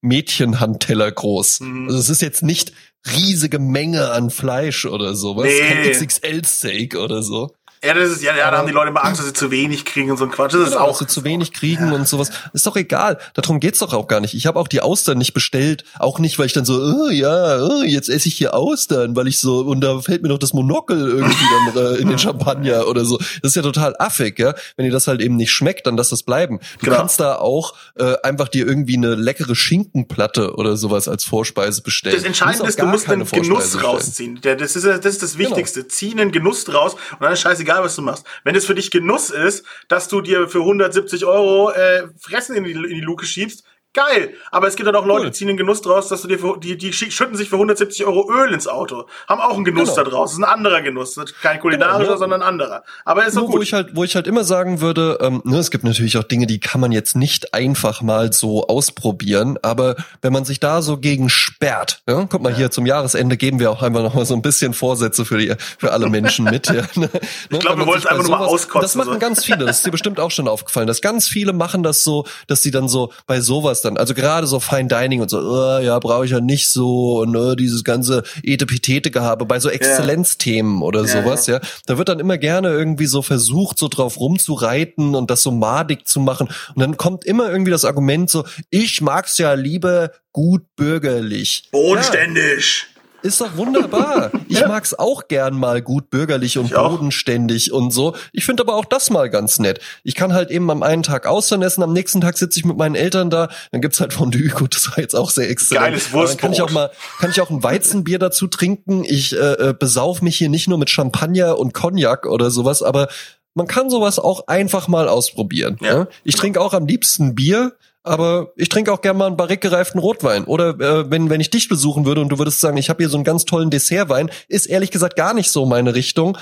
[0.00, 1.60] Mädchenhandteller groß.
[1.60, 1.86] Mhm.
[1.86, 2.72] Also es ist jetzt nicht
[3.14, 5.46] riesige Menge an Fleisch oder sowas.
[5.46, 5.60] Nee.
[5.60, 7.54] Kein XXL-Steak oder so.
[7.84, 9.84] Ja, das ist, ja, ja, da haben die Leute immer Angst, dass sie zu wenig
[9.84, 10.54] kriegen und so ein Quatsch.
[10.54, 12.30] Das ist Genau, auch, dass sie zu wenig kriegen und sowas.
[12.52, 13.18] Ist doch egal.
[13.34, 14.34] Darum geht's doch auch gar nicht.
[14.34, 15.84] Ich habe auch die Austern nicht bestellt.
[15.98, 19.28] Auch nicht, weil ich dann so, oh, ja, oh, jetzt esse ich hier Austern, weil
[19.28, 22.86] ich so, und da fällt mir doch das Monokel irgendwie dann äh, in den Champagner
[22.88, 23.18] oder so.
[23.18, 24.54] Das ist ja total affig, ja.
[24.76, 26.60] Wenn dir das halt eben nicht schmeckt, dann lass das bleiben.
[26.80, 26.96] Du Genau.
[26.96, 32.14] kannst da auch äh, einfach dir irgendwie eine leckere Schinkenplatte oder sowas als Vorspeise bestellen.
[32.16, 33.84] das Entscheidende ist, du musst keine den Genuss bestellen.
[33.84, 34.38] rausziehen.
[34.42, 35.50] Das, ist, das ist das Genau.
[35.50, 35.88] Wichtigste.
[35.88, 38.26] Zieh einen Genuss draus und dann ist scheißegal, was du machst.
[38.44, 42.64] Wenn es für dich Genuss ist, dass du dir für 170 Euro äh, Fressen in
[42.64, 43.64] die, in die Luke schiebst,
[43.94, 44.34] geil.
[44.50, 45.26] Aber es gibt dann auch Leute, Cool.
[45.30, 48.04] die ziehen den Genuss draus, dass du dir für, die, die schütten sich für 170
[48.04, 49.06] Euro Öl ins Auto.
[49.28, 50.04] Haben auch einen Genuss Genau.
[50.04, 50.30] da draus.
[50.30, 51.18] Das ist ein anderer Genuss.
[51.40, 52.82] Kein kulinarischer, Genau, sondern ein anderer.
[53.04, 53.62] Aber ist Nur, wo gut.
[53.62, 56.46] ich halt, wo ich halt immer sagen würde, ähm, ne, es gibt natürlich auch Dinge,
[56.46, 60.98] die kann man jetzt nicht einfach mal so ausprobieren, aber wenn man sich da so
[60.98, 64.34] gegen sperrt, ja, guck mal hier zum Jahresende geben wir auch einfach noch mal so
[64.34, 66.66] ein bisschen Vorsätze für die, für alle Menschen mit.
[66.68, 67.08] Ja, ne?
[67.50, 69.18] Ich glaube, wir wollen es einfach nur mal auskotzen, Das machen so.
[69.18, 69.64] ganz viele.
[69.66, 72.70] Das ist dir bestimmt auch schon aufgefallen, dass ganz viele machen das so, dass sie
[72.70, 76.24] dann so bei sowas dann, also gerade so Fine Dining und so, äh, ja, brauche
[76.24, 81.46] ich ja nicht so und äh, dieses ganze Etepetete-Gehabe bei so Exzellenzthemen oder Ja, sowas,
[81.46, 81.60] ja.
[81.86, 86.06] Da wird dann immer gerne irgendwie so versucht, so drauf rumzureiten und das so madig
[86.06, 86.48] zu machen.
[86.74, 91.68] Und dann kommt immer irgendwie das Argument so, ich mag's ja lieber gut bürgerlich.
[91.70, 92.86] Bodenständig.
[93.24, 94.30] Ist doch wunderbar.
[94.48, 94.68] Ich Ja.
[94.68, 96.90] mag's auch gern mal gut bürgerlich und Ich auch.
[96.90, 98.14] bodenständig und so.
[98.32, 99.80] Ich finde aber auch das mal ganz nett.
[100.02, 102.76] Ich kann halt eben am einen Tag Austern essen, am nächsten Tag sitze ich mit
[102.76, 105.86] meinen Eltern da, dann gibt's halt Fondue, gut, das war jetzt auch sehr exzellent.
[105.86, 106.90] Geiles Aber Dann kann ich auch Wurstbrot.
[106.92, 109.04] mal, kann ich auch ein Weizenbier dazu trinken.
[109.04, 109.36] Ich äh,
[109.70, 113.08] äh, besauf mich hier nicht nur mit Champagner und Cognac oder sowas, aber
[113.54, 115.78] man kann sowas auch einfach mal ausprobieren.
[115.80, 115.86] Ja.
[116.00, 116.06] Ja.
[116.24, 117.72] Ich trinke auch am liebsten Bier,
[118.04, 120.44] aber ich trinke auch gerne mal einen barrikgereiften Rotwein.
[120.44, 123.08] Oder äh, wenn, wenn ich dich besuchen würde und du würdest sagen, ich habe hier
[123.08, 126.36] so einen ganz tollen Dessertwein, ist ehrlich gesagt gar nicht so meine Richtung.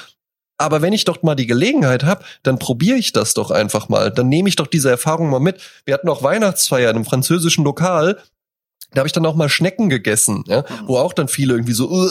[0.59, 4.11] Aber wenn ich doch mal die Gelegenheit habe, dann probiere ich das doch einfach mal.
[4.11, 5.61] Dann nehme ich doch diese Erfahrung mal mit.
[5.85, 8.19] Wir hatten auch Weihnachtsfeier in einem französischen Lokal.
[8.95, 11.89] Da habe ich dann auch mal Schnecken gegessen, ja, wo auch dann viele irgendwie so,
[11.91, 12.09] "Uh, äh,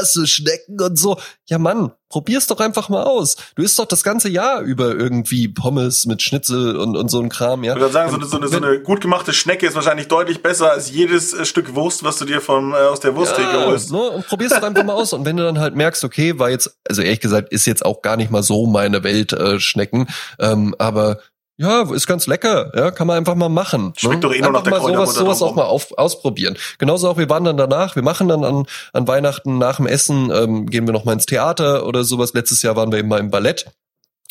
[0.00, 1.18] was so Schnecken und so.
[1.46, 3.36] Ja, Mann, probier's doch einfach mal aus.
[3.54, 7.28] Du isst doch das ganze Jahr über irgendwie Pommes mit Schnitzel und, und so ein
[7.28, 7.74] Kram, ja.
[7.74, 10.42] Ich würde sagen, so eine, so, eine, so eine gut gemachte Schnecke ist wahrscheinlich deutlich
[10.42, 13.66] besser als jedes äh, Stück Wurst, was du dir vom, äh, aus der Wursttheke Ja,
[13.66, 13.90] holst.
[13.92, 15.12] ne, und probier's doch einfach mal aus.
[15.12, 18.00] Und wenn du dann halt merkst, okay, war jetzt, also ehrlich gesagt, ist jetzt auch
[18.00, 20.06] gar nicht mal so meine Welt äh, Schnecken,
[20.38, 21.18] ähm, aber
[21.56, 23.92] ja, ist ganz lecker, ja, kann man einfach mal machen.
[23.96, 24.20] Schmeckt ne?
[24.28, 26.56] doch eh nur nach der mal sowas, sowas auch mal auf, ausprobieren.
[26.78, 30.30] Genauso auch, wir waren dann danach, wir machen dann an, an Weihnachten nach dem Essen,
[30.34, 32.34] ähm, gehen wir noch mal ins Theater oder sowas.
[32.34, 33.66] Letztes Jahr waren wir eben mal im Ballett.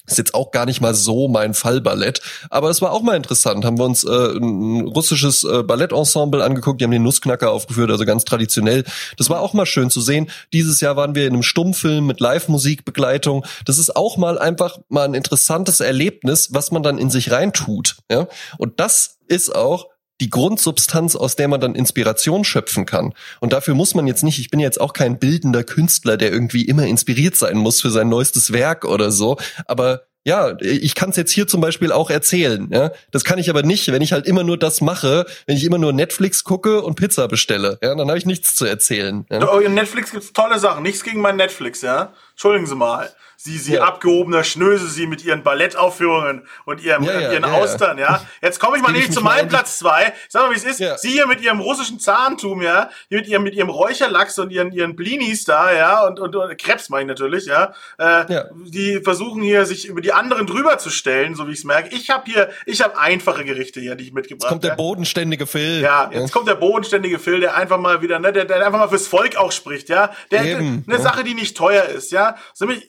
[0.05, 3.63] Ist jetzt auch gar nicht mal so mein Fallballett, aber es war auch mal interessant.
[3.63, 8.03] Haben wir uns äh, ein russisches äh, Ballettensemble angeguckt, die haben den Nussknacker aufgeführt, also
[8.03, 8.83] ganz traditionell.
[9.17, 10.29] Das war auch mal schön zu sehen.
[10.51, 13.45] Dieses Jahr waren wir in einem Stummfilm mit Live-Musikbegleitung.
[13.63, 17.95] Das ist auch mal einfach mal ein interessantes Erlebnis, was man dann in sich reintut.
[18.11, 18.27] Ja?
[18.57, 19.87] Und das ist auch
[20.23, 23.13] die Grundsubstanz, aus der man dann Inspiration schöpfen kann.
[23.41, 26.63] Und dafür muss man jetzt nicht, ich bin jetzt auch kein bildender Künstler, der irgendwie
[26.63, 31.17] immer inspiriert sein muss für sein neuestes Werk oder so, aber ja, ich kann es
[31.17, 32.69] jetzt hier zum Beispiel auch erzählen.
[32.71, 32.91] Ja?
[33.11, 35.77] Das kann ich aber nicht, wenn ich halt immer nur das mache, wenn ich immer
[35.77, 37.77] nur Netflix gucke und Pizza bestelle.
[37.83, 39.25] Ja, dann habe ich nichts zu erzählen.
[39.29, 39.53] Ja?
[39.53, 40.83] Oh, in Netflix gibt's tolle Sachen.
[40.83, 42.13] Nichts gegen mein Netflix, ja.
[42.33, 43.09] Entschuldigen Sie mal.
[43.35, 43.83] Sie, sie Ja.
[43.83, 47.53] abgehobener Schnöse, sie mit ihren Ballettaufführungen und ihrem, Ja, ja, ihren ja, ja.
[47.55, 48.21] Austern, ja.
[48.41, 50.13] Jetzt komme ich mal ich nämlich zu meinem Platz zwei.
[50.29, 51.01] Sag mal, wie es ist.
[51.01, 52.89] Sie hier mit ihrem russischen Zahntum, ja.
[53.09, 56.05] Hier mit ihrem, mit ihrem Räucherlachs und ihren, ihren Blinis da, ja.
[56.05, 57.73] Und, und, und Krebs meine ich natürlich, ja.
[57.97, 58.43] Äh.
[58.65, 61.93] Die versuchen hier, sich über die anderen drüber zu stellen, so wie ich es merke.
[61.93, 65.47] Ich habe hier, ich habe einfache Gerichte hier, die ich mitgebracht Jetzt kommt der bodenständige
[65.47, 65.81] Phil.
[65.81, 68.87] Ja, jetzt kommt der bodenständige Phil, der einfach mal wieder, ne, der, der einfach mal
[68.87, 70.11] fürs Volk auch spricht, ja.
[70.31, 71.01] Der, Eben, eine.
[71.01, 72.22] Sache, die nicht teuer ist, ja.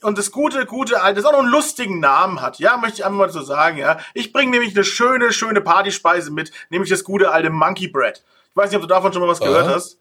[0.03, 3.05] Und das gute, gute, alte, das auch noch einen lustigen Namen hat, ja, möchte ich
[3.05, 3.99] einfach mal so sagen, ja.
[4.15, 8.23] Ich bringe nämlich eine schöne, schöne Partyspeise mit, nämlich das gute alte Monkey Bread.
[8.51, 9.75] Ich weiß nicht, ob du davon schon mal was gehört Aha.
[9.75, 9.99] hast.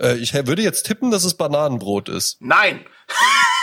[0.00, 2.38] Äh, ich würde jetzt tippen, dass es Bananenbrot ist.
[2.40, 2.84] Nein.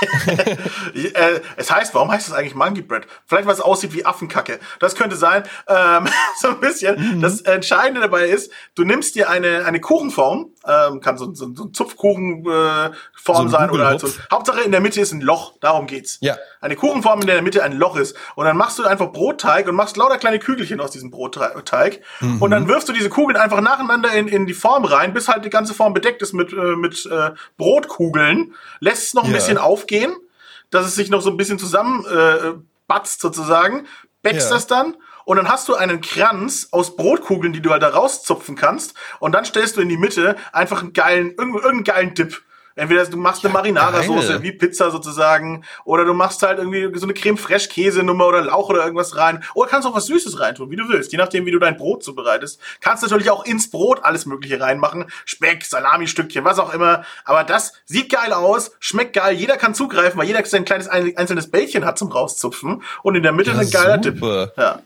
[0.95, 3.05] äh, es heißt, warum heißt es eigentlich Monkey Bread?
[3.25, 4.59] Vielleicht, weil es aussieht wie Affenkacke.
[4.79, 5.43] Das könnte sein.
[5.67, 6.07] Ähm,
[6.39, 7.21] so ein bisschen.
[7.21, 11.65] Das Entscheidende dabei ist, du nimmst dir eine, eine Kuchenform, ähm, kann so, so, so
[11.65, 14.07] ein Zupfkuchenform äh, Form So ein sein oder halt so.
[14.31, 15.53] Hauptsache in der Mitte ist ein Loch.
[15.59, 16.17] Darum geht's.
[16.21, 16.37] Ja.
[16.59, 18.15] Eine Kuchenform, in der in der Mitte ein Loch ist.
[18.35, 22.01] Und dann machst du einfach Brotteig und machst lauter kleine Kügelchen aus diesem Brotteig.
[22.39, 25.45] Und dann wirfst du diese Kugeln einfach nacheinander in, in die Form rein, bis halt
[25.45, 28.53] die ganze Form bedeckt ist mit, äh, mit äh, Brotkugeln.
[28.79, 29.30] Lässt es noch ein Ja.
[29.34, 30.15] Bisschen aufgehen,
[30.69, 32.53] dass es sich noch so ein bisschen zusammen äh,
[32.88, 33.88] batzt sozusagen.
[34.23, 34.95] Backst das dann.
[35.25, 38.93] Und dann hast du einen Kranz aus Brotkugeln, die du halt da rauszupfen kannst.
[39.19, 42.41] Und dann stellst du in die Mitte einfach einen geilen, irgendeinen geilen Dip.
[42.82, 47.13] Entweder du machst eine Marinara-Soße wie Pizza sozusagen, oder du machst halt irgendwie so eine
[47.13, 49.43] Creme Fraiche Käse-Nummer oder Lauch oder irgendwas rein.
[49.53, 52.03] Oder kannst auch was Süßes reintun, wie du willst, je nachdem, wie du dein Brot
[52.03, 52.59] zubereitest.
[52.79, 55.05] Kannst natürlich auch ins Brot alles Mögliche reinmachen.
[55.25, 57.05] Speck, Salami-Stückchen, was auch immer.
[57.24, 61.16] Aber das sieht geil aus, schmeckt geil, jeder kann zugreifen, weil jeder sein kleines ein-
[61.17, 62.82] einzelnes Bällchen hat zum rauszupfen.
[63.03, 64.16] Und in der Mitte Ja, ein geiler Dip.
[64.16, 64.53] super.
[64.58, 64.79] Ja.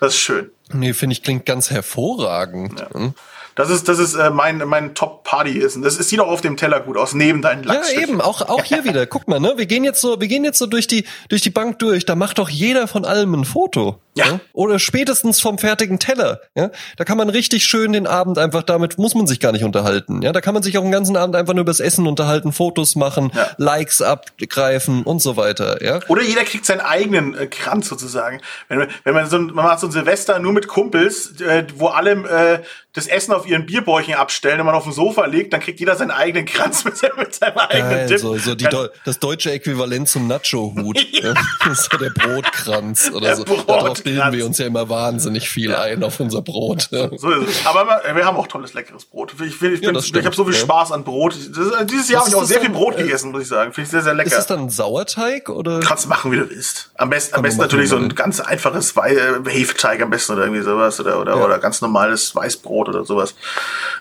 [0.00, 0.50] Das ist schön.
[0.72, 2.84] Nee, finde ich klingt ganz hervorragend.
[2.92, 3.14] Hm?
[3.60, 5.82] Das ist, das ist äh, mein, mein Top-Party-Essen.
[5.82, 8.08] Das ist, sieht auch auf dem Teller gut aus, neben deinen Ja, Lachsstückchen.
[8.10, 9.06] eben, auch, auch hier wieder.
[9.06, 9.52] Guck mal, ne?
[9.56, 12.06] Wir gehen jetzt so, wir gehen jetzt so durch die, durch die Bank durch.
[12.06, 13.98] Da macht doch jeder von allem ein Foto.
[14.26, 14.40] Ja.
[14.52, 16.40] Oder spätestens vom fertigen Teller.
[16.54, 16.70] Ja?
[16.96, 20.22] Da kann man richtig schön den Abend einfach, damit muss man sich gar nicht unterhalten.
[20.22, 22.96] Ja, da kann man sich auch den ganzen Abend einfach nur übers Essen unterhalten, Fotos
[22.96, 23.48] machen, Ja.
[23.58, 25.82] Likes abgreifen und so weiter.
[25.84, 26.00] Ja.
[26.08, 28.40] Oder jeder kriegt seinen eigenen äh, Kranz sozusagen.
[28.68, 31.88] Wenn, wenn man so ein, man macht so ein Silvester nur mit Kumpels, äh, wo
[31.88, 35.60] alle äh, das Essen auf ihren Bierbäuchen abstellen und man auf dem Sofa liegt, dann
[35.60, 38.18] kriegt jeder seinen eigenen Kranz mit, seinem- mit seinem eigenen Geil, Dip.
[38.18, 40.98] so, so die Deu das deutsche Äquivalent zum Nacho-Hut.
[41.12, 41.34] ja.
[41.64, 43.44] Das ist so der Brotkranz oder Der so.
[43.44, 46.88] Darauf bilden wir uns ja immer wahnsinnig viel ein auf unser Brot.
[46.90, 47.08] Ja.
[47.16, 47.66] so ist es.
[47.66, 49.32] Aber wir- haben auch tolles, leckeres Brot.
[49.40, 50.60] Ich, ich, Ja, das ich habe so viel ja.
[50.60, 51.34] Spaß an Brot.
[51.34, 52.66] Das, dieses Jahr habe ich auch das sehr dann?
[52.66, 53.72] viel Brot Äh, gegessen, muss ich sagen.
[53.72, 54.28] Finde ich sehr, sehr lecker.
[54.28, 55.80] Ist es dann Sauerteig oder?
[55.80, 56.90] Kannst machen, wie du willst.
[56.96, 60.42] Am besten, am besten natürlich so ein ganz einfaches Wei äh, Hefeteig am besten oder
[60.44, 61.44] irgendwie sowas oder oder, Ja.
[61.44, 63.34] oder ganz normales Weißbrot oder sowas.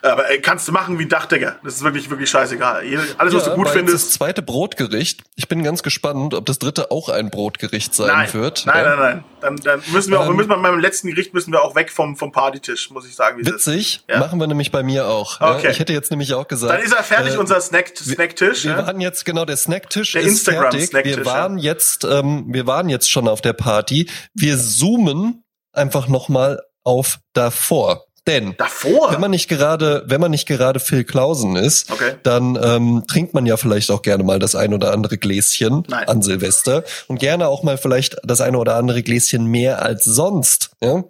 [0.02, 1.56] Aber äh, kannst du machen wie ein Dachdecker.
[1.64, 2.84] Das ist wirklich wirklich scheißegal.
[3.18, 4.07] Alles was du gut findest.
[4.07, 5.22] Das zweite Brotgericht.
[5.36, 8.65] Ich bin ganz gespannt, ob das dritte auch ein Brotgericht sein Nein, wird.
[8.65, 8.95] nein, Ja.
[8.95, 9.23] nein, nein.
[9.41, 11.76] Dann, dann müssen wir auch, wir Ähm, müssen bei meinem letzten Gericht müssen wir auch
[11.76, 13.45] weg vom vom Partytisch, muss ich sagen.
[13.45, 14.20] Witzig, Ja.
[14.20, 15.40] machen wir nämlich bei mir auch.
[15.41, 15.66] Okay.
[15.66, 16.74] Ja, ich hätte jetzt nämlich auch gesagt.
[16.74, 18.64] Dann ist er fertig, äh, unser Snack Snacktisch.
[18.66, 18.86] Wir ja?
[18.88, 20.88] waren jetzt genau der Snacktisch Der ist Instagram fertig.
[20.90, 24.10] Snacktisch, wir waren jetzt, ähm, wir waren jetzt schon auf der Party.
[24.34, 25.44] Wir zoomen
[25.74, 29.11] einfach noch mal auf davor, denn Davor.
[29.11, 32.14] wenn man nicht gerade, wenn man nicht gerade Phil Klausen ist, Okay.
[32.23, 36.07] dann ähm, trinkt man ja vielleicht auch gerne mal das ein oder andere Gläschen Nein.
[36.07, 40.72] an Silvester und gerne auch mal vielleicht das eine oder andere Gläschen mehr als sonst.
[40.81, 41.03] Ja?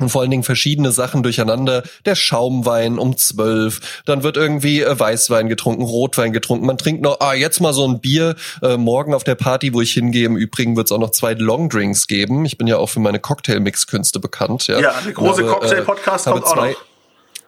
[0.00, 1.84] Und vor allen Dingen verschiedene Sachen durcheinander.
[2.04, 6.66] Der Schaumwein um zwölf, dann wird irgendwie äh, Weißwein getrunken, Rotwein getrunken.
[6.66, 8.34] Man trinkt noch, ah, jetzt mal so ein Bier.
[8.60, 11.34] Äh, morgen auf der Party, wo ich hingehe, im Übrigen wird es auch noch zwei
[11.34, 12.44] Longdrinks geben.
[12.44, 14.66] Ich bin ja auch für meine Cocktail-Mix-Künste bekannt.
[14.66, 16.84] Ja, Ja, der große habe, Cocktail-Podcast habe kommt auch zwei, noch.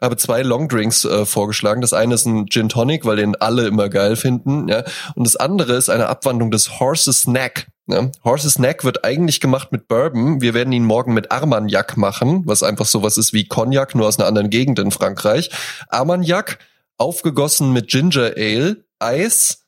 [0.01, 1.81] habe zwei Longdrinks äh, vorgeschlagen.
[1.81, 4.69] Das eine ist ein Gin Tonic, weil den alle immer geil finden.
[4.69, 4.85] Ja,
[5.17, 7.67] und das andere ist eine Abwandlung des Horses Snack.
[7.87, 8.11] Ja?
[8.25, 10.41] Horses Snack wird eigentlich gemacht mit Bourbon.
[10.41, 14.19] Wir werden ihn morgen mit Armagnac machen, was einfach sowas ist wie Cognac, nur aus
[14.19, 15.51] einer anderen Gegend in Frankreich.
[15.89, 16.59] Armagnac
[16.99, 19.63] aufgegossen mit Ginger Ale, Eis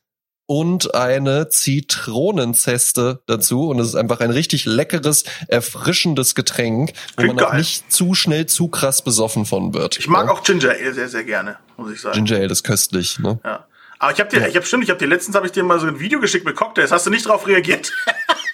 [0.47, 3.69] und eine Zitronenzeste dazu.
[3.69, 7.59] Und es ist einfach ein richtig leckeres, erfrischendes Getränk, wo Klingt man auch geil.
[7.59, 9.99] nicht zu schnell zu krass besoffen von wird.
[9.99, 10.33] Ich mag ja?
[10.33, 12.25] auch Ginger Ale sehr sehr gerne, muss ich sagen.
[12.25, 13.39] Ginger Ale ist köstlich, ne?
[13.45, 13.67] Ja.
[13.99, 15.79] Aber ich habe dir, ich habe stimmt, ich habe dir letztens habe ich dir mal
[15.79, 16.91] so ein Video geschickt mit Cocktails.
[16.91, 17.91] Hast du nicht drauf reagiert?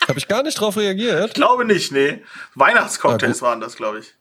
[0.08, 1.36] Habe ich gar nicht drauf reagiert.
[1.36, 2.24] glaube nicht, nee.
[2.56, 4.14] Weihnachtscocktails waren das, glaube ich.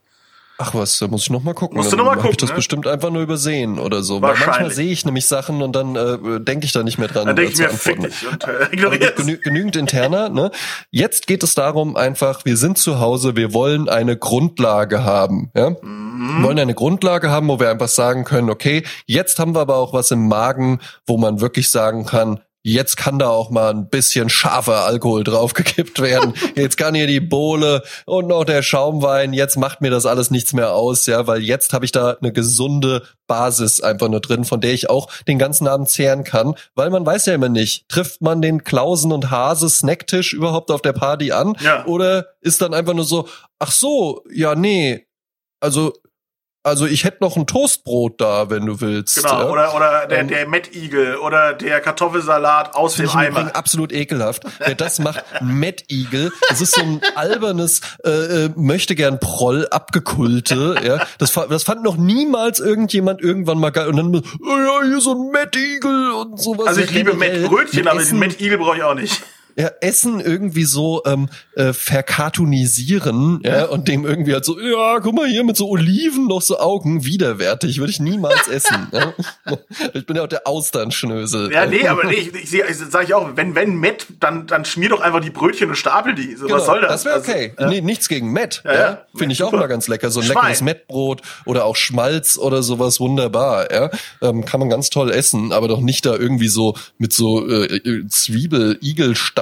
[0.56, 1.76] Ach was, da muss ich noch mal gucken.
[1.76, 2.56] Musst du noch mal hab ich gucken, das ne?
[2.56, 4.22] bestimmt einfach nur übersehen oder so.
[4.22, 7.26] Weil manchmal sehe ich nämlich Sachen und dann äh, denke ich da nicht mehr dran.
[7.26, 10.28] Dann denke ich mir, fick dich und äh, ignoriert genü genügend interner.
[10.28, 10.52] Ne?
[10.90, 15.50] Jetzt geht es darum, einfach, wir sind zu Hause, wir wollen eine Grundlage haben.
[15.56, 15.70] Ja?
[15.70, 16.38] Mhm.
[16.38, 19.76] Wir wollen eine Grundlage haben, wo wir einfach sagen können, okay, jetzt haben wir aber
[19.76, 23.90] auch was im Magen, wo man wirklich sagen kann, Jetzt kann da auch mal ein
[23.90, 26.32] bisschen scharfer Alkohol draufgekippt werden.
[26.56, 29.34] Jetzt kann hier die Bohle und noch der Schaumwein.
[29.34, 32.32] Jetzt macht mir das alles nichts mehr aus, ja, weil jetzt habe ich da eine
[32.32, 36.88] gesunde Basis einfach nur drin, von der ich auch den ganzen Abend zehren kann, weil
[36.88, 40.94] man weiß ja immer nicht, trifft man den Klausen und Hase Snacktisch überhaupt auf der
[40.94, 41.84] Party an Ja.
[41.84, 43.28] oder ist dann einfach nur so,
[43.58, 45.06] ach so, ja, nee,
[45.60, 45.92] also
[46.64, 49.16] also ich hätte noch ein Toastbrot da, wenn du willst.
[49.16, 49.50] Genau, ja?
[49.50, 53.40] oder, oder der, Ähm, der Mettigel oder der Kartoffelsalat aus dem ich Eimer.
[53.40, 54.44] Übrigen absolut ekelhaft.
[54.58, 58.10] Wer das macht, Matt Eagle, das ist so ein albernes, äh,
[58.46, 61.06] äh, möchte gern Proll, abgekulte, ja.
[61.18, 63.88] Das, das fand noch niemals irgendjemand irgendwann mal geil.
[63.88, 66.66] Und dann, oh ja, hier so ein Matt Eagle und sowas.
[66.66, 69.22] Also ich liebe Mettbrötchen, mit aber den Mettigel brauche ich auch nicht.
[69.56, 75.14] Ja, Essen irgendwie so ähm, äh, verkartonisieren, ja, und dem irgendwie halt so, ja, guck
[75.14, 78.88] mal hier mit so Oliven noch so Augen, widerwärtig, würde ich niemals essen.
[78.94, 79.12] Ja.
[79.92, 81.52] Ich bin ja auch der Austernschnösel.
[81.52, 84.64] Ja, nee, aber nee, ich, ich, ich sage ich auch, wenn, wenn Met, dann, dann
[84.64, 86.34] schmier doch einfach die Brötchen und stapel die.
[86.36, 86.90] So, Genau, was soll das?
[86.90, 87.52] Das wäre Also, okay.
[87.58, 87.68] ja.
[87.68, 88.62] Nee, nichts gegen Met.
[88.64, 89.06] Ja, Ja.
[89.16, 90.10] Finde ich auch mal ganz lecker.
[90.10, 90.36] So ein Schwein.
[90.36, 93.70] leckeres Mettbrot oder auch Schmalz oder sowas wunderbar.
[93.72, 93.90] Ja,
[94.22, 97.76] ähm, kann man ganz toll essen, aber doch nicht da irgendwie so mit so äh,
[97.76, 98.78] äh, Zwiebel,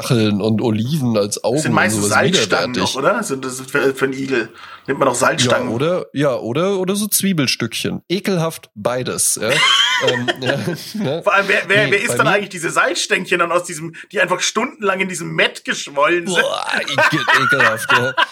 [0.03, 3.15] Igelstacheln und Oliven als Augen Das sind meistens Salzstangen noch, oder?
[3.15, 4.49] Das sind- Das ist für, für einen Igel.
[4.87, 5.69] Nimmt man noch Ja, Salzstangen.
[5.69, 8.03] oder ja, oder oder so Zwiebelstückchen.
[8.09, 9.39] Ekelhaft beides.
[9.41, 9.51] Ja.
[10.09, 10.57] ähm, ja,
[10.95, 11.23] ne?
[11.23, 13.95] Vor allem, wer, wer, Nee, wer isst dann mir- eigentlich diese Salzstängchen dann aus diesem,
[14.11, 16.41] die einfach stundenlang in diesem Met geschwollen sind?
[16.43, 17.93] Boah, ekel, ekelhaft.
[17.93, 18.15] Ja.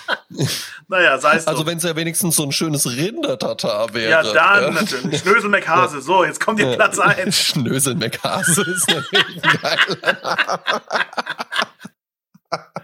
[0.89, 1.67] Naja, sei es Also so.
[1.67, 4.11] wenn es ja wenigstens so ein schönes Rindertatar wäre.
[4.11, 4.23] Ja,
[4.61, 5.21] dann natürlich.
[5.21, 6.01] Schnösel McHase.
[6.01, 7.37] So, jetzt kommt hier Platz 1.
[7.47, 9.79] Schnösel McHase ist natürlich geil.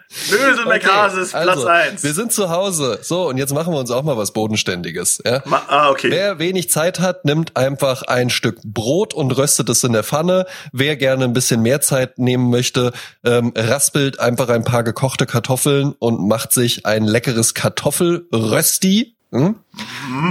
[0.08, 2.02] Schnösel McHase ist Platz also, 1.
[2.04, 2.98] Wir sind zu Hause.
[3.02, 5.22] So, und jetzt machen wir uns auch mal was Bodenständiges.
[5.24, 5.42] Ja?
[5.44, 6.10] Ma ah, okay.
[6.10, 10.46] Wer wenig Zeit hat, nimmt einfach ein Stück Brot und röstet es in der Pfanne.
[10.72, 12.92] Wer gerne ein bisschen mehr Zeit nehmen möchte,
[13.24, 19.14] ähm, raspelt einfach ein paar gekochte Kartoffeln und macht sich ein leckeres Kartoffelrösti.
[19.32, 19.56] Hm?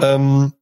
[0.02, 0.53] Ähm,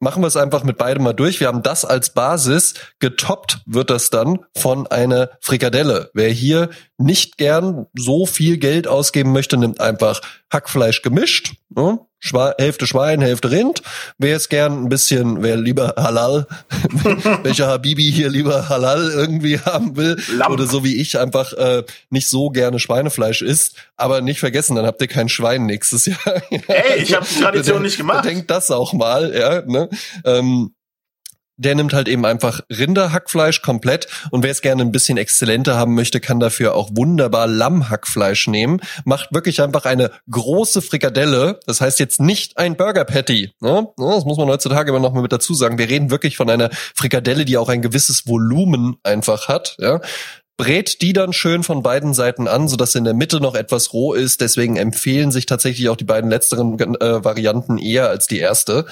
[0.00, 1.40] machen wir es einfach mit beidem mal durch.
[1.40, 2.74] Wir haben das als Basis.
[2.98, 6.10] Getoppt wird das dann von einer Frikadelle.
[6.14, 10.20] Wer hier nicht gern so viel Geld ausgeben möchte, nimmt einfach
[10.52, 11.54] Hackfleisch gemischt.
[11.70, 11.98] Ne?
[12.18, 13.82] Schwa Hälfte Schwein, Hälfte Rind.
[14.18, 16.46] Wer es gern ein bisschen, wer lieber Halal,
[17.42, 20.52] welcher Habibi hier lieber Halal irgendwie haben will, Lamm.
[20.52, 24.86] oder so wie ich einfach äh, nicht so gerne Schweinefleisch isst, aber nicht vergessen, dann
[24.86, 26.42] habt ihr kein Schwein nächstes Jahr.
[26.50, 28.24] Ey, ich habe die Tradition nicht gemacht.
[28.24, 29.62] Denkt das auch mal, ja.
[29.62, 29.88] Ne?
[30.24, 30.72] Ähm,
[31.56, 35.94] der nimmt halt eben einfach Rinderhackfleisch komplett und wer es gerne ein bisschen exzellenter haben
[35.94, 38.80] möchte, kann dafür auch wunderbar Lammhackfleisch nehmen.
[39.04, 41.60] Macht wirklich einfach eine große Frikadelle.
[41.66, 43.52] Das heißt jetzt nicht ein Burger Patty.
[43.60, 43.88] Ne?
[43.96, 45.78] Das muss man heutzutage immer noch mal mit dazu sagen.
[45.78, 49.76] Wir reden wirklich von einer Frikadelle, die auch ein gewisses Volumen einfach hat.
[49.78, 50.00] Ja?
[50.56, 54.14] brät die dann schön von beiden Seiten an, sodass in der Mitte noch etwas roh
[54.14, 54.40] ist.
[54.40, 58.86] Deswegen empfehlen sich tatsächlich auch die beiden letzteren äh, Varianten eher als die erste.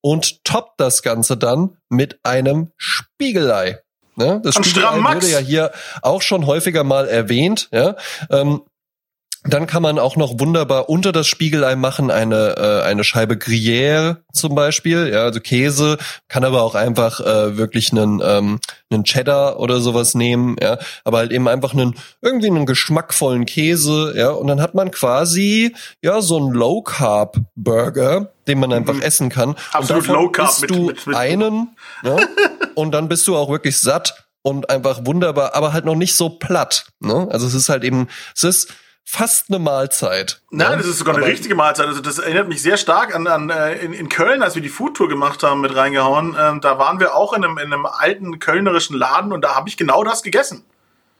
[0.00, 3.80] Und toppt das Ganze dann mit einem Spiegelei.
[4.16, 4.40] Ne?
[4.42, 7.68] Das Am Spiegelei wurde ja hier auch schon häufiger mal erwähnt.
[7.72, 7.96] Ja?
[8.30, 8.62] Ähm,
[9.48, 14.16] dann kann man auch noch wunderbar unter das Spiegelei machen eine äh, eine Scheibe Gruyère
[14.32, 15.98] zum Beispiel, ja, also Käse.
[16.28, 18.58] Kann aber auch einfach äh, wirklich einen ähm,
[18.90, 24.14] einen Cheddar oder sowas nehmen, ja, aber halt eben einfach einen irgendwie einen geschmackvollen Käse,
[24.16, 29.00] ja, und dann hat man quasi ja so einen Low Carb Burger, den man einfach
[29.00, 29.50] essen kann.
[29.50, 29.56] Mhm.
[29.72, 32.16] Absolut und Low Carb mit- du mit- mit- einen, ja,
[32.74, 36.28] und dann bist du auch wirklich satt und einfach wunderbar, aber halt noch nicht so
[36.28, 36.86] platt.
[37.00, 37.26] Ne?
[37.30, 38.68] Also es ist halt eben, es ist
[39.08, 40.40] fast eine Mahlzeit.
[40.50, 40.76] Nein, ne?
[40.78, 41.86] das ist sogar eine Aber- richtige Mahlzeit.
[41.86, 44.68] Also das erinnert mich sehr stark an, an äh, in, in Köln, als wir die
[44.68, 46.36] Foodtour gemacht haben mit reingehauen.
[46.38, 49.68] Ähm, da waren wir auch in einem, in einem alten kölnerischen Laden und da habe
[49.68, 50.64] ich genau das gegessen.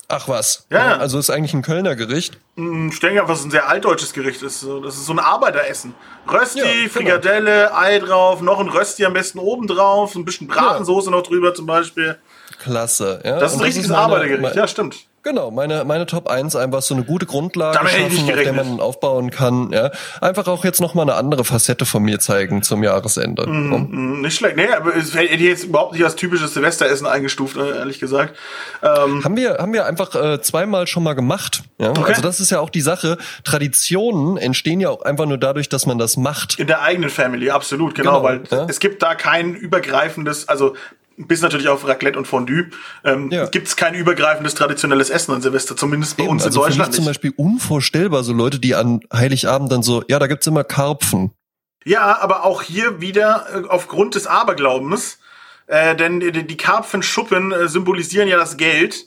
[0.09, 0.67] Ach was.
[0.71, 0.97] Ja, ja.
[0.99, 2.39] Also ist eigentlich ein Kölner Gericht.
[2.55, 4.61] Ich denke einfach, es ein sehr altdeutsches Gericht ist.
[4.61, 5.95] So, Das ist so ein Arbeiteressen.
[6.31, 6.89] Rösti, Ja, genau.
[6.93, 11.55] Frikadelle, Ei drauf, noch ein Rösti am besten oben drauf, ein bisschen Bratensoße noch drüber
[11.55, 12.19] zum Beispiel.
[12.63, 13.21] Klasse.
[13.25, 13.41] Ja.
[13.41, 14.55] Das ist Und ein richtiges Arbeitergericht.
[14.55, 14.97] Ja, stimmt.
[15.27, 19.33] Genau, meine, meine Top 1 einfach so eine gute Grundlage schaffen, auf der man aufbauen
[19.33, 19.73] kann.
[19.73, 19.91] Ja.
[20.21, 23.45] Einfach auch jetzt nochmal eine andere Facette von mir zeigen zum Jahresende.
[23.45, 24.55] Mm, Nicht schlecht.
[24.57, 28.37] Nee, aber es hätte jetzt überhaupt nicht als typisches Silvesteressen eingestuft, äh, ehrlich gesagt.
[28.85, 31.65] Ähm, Haben wir, haben wir einfach äh, zweimal schon mal gemacht.
[31.79, 31.93] Ja?
[31.93, 33.19] Also das ist ja auch die Sache.
[33.43, 36.61] Traditionen entstehen ja auch einfach nur dadurch, dass man das macht.
[36.61, 38.67] in der eigenen Family, absolut, genau, Genau, weil ja.
[38.69, 40.77] es gibt da kein übergreifendes, also
[41.19, 42.71] bis natürlich auf Raclette und Fondue,
[43.05, 43.47] ähm, Ja.
[43.47, 46.69] gibt es kein übergreifendes traditionelles Essen an Silvester, zumindest bei Eben, uns also in für
[46.69, 47.05] mich Deutschland zum.
[47.07, 51.33] Beispiel unvorstellbar, so Leute, die an Heiligabend dann so, ja, da gibt's immer Karpfen.
[51.85, 55.19] Ja, aber auch hier wieder äh, aufgrund des Aberglaubens,
[55.69, 59.07] äh, denn die, die Karpfenschuppen äh, symbolisieren ja das Geld.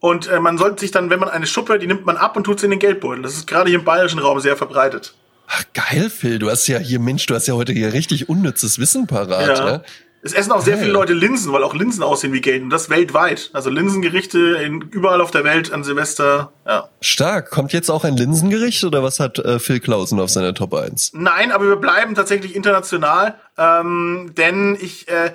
[0.00, 2.44] Und äh, man sollte sich dann, wenn man eine Schuppe, die nimmt man ab und
[2.44, 3.22] tut sie in den Geldbeutel.
[3.22, 5.14] Das ist gerade hier im bayerischen Raum sehr verbreitet.
[5.46, 8.78] Ach, geil, Phil, du hast ja hier, Mensch, du hast ja heute hier richtig unnützes
[8.78, 9.58] Wissen parat.
[9.58, 9.66] Ja.
[9.68, 9.82] Ja.
[10.22, 10.82] Es essen auch sehr Geil.
[10.84, 13.48] viele Leute Linsen, weil auch Linsen aussehen wie Geld und das weltweit.
[13.54, 16.52] Also Linsengerichte in, überall auf der Welt an Silvester.
[16.66, 16.88] Ja.
[17.00, 17.50] Stark.
[17.50, 21.12] Kommt jetzt auch ein Linsengericht oder was hat äh, Phil Klausen auf seiner Top 1?
[21.14, 25.32] Nein, aber wir bleiben tatsächlich international, ähm, denn ich äh,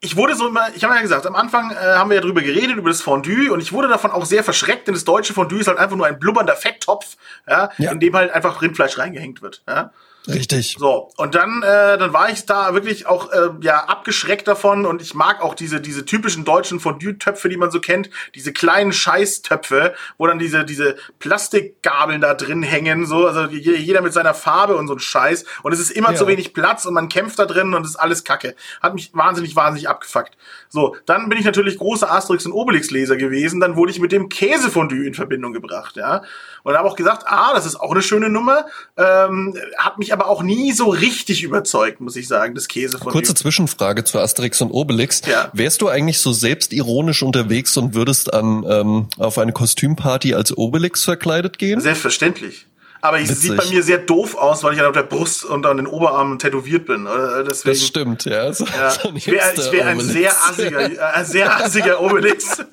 [0.00, 2.40] ich wurde so immer, ich habe ja gesagt, am Anfang äh, haben wir ja drüber
[2.42, 5.58] geredet über das Fondue und ich wurde davon auch sehr verschreckt, denn das deutsche Fondue
[5.58, 7.16] ist halt einfach nur ein blubbernder Fetttopf,
[7.48, 7.90] ja, Ja.
[7.90, 9.62] in dem halt einfach Rindfleisch reingehängt wird.
[9.66, 9.90] Ja.
[10.28, 10.76] Richtig.
[10.78, 15.00] So, und dann, äh, dann war ich da wirklich auch äh, ja abgeschreckt davon und
[15.00, 19.94] ich mag auch diese, diese typischen deutschen Fondue-Töpfe, die man so kennt, diese kleinen Scheißtöpfe,
[20.18, 24.76] wo dann diese, diese Plastikgabeln da drin hängen, so, also je- jeder mit seiner Farbe
[24.76, 25.44] und so ein Scheiß.
[25.62, 26.16] Und es ist immer Ja.
[26.16, 28.54] zu wenig Platz und man kämpft da drin und es ist alles Kacke.
[28.82, 30.36] Hat mich wahnsinnig, wahnsinnig abgefuckt.
[30.68, 34.28] So, dann bin ich natürlich großer Asterix und Obelix-Leser gewesen, dann wurde ich mit dem
[34.28, 36.22] Käsefondue in Verbindung gebracht, ja.
[36.62, 38.66] Und habe auch gesagt, ah, das ist auch eine schöne Nummer.
[38.96, 43.12] Ähm, hat mich aber auch nie so richtig überzeugt, muss ich sagen, das Käsefondue.
[43.12, 45.22] Kurze Zwischenfrage zu Asterix und Obelix.
[45.26, 45.50] Ja.
[45.54, 51.04] Wärst du eigentlich so selbstironisch unterwegs und würdest an ähm, auf eine Kostümparty als Obelix
[51.04, 51.80] verkleidet gehen?
[51.80, 52.67] Selbstverständlich.
[53.00, 53.50] Aber es Witzig.
[53.50, 55.86] sieht bei mir sehr doof aus, weil ich dann auf der Brust und an den
[55.86, 57.06] Oberarmen tätowiert bin.
[57.06, 57.44] Oder?
[57.44, 58.52] Deswegen, Das stimmt, ja.
[58.52, 62.62] So, ja, so ich wäre ich wär ein sehr assiger, äh, ein sehr assiger Obelix.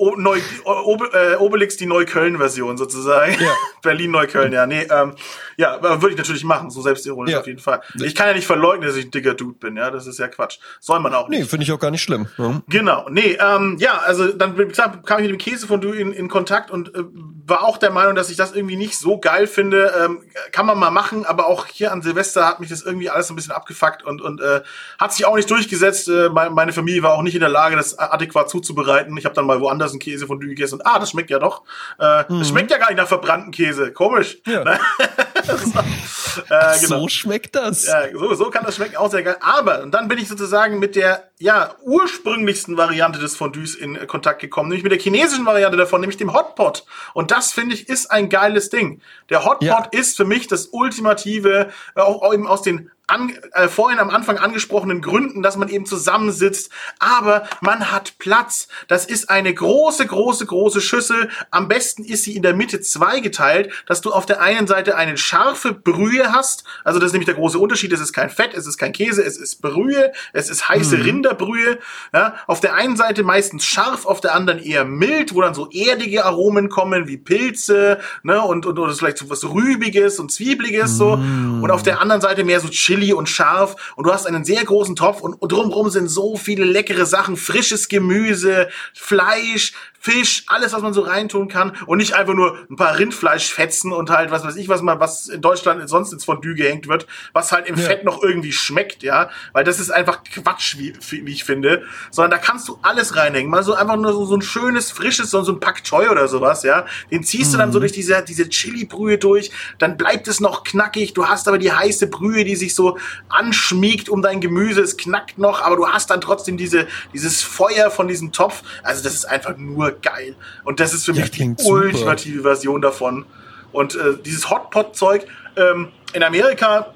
[0.00, 3.32] O, Neu, Obe, äh, Obelix die Neukölln-Version sozusagen.
[3.32, 3.52] Ja.
[3.82, 4.64] Berlin-Neukölln, ja.
[4.64, 5.14] Nee, ähm,
[5.58, 7.40] ja, würde ich natürlich machen, so selbstironisch Ja.
[7.40, 7.82] auf jeden Fall.
[8.02, 9.90] Ich kann ja nicht verleugnen, dass ich ein dicker Dude bin, ja.
[9.90, 10.58] Das ist ja Quatsch.
[10.80, 11.40] Soll man auch nicht.
[11.40, 12.28] Nee, finde ich auch gar nicht schlimm.
[12.38, 12.62] Ja.
[12.68, 16.94] Genau, nee, ähm, ja, also dann kam ich mit dem Käsefondue in, in Kontakt und
[16.94, 17.02] äh,
[17.46, 19.92] war auch der Meinung, dass ich das irgendwie nicht so geil finde.
[20.04, 20.22] Ähm,
[20.52, 23.32] kann man mal machen, aber auch hier an Silvester hat mich das irgendwie alles so
[23.32, 24.60] ein bisschen abgefuckt und, und äh,
[24.98, 26.08] hat sich auch nicht durchgesetzt.
[26.08, 29.16] Äh, meine, Familie war auch nicht in der Lage, das adäquat zuzubereiten.
[29.16, 31.62] Ich habe dann mal woanders ein Käsefondue gegessen und ah, das schmeckt ja doch.
[31.98, 33.92] Äh, Das schmeckt ja gar nicht nach verbrannten Käse.
[33.92, 34.38] Komisch.
[34.46, 34.62] Ja.
[36.50, 37.00] äh, genau.
[37.00, 37.86] So schmeckt das.
[37.86, 39.36] Ja, so, so kann das schmecken, auch sehr geil.
[39.40, 44.06] Aber, und dann bin ich sozusagen mit der, ja, ursprünglichsten Variante des Fondues in äh,
[44.06, 46.84] Kontakt gekommen, nämlich mit der chinesischen Variante davon, nämlich dem Hotpot.
[47.14, 49.00] Und das, finde ich, ist ein geiles Ding.
[49.30, 49.88] Der Hotpot Ja.
[49.90, 54.10] ist für mich das ultimative, äh, auch, auch eben aus den an, äh, vorhin am
[54.10, 58.68] Anfang angesprochenen Gründen, dass man eben zusammensitzt, aber man hat Platz.
[58.86, 61.30] Das ist eine große, große, große Schüssel.
[61.50, 65.16] Am besten ist sie in der Mitte zweigeteilt, dass du auf der einen Seite eine
[65.16, 66.64] scharfe Brühe hast.
[66.84, 67.92] Also das ist nämlich der große Unterschied.
[67.92, 71.78] Es ist kein Fett, es ist kein Käse, es ist Brühe, es ist heiße Rinderbrühe.
[72.12, 75.70] Ja, auf der einen Seite meistens scharf, auf der anderen eher mild, wo dann so
[75.70, 80.98] erdige Aromen kommen, wie Pilze, ne, und, und, oder vielleicht so was Rübiges und Zwiebliges,
[80.98, 81.12] so.
[81.12, 83.94] Und auf der anderen Seite mehr so Chili und scharf.
[83.96, 87.36] Und du hast einen sehr großen Topf und, und drumherum sind so viele leckere Sachen,
[87.36, 91.72] frisches Gemüse, Fleisch, Fisch, alles, was man so reintun kann.
[91.86, 95.28] Und nicht einfach nur ein paar Rindfleischfetzen und halt, was weiß ich, was man, was
[95.28, 97.84] in Deutschland sonst ins Fondue gehängt wird, was halt im Ja.
[97.84, 102.30] Fett noch irgendwie schmeckt, ja, weil das ist einfach Quatsch, wie, wie ich finde, sondern
[102.30, 105.42] da kannst du alles reinhängen, mal so einfach nur so, so ein schönes, frisches, so,
[105.42, 108.48] so ein Pak Choi oder sowas, ja, den ziehst du dann so durch diese, diese
[108.48, 112.74] Chili-Brühe durch, dann bleibt es noch knackig, du hast aber die heiße Brühe, die sich
[112.74, 112.98] so
[113.28, 117.90] anschmiegt um dein Gemüse, es knackt noch, aber du hast dann trotzdem diese, dieses Feuer
[117.90, 120.34] von diesem Topf, also das ist einfach nur geil
[120.64, 121.74] und das ist für Ja, mich die klingt super.
[121.84, 123.24] ultimative Version davon
[123.72, 126.92] und äh, dieses Hotpot-Zeug ähm, in Amerika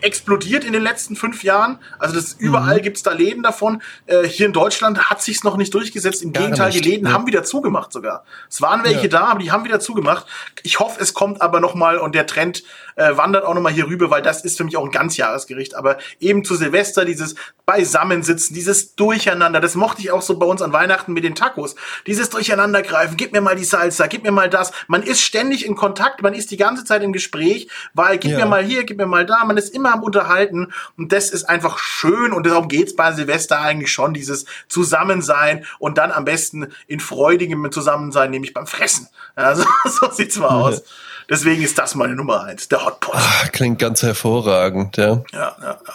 [0.00, 1.78] explodiert in den letzten fünf Jahren.
[1.98, 3.82] Also das überall gibt's da Läden davon.
[4.06, 6.22] Äh, hier in Deutschland hat sich's noch nicht durchgesetzt.
[6.22, 7.12] Im Gar Gegenteil, nicht, die Läden ja.
[7.12, 8.24] haben wieder zugemacht sogar.
[8.50, 9.08] Es waren welche Ja.
[9.08, 10.26] da, aber die haben wieder zugemacht.
[10.62, 12.62] Ich hoffe, es kommt aber noch mal und der Trend
[12.96, 15.74] äh, wandert auch noch mal hier rüber, weil das ist für mich auch ein Ganzjahresgericht.
[15.74, 17.34] Aber eben zu Silvester dieses
[17.66, 21.74] Beisammensitzen, dieses Durcheinander, das mochte ich auch so bei uns an Weihnachten mit den Tacos.
[22.06, 24.70] Dieses Durcheinandergreifen, gib mir mal die Salsa, gib mir mal das.
[24.86, 28.38] Man ist ständig in Kontakt, man ist die ganze Zeit im Gespräch, weil gib Ja.
[28.38, 29.44] mir mal hier, gib mir mal da.
[29.44, 33.60] Man ist immer am Unterhalten und das ist einfach schön und darum geht's bei Silvester
[33.60, 39.08] eigentlich schon, dieses Zusammensein und dann am besten in freudigem Zusammensein, nämlich beim Fressen.
[39.36, 39.64] Ja, so,
[40.10, 40.82] sieht's mal aus.
[41.28, 43.14] Deswegen ist das meine Nummer eins, der Hotpot.
[43.16, 45.22] Ach, klingt ganz hervorragend, ja.
[45.32, 45.94] Ja, ja, ja.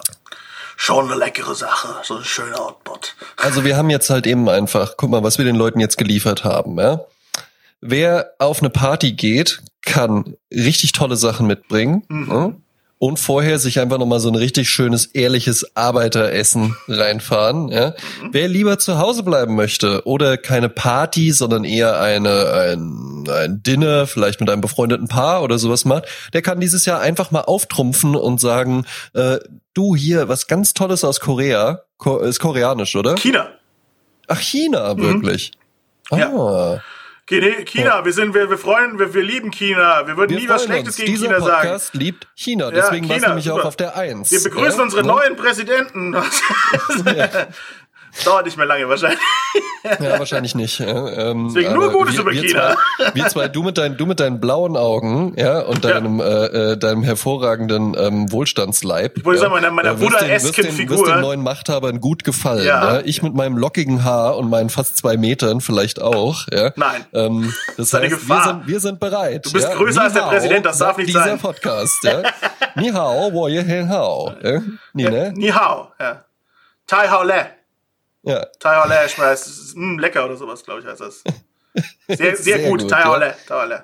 [0.76, 3.16] Schon eine leckere Sache, so ein schöner Hotpot.
[3.38, 6.44] Also wir haben jetzt halt eben einfach, guck mal, was wir den Leuten jetzt geliefert
[6.44, 7.02] haben, ja.
[7.82, 12.04] Wer auf eine Party geht, kann richtig tolle Sachen mitbringen.
[12.08, 12.62] Mhm.
[13.00, 13.08] Ja?
[13.08, 17.70] Und vorher sich einfach nochmal so ein richtig schönes, ehrliches Arbeiteressen reinfahren.
[17.70, 17.96] Ja?
[18.22, 18.30] Mhm.
[18.32, 24.06] Wer lieber zu Hause bleiben möchte oder keine Party, sondern eher eine, ein, ein Dinner,
[24.08, 28.16] vielleicht mit einem befreundeten Paar oder sowas macht, der kann dieses Jahr einfach mal auftrumpfen
[28.16, 29.38] und sagen, äh,
[29.74, 33.16] du hier, was ganz Tolles aus Korea, Ko ist koreanisch, oder?
[33.18, 33.50] China.
[34.28, 35.52] Ach, China, wirklich.
[36.12, 36.18] Mhm.
[36.18, 36.30] Ja.
[36.30, 36.30] Ah.
[36.32, 36.82] China,
[37.30, 40.08] China, wir sind, wir, wir freuen, wir, wir lieben China.
[40.08, 40.98] Wir würden Wir nie was Schlechtes uns.
[40.98, 41.68] gegen Dieser China sagen.
[41.70, 43.68] Podcast liebt China, deswegen war es China, nämlich auch super.
[43.68, 44.32] auf der Eins.
[44.32, 44.84] Wir begrüßen Ja?
[44.84, 45.12] unseren Ne?
[45.14, 46.16] neuen Präsidenten.
[48.26, 49.20] Dauert nicht mehr lange wahrscheinlich.
[50.02, 50.80] Ja, wahrscheinlich nicht.
[50.80, 52.76] Ja, ähm, Deswegen nur aber Gutes wir, über wir China.
[52.98, 56.24] Zwei, wir zwei, du mit, deinen, du mit deinen blauen Augen, ja, und deinem, äh,
[56.74, 59.18] äh, deinem hervorragenden ähm, Wohlstandsleib.
[59.18, 60.98] Ich wollte ja, sagen, meiner- meiner äh, Buddha-esken Figur.
[60.98, 62.66] Wirst den neuen Machthabern gut gefallen.
[62.66, 62.96] Ja.
[62.96, 63.02] Ja.
[63.06, 66.46] Ich mit meinem lockigen Haar und meinen fast zwei Metern vielleicht auch.
[66.52, 66.72] Ja.
[66.76, 67.06] Nein.
[67.14, 68.38] Ähm, das eine heißt, Gefahr.
[68.38, 69.46] wir sind, wir sind bereit.
[69.46, 69.76] Du bist ja.
[69.76, 71.40] größer Ni als der hao, Präsident, das darf nicht dieser sein.
[71.40, 72.22] Podcast, ja.
[72.76, 74.34] Ni hao, wo hen hao.
[74.44, 74.62] Ja.
[74.94, 75.32] Ni, ne?
[75.36, 76.26] Ni hao, ja.
[76.86, 77.59] Tai hao le.
[78.24, 78.46] Ja.
[78.60, 79.48] Tai hao le, schmeißt.
[79.48, 81.24] Ist, mm, lecker oder sowas, glaube ich, heißt das.
[82.08, 82.82] Sehr, sehr, Sehr gut.
[82.82, 83.28] gut, Tai hao ja.
[83.28, 83.36] le.
[83.48, 83.84] Tai hao le.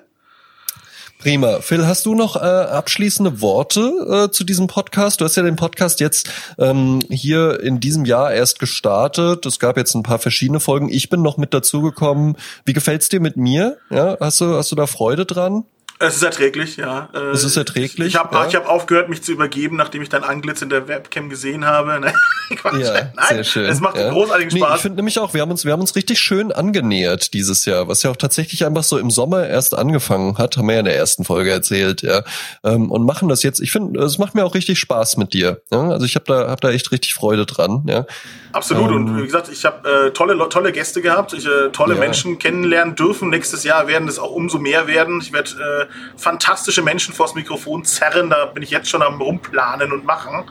[1.19, 1.59] Prima.
[1.61, 5.21] Phil, hast du noch äh, abschließende Worte äh, zu diesem Podcast?
[5.21, 6.29] Du hast ja den Podcast jetzt
[6.59, 9.45] ähm, hier in diesem Jahr erst gestartet.
[9.45, 10.89] Es gab jetzt ein paar verschiedene Folgen.
[10.89, 12.37] Ich bin noch mit dazugekommen.
[12.65, 13.77] Wie gefällt's dir mit mir?
[13.89, 15.63] Ja, hast du hast du da Freude dran?
[15.97, 17.07] Es ist erträglich, ja.
[17.13, 18.45] Äh, Es ist erträglich, Ich, ich habe ja.
[18.47, 21.99] ich hab aufgehört, mich zu übergeben, nachdem ich dein Anglitz in der Webcam gesehen habe.
[22.01, 22.13] Ne?
[22.57, 22.81] Quatsch.
[22.81, 23.65] Ja, Nein, sehr schön.
[23.65, 24.09] Es macht ja.
[24.11, 24.75] großartigen Nee, Spaß.
[24.75, 27.87] ich finde nämlich auch, wir haben uns, wir haben uns richtig schön angenähert dieses Jahr,
[27.87, 30.85] was ja auch tatsächlich einfach so im Sommer erst angefangen hat, haben wir ja in
[30.85, 32.23] der ersten Folge erzählt, ja.
[32.63, 33.61] Ähm, und machen das jetzt.
[33.61, 35.61] Ich finde, es macht mir auch richtig Spaß mit dir.
[35.71, 35.89] Ja?
[35.89, 37.83] Also ich habe da, hab da echt richtig Freude dran.
[37.87, 38.05] Ja.
[38.51, 38.89] Absolut.
[38.91, 41.99] Ähm, und wie gesagt, ich habe äh, tolle, tolle Gäste gehabt, ich äh, tolle Ja.
[42.01, 43.29] Menschen kennenlernen dürfen.
[43.29, 45.19] Nächstes Jahr werden es auch umso mehr werden.
[45.21, 45.84] Ich werde äh,
[46.17, 48.29] fantastische Menschen vors Mikrofon zerren.
[48.29, 50.45] Da bin ich jetzt schon am rumplanen und machen.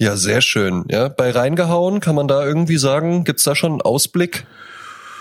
[0.00, 0.84] Ja, sehr schön.
[0.88, 4.46] Ja, bei reingehauen kann man da irgendwie sagen, gibt's da schon einen Ausblick?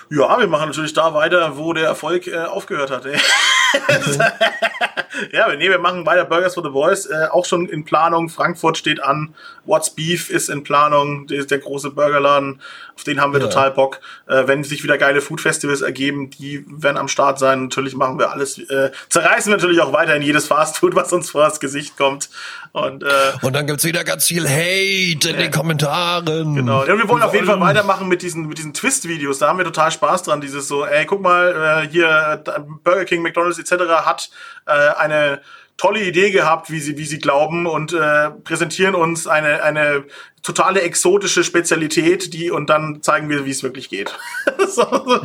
[0.09, 3.05] Ja, wir machen natürlich da weiter, wo der Erfolg äh, aufgehört hat.
[3.05, 3.17] ey.
[5.31, 8.29] ja, nee, wir machen weiter Burgers for the Boys, äh, auch schon in Planung.
[8.29, 9.33] Frankfurt steht an.
[9.65, 11.27] What's Beef ist in Planung.
[11.27, 12.61] Der, der große Burgerladen,
[12.95, 13.47] auf den haben wir Ja.
[13.47, 13.99] total Bock.
[14.27, 17.63] Äh, wenn sich wieder geile Food Festivals ergeben, die werden am Start sein.
[17.63, 18.57] Natürlich machen wir alles.
[18.57, 22.29] Äh, zerreißen wir natürlich auch weiterhin jedes Fastfood, was uns vor das Gesicht kommt.
[22.71, 23.07] Und äh,
[23.41, 26.55] Und dann gibt's wieder ganz viel Hate in den Kommentaren.
[26.55, 26.85] Genau.
[26.85, 29.39] Ja, wir wollen auf jeden Fall weitermachen mit diesen, mit diesen Twist-Videos.
[29.39, 30.41] Da haben wir total Spaß dran.
[30.41, 34.05] Dieses so, ey, guck mal, äh, hier äh, Burger King, McDonalds etc.
[34.05, 34.29] hat
[34.65, 35.41] äh, eine
[35.77, 40.03] tolle Idee gehabt, wie sie, wie sie glauben und äh, präsentieren uns eine, eine
[40.41, 44.17] totale exotische Spezialität, die und dann zeigen wir, wie es wirklich geht.
[44.67, 44.81] so.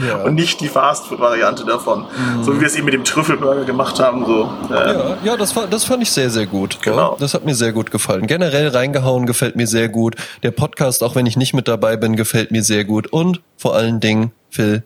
[0.07, 0.17] Ja.
[0.25, 2.07] Und nicht die Fast-Food-Variante davon.
[2.43, 4.27] So wie wir es eben mit dem Trüffelburger gemacht haben.
[4.27, 4.53] So.
[4.71, 6.83] Äh, Ja, ja, das, war, das fand ich sehr, sehr gut.
[6.83, 7.17] Genau.
[7.19, 8.27] Das hat mir sehr gut gefallen.
[8.27, 10.17] Generell reingehauen gefällt mir sehr gut.
[10.43, 13.07] Der Podcast, auch wenn ich nicht mit dabei bin, gefällt mir sehr gut.
[13.07, 14.83] Und vor allen Dingen, Phil,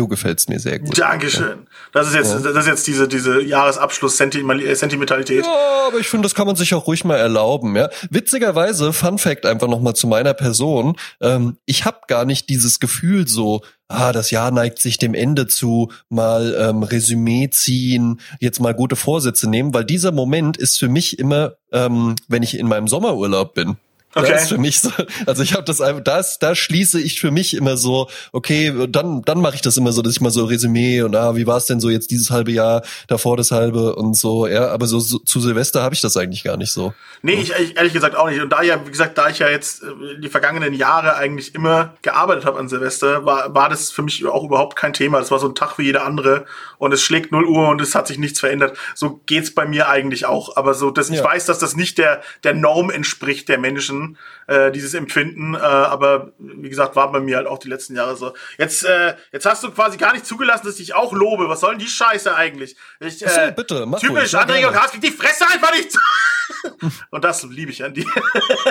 [0.00, 0.98] du gefällst mir sehr gut.
[0.98, 1.66] Dankeschön.
[1.92, 5.44] Das ist jetzt, das ist jetzt diese, diese Jahresabschluss-Sentimentalität.
[5.44, 7.76] Ja, aber ich finde, das kann man sich auch ruhig mal erlauben.
[7.76, 12.48] Ja, witzigerweise, Fun Fact einfach noch mal zu meiner Person: ähm, Ich habe gar nicht
[12.48, 13.62] dieses Gefühl so.
[13.88, 18.94] Ah, das Jahr neigt sich dem Ende zu, mal ähm, Resümee ziehen, jetzt mal gute
[18.94, 23.52] Vorsätze nehmen, weil dieser Moment ist für mich immer, ähm, wenn ich in meinem Sommerurlaub
[23.52, 23.78] bin.
[24.14, 24.32] Okay.
[24.32, 24.90] Das ist für mich so,
[25.26, 29.22] also ich habe das einfach, das, da schließe ich für mich immer so, okay, dann,
[29.22, 31.58] dann mache ich das immer so, dass ich mal so Resümee und ah, wie war
[31.58, 34.98] es denn so jetzt dieses halbe Jahr, davor das halbe und so, ja, aber so,
[34.98, 36.92] so zu Silvester habe ich das eigentlich gar nicht so.
[37.22, 38.40] Nee, ich, ich ehrlich gesagt auch nicht.
[38.40, 39.86] Und da ja, wie gesagt, da ich ja jetzt äh,
[40.20, 44.42] die vergangenen Jahre eigentlich immer gearbeitet habe an Silvester, war, war das für mich auch
[44.42, 45.20] überhaupt kein Thema.
[45.20, 46.46] Das war so ein Tag wie jeder andere
[46.78, 48.76] und es schlägt 0 Uhr und es hat sich nichts verändert.
[48.94, 50.56] So geht's bei mir eigentlich auch.
[50.56, 51.24] Aber so, dass ich Ja.
[51.24, 53.99] weiß, dass das nicht der, der Norm entspricht der Menschen,
[54.46, 55.54] äh, dieses Empfinden.
[55.54, 58.34] Äh, aber wie gesagt, war bei mir halt auch die letzten Jahre so.
[58.58, 61.48] Jetzt, äh, jetzt hast du quasi gar nicht zugelassen, dass ich dich auch lobe.
[61.48, 62.76] Was soll denn die Scheiße eigentlich?
[63.00, 64.60] Ich, äh, bitte, mach Typisch, André.
[64.60, 65.98] Jokas, krieg die Fresse einfach nicht zu.
[67.10, 68.04] Und das liebe ich an dir.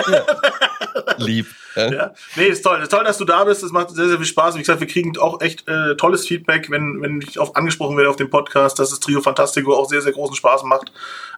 [0.08, 0.26] Ja.
[1.18, 1.46] Lieb.
[1.76, 1.92] Ja.
[1.92, 2.14] Ja.
[2.36, 2.80] Nee, ist toll.
[2.82, 3.62] Ist toll, dass du da bist.
[3.62, 4.54] Es macht sehr, sehr viel Spaß.
[4.56, 8.10] Wie gesagt, wir kriegen auch echt äh, tolles Feedback, wenn, wenn ich auf angesprochen werde
[8.10, 10.92] auf dem Podcast, dass das Trio Fantastico auch sehr, sehr großen Spaß macht,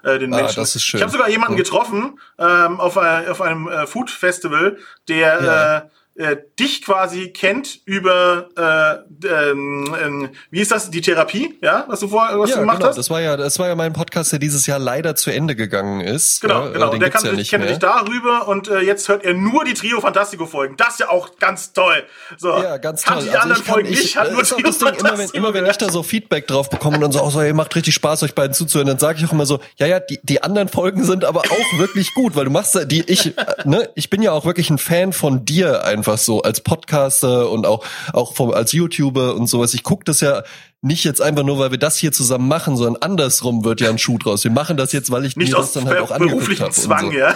[0.05, 0.57] äh, den Ah, Menschen.
[0.63, 0.99] das ist schön.
[0.99, 4.79] Ich habe sogar jemanden getroffen ähm, auf, äh, auf einem äh, Food Festival,
[5.09, 5.77] der Ja.
[5.79, 5.83] äh,
[6.17, 12.01] äh, dich quasi kennt über äh, ähm, ähm, wie ist das die Therapie ja was
[12.01, 12.89] du vor was Ja, du gemacht genau.
[12.91, 15.57] hast Das war ja, das war ja mein Podcast, der dieses Jahr leider zu Ende
[15.57, 16.41] gegangen ist.
[16.43, 16.91] Genau, ja, genau.
[16.91, 17.73] Den Der kann, ja ich nicht kenne mehr.
[17.73, 20.77] dich darüber und äh, jetzt hört er nur die Trio Fantastico Folgen.
[20.77, 22.03] Das ist ja auch ganz toll.
[22.37, 23.23] So, Ja, ganz toll.
[23.23, 25.37] die anderen ich kann, Folgen ich, nicht, hat das nur Trio Ding, immer wenn, Fantastico
[25.39, 27.75] immer wenn ich da so Feedback drauf bekomme und dann so, oh, so, ihr macht
[27.75, 30.43] richtig Spaß, euch beiden zuzuhören, dann sage ich auch immer so, ja, ja, die, die
[30.43, 34.11] anderen Folgen sind aber auch wirklich gut, weil du machst die, ich, äh, ne, ich
[34.11, 38.35] bin ja auch wirklich ein Fan von dir einfach so als Podcaster und auch, auch
[38.35, 39.75] vom, als YouTuber und sowas.
[39.75, 40.43] Ich gucke das ja
[40.81, 43.99] nicht jetzt einfach nur, weil wir das hier zusammen machen, sondern andersrum wird ja ein
[43.99, 44.45] Schuh draus.
[44.45, 46.65] Wir machen das jetzt, weil ich Nicht mir aus das dann halt auch angeguckt beruflichem
[46.65, 46.75] habe.
[46.75, 47.19] Zwang, so.
[47.19, 47.35] ja.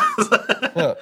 [0.75, 0.97] Ja.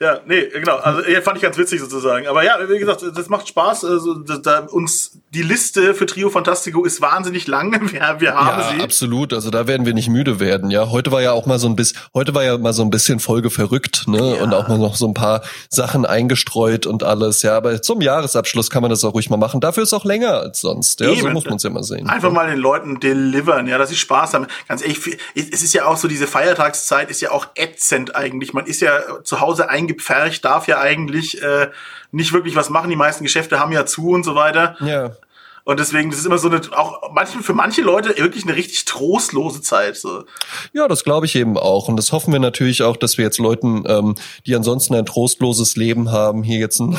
[0.00, 0.76] Ja, nee, genau.
[0.76, 2.26] Also ja, fand ich ganz witzig sozusagen.
[2.26, 3.84] Aber ja, wie gesagt, das macht Spaß.
[3.84, 7.72] Also, da, uns die Liste für Trio Fantastico ist wahnsinnig lang.
[7.92, 8.82] Wir, wir haben Ja, sie.
[8.82, 9.32] absolut.
[9.32, 10.70] Also da werden wir nicht müde werden.
[10.70, 12.90] Ja, heute war ja auch mal so ein bisschen, heute war ja mal so ein
[12.90, 14.36] bisschen Folge verrückt, ne?
[14.36, 14.42] Ja.
[14.42, 17.42] Und auch mal noch so ein paar Sachen eingestreut und alles.
[17.42, 19.60] Ja, aber zum Jahresabschluss kann man das auch ruhig mal machen.
[19.60, 21.00] Dafür ist auch länger als sonst.
[21.00, 21.32] Ja, so Eben.
[21.32, 22.08] muss man es ja mal sehen.
[22.08, 24.46] Einfach mal den Leuten delivern, ja, dass sie Spaß haben.
[24.68, 24.98] Ganz ehrlich,
[25.34, 28.52] es ist ja auch so, diese Feiertagszeit ist ja auch ätzend eigentlich.
[28.52, 31.68] Man ist ja zu Hause eingepfercht, darf ja eigentlich äh,
[32.10, 32.90] nicht wirklich was machen.
[32.90, 34.76] Die meisten Geschäfte haben ja zu und so weiter.
[34.80, 35.12] Ja.
[35.66, 38.84] Und deswegen, das ist immer so eine, auch manchmal für manche Leute wirklich eine richtig
[38.84, 39.96] trostlose Zeit.
[39.96, 40.22] So.
[40.72, 41.88] Ja, das glaube ich eben auch.
[41.88, 44.14] Und das hoffen wir natürlich auch, dass wir jetzt Leuten, ähm,
[44.46, 46.96] die ansonsten ein trostloses Leben haben, hier jetzt ein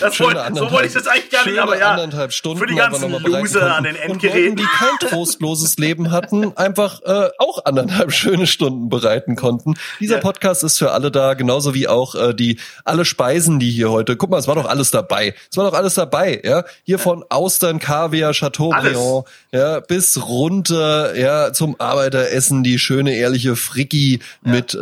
[0.00, 1.92] Das schöne wollte- so wollte ich das eigentlich gar nicht, aber ja.
[1.92, 4.42] anderthalb Stunden Für die ganzen Loser an den Und Endgeräten.
[4.42, 9.76] Leuten, die kein trostloses Leben hatten, einfach äh, auch anderthalb schöne Stunden bereiten konnten.
[9.98, 10.20] Dieser Ja.
[10.20, 14.18] Podcast ist für alle da, genauso wie auch äh, die alle Speisen, die hier heute.
[14.18, 15.34] Guck mal, es war doch alles dabei.
[15.50, 16.64] Es war doch alles dabei, ja.
[16.84, 24.20] Hier von Austern, Kaviar, Chateaubriand, ja, bis runter, ja, zum Arbeiteressen die schöne ehrliche Fricki
[24.42, 24.78] mit äh,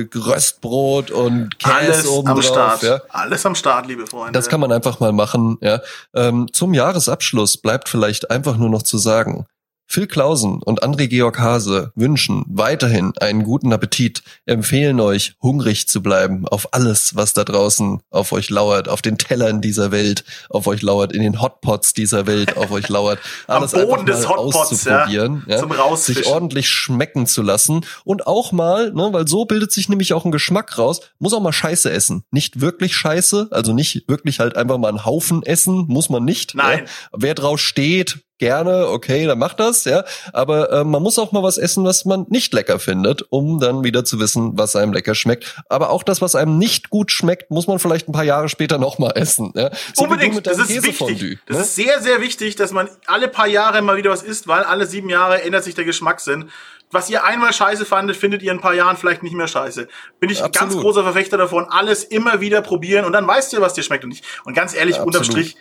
[0.00, 2.82] äh, Röstbrot und Käse Alles oben am drauf, Start.
[2.82, 3.00] ja.
[3.10, 4.32] Alles am Start, liebe Freunde.
[4.32, 5.58] Das kann man einfach mal machen.
[5.60, 5.80] Ja.
[6.14, 9.46] Ähm, zum Jahresabschluss bleibt vielleicht einfach nur noch zu sagen,
[9.90, 16.02] Phil Klausen und André Georg Hase wünschen weiterhin einen guten Appetit, empfehlen euch, hungrig zu
[16.02, 20.66] bleiben auf alles, was da draußen auf euch lauert, auf den Tellern dieser Welt, auf
[20.66, 24.28] euch lauert, in den Hotpots dieser Welt, auf euch lauert, Am alles Boden einfach des
[24.28, 26.22] Hotpots, ja, auszuprobieren, ja, zum Rausfischen.
[26.22, 30.26] sich ordentlich schmecken zu lassen und auch mal, ne, weil so bildet sich nämlich auch
[30.26, 32.24] ein Geschmack raus, muss auch mal Scheiße essen.
[32.30, 36.54] Nicht wirklich Scheiße, also nicht wirklich halt einfach mal einen Haufen essen, muss man nicht.
[36.54, 36.80] Nein.
[36.80, 36.90] Ja.
[37.16, 40.04] Wer drauf steht, gerne, okay, dann macht das, ja.
[40.32, 43.84] Aber äh, man muss auch mal was essen, was man nicht lecker findet, um dann
[43.84, 45.56] wieder zu wissen, was einem lecker schmeckt.
[45.68, 48.78] Aber auch das, was einem nicht gut schmeckt, muss man vielleicht ein paar Jahre später
[48.78, 49.52] noch mal essen.
[49.54, 49.70] Ja.
[49.94, 51.38] So Unbedingt, das ist wichtig.
[51.46, 51.62] Das ne?
[51.62, 54.86] ist sehr, sehr wichtig, dass man alle paar Jahre mal wieder was isst, weil alle
[54.86, 56.50] sieben Jahre ändert sich der Geschmackssinn.
[56.90, 59.88] Was ihr einmal scheiße fandet, findet ihr in ein paar Jahren vielleicht nicht mehr scheiße.
[60.20, 60.84] Bin ich ein ganz Absolut.
[60.84, 64.10] großer Verfechter davon, alles immer wieder probieren und dann weißt ihr, was dir schmeckt und
[64.10, 64.24] nicht.
[64.44, 65.46] Und ganz ehrlich, Ja, unterm absolut.
[65.48, 65.56] Strich,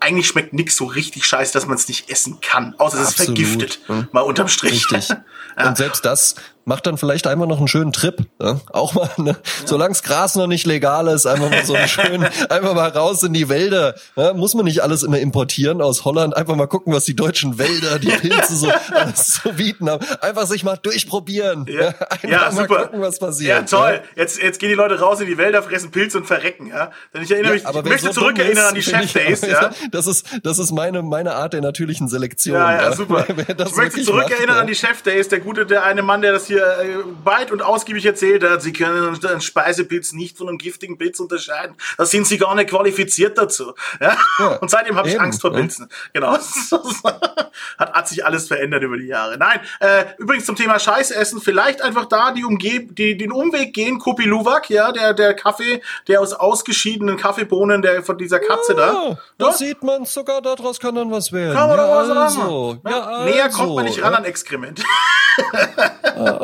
[0.00, 2.74] eigentlich schmeckt nix so richtig scheiße, dass man es nicht essen kann.
[2.78, 3.80] Außer es ist vergiftet.
[3.86, 4.08] Hm.
[4.12, 4.90] Mal unterm Strich.
[4.92, 5.16] Richtig.
[5.56, 6.36] Und selbst das
[6.68, 8.26] macht dann vielleicht einmal noch einen schönen Trip.
[8.38, 8.60] Ne?
[8.72, 9.36] Auch mal, ne?
[9.64, 13.32] solang's Gras noch nicht legal ist, einfach mal so einen schönen, einfach mal raus in
[13.32, 13.94] die Wälder.
[14.16, 14.34] Ne?
[14.36, 16.36] Muss man nicht alles immer importieren aus Holland.
[16.36, 20.04] Einfach mal gucken, was die deutschen Wälder, die Pilze so alles zu bieten haben.
[20.20, 21.64] Einfach sich mal durchprobieren.
[21.68, 22.82] Ja, Einfach ja mal super.
[22.82, 23.48] gucken, was passiert.
[23.48, 24.02] Ja, toll.
[24.14, 26.90] Jetzt, jetzt gehen die Leute raus in die Wälder, fressen Pilze und verrecken, ja.
[27.14, 29.70] Denn ich erinnere mich, aber ich möchte so zurückerinnern an die Chef Days, ja.
[29.90, 32.56] Das ist, das ist meine, meine Art der natürlichen Selektion.
[32.56, 33.24] Ja, ja, super.
[33.26, 36.57] Ich möchte zurückerinnern an die Chef Days, der gute, der eine Mann, der das hier
[36.58, 38.62] äh, weit und ausgiebig erzählt hat.
[38.62, 41.76] Sie können einen Speisepilz nicht von einem giftigen Pilz unterscheiden.
[41.96, 43.74] Da sind sie gar nicht qualifiziert dazu.
[44.00, 44.16] Ja?
[44.38, 45.52] Ja, und seitdem habe ich Angst vor.
[45.52, 45.88] Pilzen.
[46.12, 46.32] Genau.
[47.78, 49.38] hat, hat sich alles verändert über die Jahre.
[49.38, 53.98] Nein, äh, übrigens zum Thema Scheißessen, vielleicht einfach da die Umge die, den Umweg gehen,
[53.98, 58.92] Kopi Luwak, ja, der, der Kaffee, der aus ausgeschiedenen Kaffeebohnen der von dieser Katze da.
[58.92, 61.54] Ja, da sieht man sogar, daraus kann dann was werden.
[61.54, 64.82] Kann man ja, was also, ja, also, Näher kommt man nicht ran an Exkrement.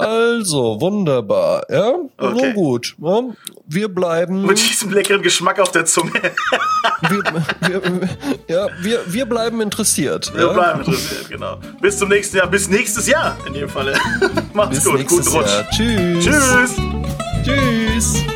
[0.04, 1.62] Also, wunderbar.
[1.70, 2.46] Ja, Okay.
[2.46, 2.94] nun gut.
[3.02, 3.20] Ja,
[3.66, 6.12] wir bleiben, Mit diesem leckeren Geschmack auf der Zunge.
[7.08, 7.22] wir,
[7.60, 8.08] wir,
[8.48, 10.32] ja, wir, wir bleiben interessiert.
[10.34, 10.52] Wir ja.
[10.52, 11.58] bleiben interessiert, genau.
[11.80, 13.94] Bis zum nächsten Jahr, bis nächstes Jahr in dem Falle.
[14.52, 15.46] Macht's Bis gut, guten Rutsch.
[15.46, 15.70] Jahr.
[15.70, 16.24] Tschüss.
[16.24, 16.76] Tschüss.
[17.44, 18.33] Tschüss.